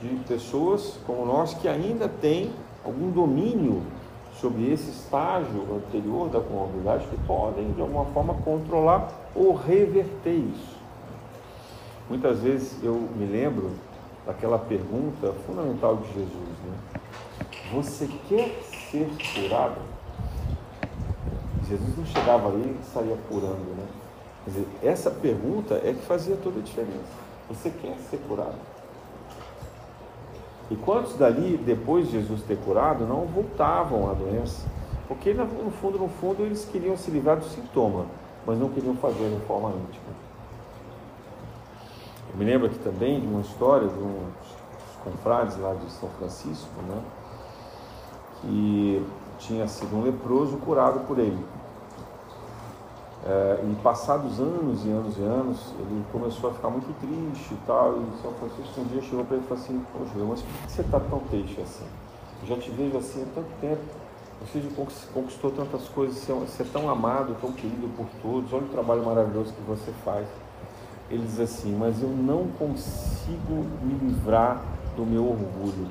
de 0.00 0.08
pessoas 0.24 0.98
como 1.06 1.24
nós 1.24 1.54
que 1.54 1.68
ainda 1.68 2.08
têm 2.08 2.52
algum 2.84 3.10
domínio 3.10 3.82
sobre 4.40 4.72
esse 4.72 4.90
estágio 4.90 5.62
anterior 5.76 6.28
da 6.28 6.40
comorbidade 6.40 7.06
que 7.06 7.16
podem 7.26 7.70
de 7.72 7.80
alguma 7.80 8.06
forma 8.06 8.34
controlar 8.42 9.12
ou 9.34 9.54
reverter 9.54 10.34
isso. 10.34 10.76
Muitas 12.08 12.40
vezes 12.40 12.82
eu 12.82 12.94
me 13.16 13.24
lembro 13.24 13.70
daquela 14.26 14.58
pergunta 14.58 15.32
fundamental 15.46 15.96
de 15.96 16.06
Jesus, 16.08 16.48
né? 16.64 17.00
Você 17.72 18.08
quer 18.28 18.50
ser 18.90 19.08
curado? 19.34 19.91
Jesus 21.72 21.96
não 21.96 22.04
chegava 22.04 22.48
ali 22.48 22.78
e 22.78 22.84
saía 22.84 23.16
curando, 23.28 23.74
né? 23.76 23.86
Quer 24.44 24.50
dizer, 24.50 24.66
essa 24.82 25.10
pergunta 25.10 25.74
é 25.76 25.94
que 25.94 26.04
fazia 26.04 26.36
toda 26.36 26.60
a 26.60 26.62
diferença. 26.62 27.22
Você 27.48 27.70
quer 27.70 27.96
ser 28.10 28.18
curado? 28.28 28.56
E 30.70 30.76
quantos 30.76 31.16
dali, 31.16 31.56
depois 31.56 32.06
de 32.06 32.12
Jesus 32.12 32.42
ter 32.42 32.58
curado, 32.58 33.06
não 33.06 33.24
voltavam 33.26 34.10
à 34.10 34.14
doença? 34.14 34.66
Porque 35.08 35.32
no 35.32 35.70
fundo, 35.70 35.98
no 35.98 36.08
fundo, 36.08 36.42
eles 36.42 36.64
queriam 36.64 36.96
se 36.96 37.10
livrar 37.10 37.38
do 37.38 37.44
sintoma, 37.44 38.06
mas 38.46 38.58
não 38.58 38.68
queriam 38.68 38.94
fazer 38.96 39.30
de 39.30 39.46
forma 39.46 39.70
íntima. 39.70 40.12
Eu 42.32 42.38
me 42.38 42.44
lembro 42.44 42.66
aqui 42.66 42.78
também 42.80 43.20
de 43.20 43.26
uma 43.26 43.40
história 43.40 43.88
de 43.88 43.98
uns 43.98 45.04
confrades 45.04 45.56
lá 45.58 45.74
de 45.74 45.90
São 45.92 46.08
Francisco, 46.10 46.70
né? 46.88 47.02
Que 48.40 49.06
tinha 49.38 49.66
sido 49.68 49.96
um 49.96 50.02
leproso 50.02 50.56
curado 50.58 51.00
por 51.06 51.18
ele. 51.18 51.38
É, 53.24 53.60
e 53.62 53.74
passados 53.82 54.40
anos 54.40 54.84
e 54.84 54.90
anos 54.90 55.16
e 55.16 55.22
anos, 55.22 55.74
ele 55.78 56.04
começou 56.10 56.50
a 56.50 56.54
ficar 56.54 56.70
muito 56.70 56.92
triste 57.00 57.54
e 57.54 57.58
tal. 57.66 57.98
E 57.98 58.20
São 58.20 58.32
Francisco 58.32 58.80
um 58.80 58.84
dia 58.84 59.00
chegou 59.00 59.24
para 59.24 59.36
ele 59.36 59.44
e 59.44 59.48
falou 59.48 59.62
assim: 59.62 59.84
Poxa, 59.92 60.24
mas 60.26 60.42
por 60.42 60.66
que 60.66 60.72
você 60.72 60.80
está 60.80 60.98
tão 60.98 61.20
triste 61.20 61.60
assim? 61.60 61.84
Eu 62.42 62.48
já 62.48 62.56
te 62.56 62.70
vejo 62.70 62.98
assim 62.98 63.22
há 63.22 63.26
tanto 63.34 63.48
tempo. 63.60 63.82
Você 64.40 64.60
conquistou 65.14 65.52
tantas 65.52 65.88
coisas, 65.88 66.16
você 66.16 66.64
é 66.64 66.66
tão 66.72 66.90
amado, 66.90 67.36
tão 67.40 67.52
querido 67.52 67.88
por 67.96 68.06
todos. 68.20 68.52
Olha 68.52 68.64
o 68.64 68.68
trabalho 68.68 69.04
maravilhoso 69.04 69.52
que 69.52 69.62
você 69.62 69.92
faz. 70.04 70.26
Ele 71.08 71.24
diz 71.24 71.38
assim: 71.38 71.76
Mas 71.78 72.02
eu 72.02 72.08
não 72.08 72.48
consigo 72.58 73.54
me 73.82 73.94
livrar 74.02 74.60
do 74.96 75.06
meu 75.06 75.22
orgulho. 75.28 75.86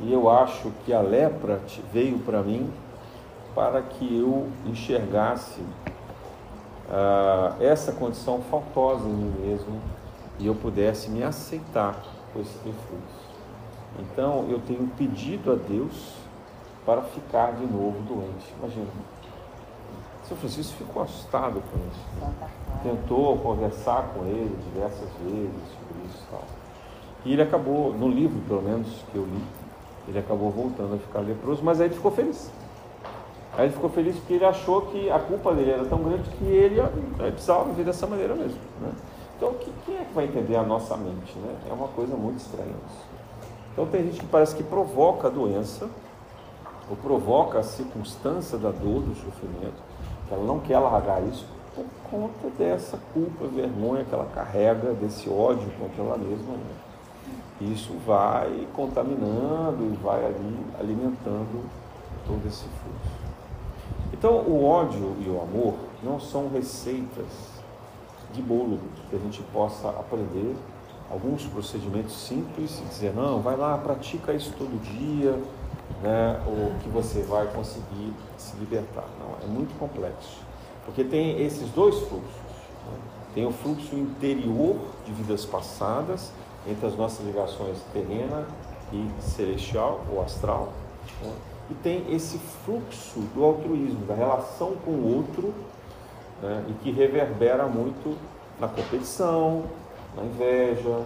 E 0.00 0.12
eu 0.12 0.28
acho 0.28 0.72
que 0.84 0.92
a 0.92 1.00
lepra 1.00 1.60
veio 1.92 2.18
para 2.18 2.42
mim 2.42 2.68
para 3.54 3.82
que 3.82 4.18
eu 4.18 4.48
enxergasse 4.66 5.60
uh, 6.88 7.62
essa 7.62 7.92
condição 7.92 8.40
faltosa 8.50 9.08
em 9.08 9.12
mim 9.12 9.34
mesmo 9.40 9.80
e 10.38 10.46
eu 10.46 10.54
pudesse 10.54 11.10
me 11.10 11.22
aceitar 11.22 12.02
com 12.32 12.40
esse 12.40 12.56
refluxo. 12.58 13.24
Então 13.98 14.46
eu 14.48 14.60
tenho 14.60 14.88
pedido 14.96 15.52
a 15.52 15.54
Deus 15.54 16.14
para 16.84 17.02
ficar 17.02 17.52
de 17.52 17.64
novo 17.64 18.00
doente. 18.02 18.52
Imagina. 18.58 18.90
São 20.28 20.36
Francisco 20.36 20.74
ficou 20.78 21.02
assustado 21.02 21.62
com 21.70 21.78
isso. 21.88 22.32
Tentou 22.82 23.36
conversar 23.38 24.10
com 24.14 24.24
ele 24.24 24.56
diversas 24.72 25.08
vezes 25.22 25.52
sobre 25.78 26.06
isso 26.06 26.24
e 26.26 26.30
tal. 26.30 26.44
E 27.26 27.32
ele 27.32 27.42
acabou, 27.42 27.92
no 27.92 28.08
livro 28.08 28.40
pelo 28.48 28.62
menos 28.62 28.88
que 29.10 29.16
eu 29.16 29.24
li, 29.24 29.42
ele 30.08 30.18
acabou 30.18 30.50
voltando 30.50 30.94
a 30.94 30.98
ficar 30.98 31.20
leproso, 31.20 31.62
mas 31.62 31.80
aí 31.80 31.88
ele 31.88 31.94
ficou 31.94 32.10
feliz. 32.10 32.50
Aí 33.56 33.66
ele 33.66 33.72
ficou 33.72 33.88
feliz 33.90 34.16
porque 34.16 34.34
ele 34.34 34.44
achou 34.44 34.82
que 34.82 35.08
a 35.10 35.18
culpa 35.18 35.54
dele 35.54 35.70
era 35.70 35.84
tão 35.84 36.02
grande 36.02 36.28
que 36.30 36.44
ele 36.44 36.82
precisava 37.16 37.64
viver 37.64 37.84
dessa 37.84 38.06
maneira 38.06 38.34
mesmo. 38.34 38.58
Né? 38.80 38.90
Então, 39.36 39.54
quem 39.84 39.96
é 39.96 40.04
que 40.04 40.14
vai 40.14 40.24
entender 40.24 40.56
a 40.56 40.62
nossa 40.62 40.96
mente? 40.96 41.36
Né? 41.38 41.56
É 41.70 41.72
uma 41.72 41.88
coisa 41.88 42.16
muito 42.16 42.38
estranha 42.38 42.72
isso. 42.86 43.04
Então, 43.72 43.86
tem 43.86 44.04
gente 44.04 44.20
que 44.20 44.26
parece 44.26 44.54
que 44.54 44.62
provoca 44.62 45.28
a 45.28 45.30
doença, 45.30 45.88
ou 46.88 46.96
provoca 46.96 47.58
a 47.58 47.62
circunstância 47.62 48.58
da 48.58 48.70
dor, 48.70 49.02
do 49.02 49.14
sofrimento, 49.14 49.82
que 50.28 50.34
ela 50.34 50.44
não 50.44 50.60
quer 50.60 50.78
largar 50.78 51.22
isso 51.26 51.46
por 51.74 51.84
conta 52.10 52.48
dessa 52.56 52.98
culpa, 53.12 53.46
vergonha 53.46 54.04
que 54.04 54.14
ela 54.14 54.28
carrega, 54.34 54.92
desse 54.94 55.28
ódio 55.28 55.68
contra 55.78 56.02
ela 56.02 56.18
mesma. 56.18 56.54
Né? 56.54 57.72
Isso 57.72 57.92
vai 58.06 58.66
contaminando 58.74 59.84
e 59.84 59.96
vai 60.02 60.24
ali 60.24 60.58
alimentando 60.78 61.64
todo 62.26 62.46
esse. 62.46 62.66
Então, 64.24 64.38
o 64.38 64.64
ódio 64.64 65.14
e 65.20 65.28
o 65.28 65.38
amor 65.38 65.74
não 66.02 66.18
são 66.18 66.48
receitas 66.48 67.26
de 68.32 68.40
bolo 68.40 68.80
que 69.10 69.16
a 69.16 69.18
gente 69.18 69.42
possa 69.52 69.90
aprender 69.90 70.56
alguns 71.10 71.44
procedimentos 71.44 72.14
simples 72.14 72.80
e 72.80 72.88
dizer, 72.88 73.12
não, 73.14 73.42
vai 73.42 73.54
lá, 73.54 73.76
pratica 73.76 74.32
isso 74.32 74.50
todo 74.56 74.82
dia, 74.82 75.38
né, 76.02 76.40
ou 76.46 76.72
que 76.82 76.88
você 76.88 77.20
vai 77.20 77.46
conseguir 77.48 78.14
se 78.38 78.56
libertar. 78.56 79.04
Não, 79.20 79.46
é 79.46 79.46
muito 79.46 79.78
complexo. 79.78 80.38
Porque 80.86 81.04
tem 81.04 81.42
esses 81.42 81.68
dois 81.72 81.94
fluxos. 81.94 82.32
Né? 82.86 82.98
Tem 83.34 83.46
o 83.46 83.52
fluxo 83.52 83.94
interior 83.94 84.78
de 85.04 85.12
vidas 85.12 85.44
passadas, 85.44 86.32
entre 86.66 86.86
as 86.86 86.96
nossas 86.96 87.26
ligações 87.26 87.76
terrena 87.92 88.46
e 88.90 89.06
celestial 89.20 90.00
ou 90.10 90.22
astral. 90.22 90.72
Né? 91.22 91.30
E 91.70 91.74
tem 91.74 92.14
esse 92.14 92.38
fluxo 92.38 93.20
do 93.34 93.44
altruísmo, 93.44 94.04
da 94.06 94.14
relação 94.14 94.74
com 94.84 94.90
o 94.90 95.16
outro, 95.16 95.54
né, 96.42 96.64
e 96.68 96.72
que 96.74 96.90
reverbera 96.90 97.66
muito 97.66 98.16
na 98.60 98.68
competição, 98.68 99.64
na 100.16 100.24
inveja, 100.24 101.04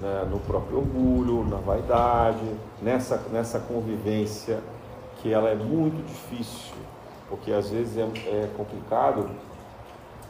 né, 0.00 0.26
no 0.30 0.40
próprio 0.40 0.78
orgulho, 0.78 1.44
na 1.44 1.58
vaidade, 1.58 2.44
nessa, 2.80 3.16
nessa 3.30 3.60
convivência 3.60 4.60
que 5.20 5.32
ela 5.32 5.50
é 5.50 5.54
muito 5.54 6.02
difícil, 6.06 6.74
porque 7.28 7.52
às 7.52 7.70
vezes 7.70 7.98
é, 7.98 8.02
é 8.02 8.50
complicado 8.56 9.28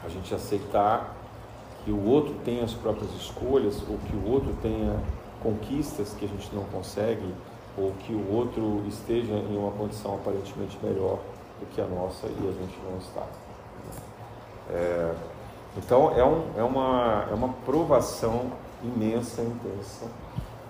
a 0.04 0.08
gente 0.08 0.34
aceitar 0.34 1.14
que 1.84 1.90
o 1.90 2.04
outro 2.04 2.34
tenha 2.44 2.64
as 2.64 2.74
próprias 2.74 3.10
escolhas 3.14 3.82
ou 3.88 3.96
que 3.98 4.16
o 4.16 4.30
outro 4.30 4.52
tenha 4.60 4.98
conquistas 5.42 6.12
que 6.18 6.24
a 6.24 6.28
gente 6.28 6.54
não 6.54 6.64
consegue 6.64 7.32
ou 7.76 7.92
que 8.00 8.12
o 8.12 8.32
outro 8.34 8.82
esteja 8.88 9.32
em 9.32 9.56
uma 9.56 9.70
condição 9.72 10.14
aparentemente 10.14 10.78
melhor 10.82 11.18
do 11.60 11.66
que 11.74 11.80
a 11.80 11.86
nossa 11.86 12.26
e 12.26 12.48
a 12.48 12.52
gente 12.52 12.78
não 12.90 12.98
está. 12.98 13.26
É, 14.70 15.14
então 15.76 16.12
é, 16.16 16.24
um, 16.24 16.42
é, 16.56 16.62
uma, 16.62 17.26
é 17.30 17.34
uma 17.34 17.48
provação 17.64 18.50
imensa, 18.82 19.42
intensa, 19.42 20.06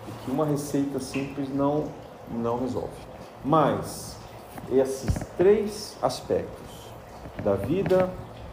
e 0.08 0.24
que 0.24 0.30
uma 0.30 0.44
receita 0.44 0.98
simples 0.98 1.48
não, 1.48 1.84
não 2.30 2.58
resolve. 2.58 2.88
Mas 3.44 4.16
esses 4.70 5.14
três 5.36 5.96
aspectos 6.02 6.90
da 7.42 7.54
vida 7.54 8.10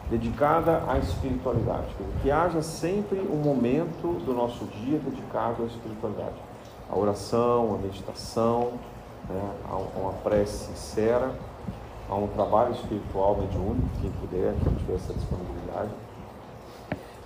dedicada 0.10 0.84
à 0.88 0.98
espiritualidade, 1.00 1.88
que 2.22 2.32
haja 2.32 2.62
sempre 2.62 3.20
um 3.20 3.38
momento 3.38 4.24
do 4.26 4.34
nosso 4.34 4.64
dia 4.66 5.00
dedicado 5.00 5.64
à 5.64 5.66
espiritualidade 5.66 6.47
a 6.90 6.98
oração, 6.98 7.76
a 7.76 7.78
meditação, 7.78 8.74
né, 9.30 9.52
a 9.70 9.76
uma 9.76 10.14
prece 10.14 10.66
sincera, 10.66 11.34
a 12.10 12.16
um 12.16 12.28
trabalho 12.28 12.74
espiritual 12.74 13.36
mediúnico, 13.38 13.88
quem 14.02 14.12
puder, 14.12 14.54
quem 14.64 14.74
tiver 14.76 14.96
essa 14.96 15.14
disponibilidade. 15.14 15.90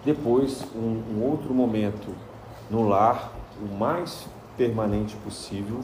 Depois, 0.03 0.65
um, 0.75 1.03
um 1.15 1.23
outro 1.23 1.53
momento 1.53 2.13
no 2.69 2.87
lar, 2.87 3.31
o 3.61 3.75
mais 3.75 4.27
permanente 4.57 5.15
possível, 5.17 5.81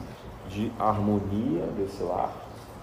de 0.50 0.72
harmonia 0.80 1.66
desse 1.78 2.02
lar, 2.02 2.32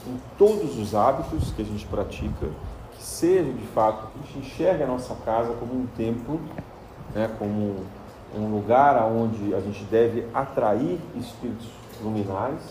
em 0.07 0.21
todos 0.39 0.79
os 0.79 0.95
hábitos 0.95 1.51
que 1.53 1.63
a 1.63 1.65
gente 1.65 1.87
pratica, 1.87 2.49
que 2.93 3.03
seja 3.03 3.51
de 3.51 3.67
fato, 3.69 4.07
que 4.13 4.19
a 4.19 4.27
gente 4.27 4.39
enxergue 4.47 4.83
a 4.83 4.87
nossa 4.87 5.15
casa 5.25 5.53
como 5.55 5.75
um 5.75 5.87
templo, 5.97 6.41
né, 7.15 7.35
como 7.39 7.85
um 8.37 8.55
lugar 8.55 9.01
onde 9.05 9.55
a 9.55 9.61
gente 9.61 9.85
deve 9.85 10.27
atrair 10.35 10.99
espíritos 11.17 11.69
luminares. 12.03 12.63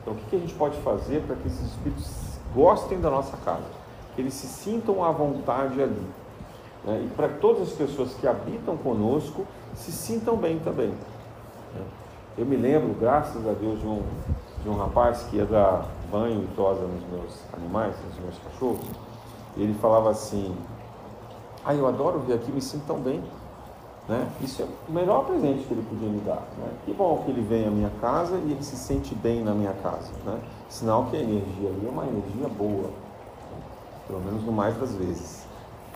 Então, 0.00 0.14
o 0.14 0.16
que, 0.16 0.36
a 0.36 0.38
gente 0.38 0.54
pode 0.54 0.76
fazer 0.78 1.22
para 1.26 1.36
que 1.36 1.46
esses 1.46 1.66
espíritos 1.66 2.10
gostem 2.54 3.00
da 3.00 3.10
nossa 3.10 3.36
casa? 3.38 3.66
Que 4.14 4.22
eles 4.22 4.34
se 4.34 4.46
sintam 4.46 5.04
à 5.04 5.10
vontade 5.10 5.80
ali. 5.82 6.06
Né? 6.84 7.04
E 7.04 7.10
para 7.14 7.28
que 7.28 7.38
todas 7.38 7.68
as 7.68 7.72
pessoas 7.72 8.14
que 8.14 8.26
habitam 8.26 8.76
conosco 8.76 9.46
se 9.74 9.92
sintam 9.92 10.36
bem 10.36 10.58
também. 10.58 10.88
Né? 10.88 11.84
Eu 12.38 12.46
me 12.46 12.56
lembro, 12.56 12.94
graças 12.98 13.46
a 13.46 13.52
Deus, 13.52 13.80
de 13.80 13.86
um, 13.86 14.02
de 14.62 14.68
um 14.68 14.76
rapaz 14.76 15.24
que 15.24 15.36
ia 15.36 15.44
dar 15.44 15.86
banho 16.10 16.42
e 16.42 16.56
tosa 16.56 16.80
nos 16.80 17.02
meus 17.10 17.38
animais, 17.52 17.94
nos 18.06 18.18
meus 18.20 18.38
cachorros. 18.38 18.86
Ele 19.56 19.74
falava 19.74 20.10
assim: 20.10 20.56
Ah, 21.64 21.74
eu 21.74 21.86
adoro 21.86 22.20
vir 22.20 22.34
aqui, 22.34 22.50
me 22.50 22.60
sinto 22.60 22.86
tão 22.86 22.98
bem. 22.98 23.22
Né? 24.08 24.28
Isso 24.40 24.62
é 24.62 24.66
o 24.88 24.92
melhor 24.92 25.24
presente 25.24 25.64
que 25.64 25.72
ele 25.72 25.84
podia 25.88 26.08
me 26.08 26.20
dar. 26.20 26.42
Né? 26.58 26.68
Que 26.84 26.92
bom 26.92 27.22
que 27.24 27.30
ele 27.30 27.42
vem 27.42 27.66
à 27.66 27.70
minha 27.70 27.90
casa 28.00 28.36
e 28.36 28.52
ele 28.52 28.62
se 28.62 28.76
sente 28.76 29.14
bem 29.14 29.44
na 29.44 29.52
minha 29.52 29.72
casa. 29.74 30.10
Né? 30.24 30.38
Sinal 30.68 31.06
que 31.06 31.16
a 31.16 31.20
energia 31.20 31.68
ali 31.68 31.86
é 31.86 31.90
uma 31.90 32.04
energia 32.04 32.48
boa, 32.48 32.88
né? 32.88 33.62
pelo 34.06 34.20
menos 34.20 34.42
no 34.44 34.52
mais 34.52 34.76
das 34.76 34.94
vezes. 34.94 35.46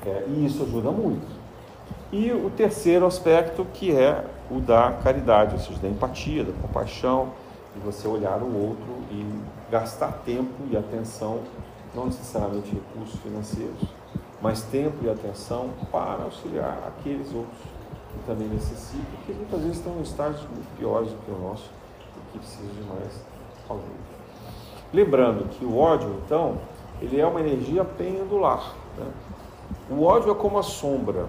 É, 0.06 0.24
e 0.28 0.46
isso 0.46 0.62
ajuda 0.62 0.90
muito. 0.90 1.26
E 2.12 2.30
o 2.30 2.50
terceiro 2.50 3.06
aspecto 3.06 3.66
que 3.72 3.90
é 3.90 4.24
o 4.50 4.60
da 4.60 4.92
caridade, 5.02 5.54
ou 5.54 5.60
seja, 5.60 5.80
da 5.80 5.88
empatia, 5.88 6.44
da 6.44 6.52
compaixão, 6.52 7.30
de 7.74 7.80
você 7.80 8.06
olhar 8.06 8.40
o 8.40 8.66
outro 8.66 9.02
e 9.10 9.26
gastar 9.70 10.12
tempo 10.24 10.52
e 10.70 10.76
atenção, 10.76 11.40
não 11.94 12.06
necessariamente 12.06 12.70
recursos 12.72 13.18
financeiros, 13.20 13.82
mas 14.40 14.62
tempo 14.62 15.04
e 15.04 15.10
atenção 15.10 15.70
para 15.90 16.24
auxiliar 16.24 16.78
aqueles 16.86 17.32
outros 17.34 17.58
que 18.14 18.26
também 18.26 18.48
necessitam, 18.48 19.04
que 19.26 19.32
muitas 19.32 19.60
vezes 19.60 19.76
estão 19.76 19.92
em 19.98 20.02
estágios 20.02 20.42
muito 20.42 20.76
piores 20.78 21.10
do 21.10 21.16
que 21.24 21.30
o 21.30 21.38
nosso 21.38 21.70
e 22.16 22.32
que 22.32 22.38
precisam 22.38 22.68
de 22.68 22.82
mais 22.82 23.22
ajuda. 23.68 24.14
Lembrando 24.92 25.48
que 25.50 25.64
o 25.64 25.76
ódio, 25.76 26.20
então, 26.24 26.58
ele 27.00 27.20
é 27.20 27.26
uma 27.26 27.40
energia 27.40 27.84
pendular. 27.84 28.74
Né? 28.96 29.06
O 29.90 30.04
ódio 30.04 30.30
é 30.30 30.34
como 30.34 30.58
a 30.58 30.62
sombra. 30.62 31.26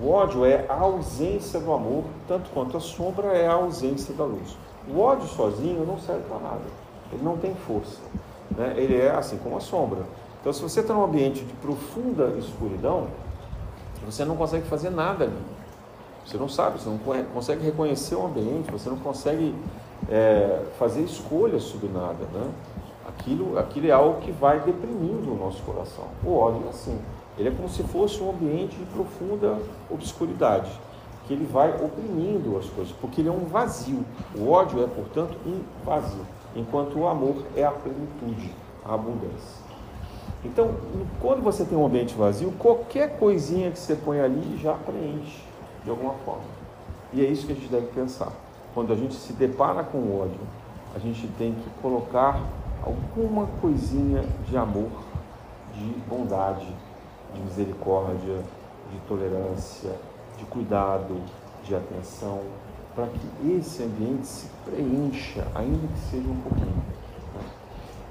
O 0.00 0.10
ódio 0.10 0.44
é 0.44 0.66
a 0.68 0.74
ausência 0.74 1.58
do 1.58 1.72
amor, 1.72 2.04
tanto 2.26 2.50
quanto 2.50 2.76
a 2.76 2.80
sombra 2.80 3.28
é 3.28 3.48
a 3.48 3.54
ausência 3.54 4.14
da 4.14 4.24
luz. 4.24 4.56
O 4.88 5.00
ódio 5.00 5.26
sozinho 5.26 5.84
não 5.84 5.98
serve 5.98 6.22
para 6.28 6.38
nada, 6.38 6.62
ele 7.12 7.22
não 7.22 7.36
tem 7.36 7.54
força. 7.54 8.00
Né? 8.56 8.74
Ele 8.76 8.96
é 8.96 9.10
assim 9.10 9.38
como 9.38 9.56
a 9.56 9.60
sombra. 9.60 10.02
Então, 10.40 10.52
se 10.52 10.62
você 10.62 10.80
está 10.80 10.94
num 10.94 11.04
ambiente 11.04 11.44
de 11.44 11.52
profunda 11.54 12.34
escuridão, 12.38 13.08
você 14.04 14.24
não 14.24 14.36
consegue 14.36 14.66
fazer 14.66 14.90
nada 14.90 15.24
ali. 15.24 15.38
Você 16.28 16.36
não 16.36 16.48
sabe, 16.48 16.78
você 16.78 16.90
não 16.90 16.98
consegue 17.32 17.64
reconhecer 17.64 18.14
o 18.14 18.26
ambiente, 18.26 18.70
você 18.70 18.90
não 18.90 18.98
consegue 18.98 19.54
é, 20.10 20.62
fazer 20.78 21.00
escolhas 21.00 21.62
sobre 21.62 21.88
nada. 21.88 22.22
Né? 22.30 22.50
Aquilo, 23.08 23.58
aquilo 23.58 23.86
é 23.86 23.92
algo 23.92 24.20
que 24.20 24.30
vai 24.30 24.60
deprimindo 24.60 25.32
o 25.32 25.36
nosso 25.38 25.62
coração. 25.62 26.04
O 26.22 26.36
ódio 26.36 26.64
é 26.66 26.68
assim. 26.68 26.98
Ele 27.38 27.48
é 27.48 27.52
como 27.52 27.66
se 27.70 27.82
fosse 27.82 28.22
um 28.22 28.28
ambiente 28.28 28.76
de 28.76 28.84
profunda 28.84 29.56
obscuridade, 29.90 30.70
que 31.26 31.32
ele 31.32 31.46
vai 31.46 31.70
oprimindo 31.82 32.58
as 32.58 32.68
coisas, 32.68 32.94
porque 33.00 33.22
ele 33.22 33.30
é 33.30 33.32
um 33.32 33.46
vazio. 33.46 34.04
O 34.36 34.50
ódio 34.50 34.84
é, 34.84 34.86
portanto, 34.86 35.34
um 35.46 35.62
vazio, 35.82 36.26
enquanto 36.54 36.98
o 36.98 37.08
amor 37.08 37.36
é 37.56 37.64
a 37.64 37.70
plenitude, 37.70 38.52
a 38.84 38.92
abundância. 38.92 39.66
Então, 40.44 40.74
quando 41.22 41.42
você 41.42 41.64
tem 41.64 41.78
um 41.78 41.86
ambiente 41.86 42.14
vazio, 42.14 42.52
qualquer 42.58 43.18
coisinha 43.18 43.70
que 43.70 43.78
você 43.78 43.94
põe 43.94 44.20
ali 44.20 44.58
já 44.58 44.74
preenche 44.74 45.47
de 45.88 45.90
alguma 45.90 46.12
forma. 46.24 46.44
E 47.14 47.24
é 47.24 47.28
isso 47.28 47.46
que 47.46 47.52
a 47.52 47.54
gente 47.54 47.68
deve 47.68 47.86
pensar. 47.86 48.30
Quando 48.74 48.92
a 48.92 48.96
gente 48.96 49.14
se 49.14 49.32
depara 49.32 49.82
com 49.82 50.20
ódio, 50.20 50.40
a 50.94 50.98
gente 50.98 51.26
tem 51.38 51.54
que 51.54 51.70
colocar 51.80 52.40
alguma 52.84 53.46
coisinha 53.62 54.22
de 54.46 54.56
amor, 54.56 54.90
de 55.74 55.84
bondade, 56.06 56.68
de 57.34 57.40
misericórdia, 57.40 58.42
de 58.92 58.98
tolerância, 59.08 59.90
de 60.36 60.44
cuidado, 60.44 61.20
de 61.64 61.74
atenção, 61.74 62.40
para 62.94 63.06
que 63.06 63.56
esse 63.58 63.82
ambiente 63.82 64.26
se 64.26 64.46
preencha, 64.64 65.46
ainda 65.54 65.88
que 65.88 65.98
seja 66.10 66.28
um 66.28 66.40
pouquinho. 66.40 66.66
Né? 67.34 67.42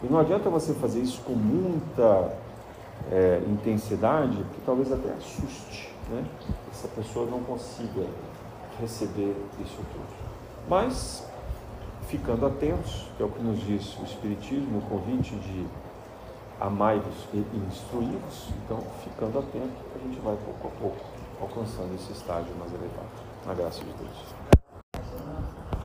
E 0.03 0.07
não 0.07 0.19
adianta 0.19 0.49
você 0.49 0.73
fazer 0.73 1.01
isso 1.01 1.21
com 1.21 1.34
muita 1.34 2.34
é, 3.11 3.41
intensidade, 3.47 4.38
que 4.53 4.61
talvez 4.65 4.91
até 4.91 5.09
assuste, 5.13 5.87
né? 6.10 6.26
essa 6.72 6.88
pessoa 6.89 7.30
não 7.30 7.41
consiga 7.43 8.05
receber 8.80 9.36
isso 9.60 9.78
tudo. 9.91 10.28
Mas, 10.68 11.26
ficando 12.08 12.45
atentos, 12.45 13.08
que 13.16 13.24
é 13.24 13.26
o 13.26 13.30
que 13.30 13.41
nos 13.41 13.60
diz 13.60 13.97
o 13.99 14.03
Espiritismo, 14.03 14.80
o 14.80 14.82
convite 14.82 15.36
de 15.36 15.66
amai-vos 16.60 17.28
e 17.34 17.38
instruí-vos. 17.68 18.49
Então, 18.64 18.82
ficando 19.03 19.39
atento, 19.39 19.74
a 19.95 19.99
gente 19.99 20.20
vai 20.20 20.36
pouco 20.38 20.68
a 20.68 20.72
pouco 20.80 21.05
alcançando 21.39 21.93
esse 21.95 22.12
estágio 22.12 22.53
mais 22.60 22.72
elevado. 22.74 23.28
Na 23.45 23.53
graça 23.53 23.80
de 23.80 23.93
Deus. 23.93 24.26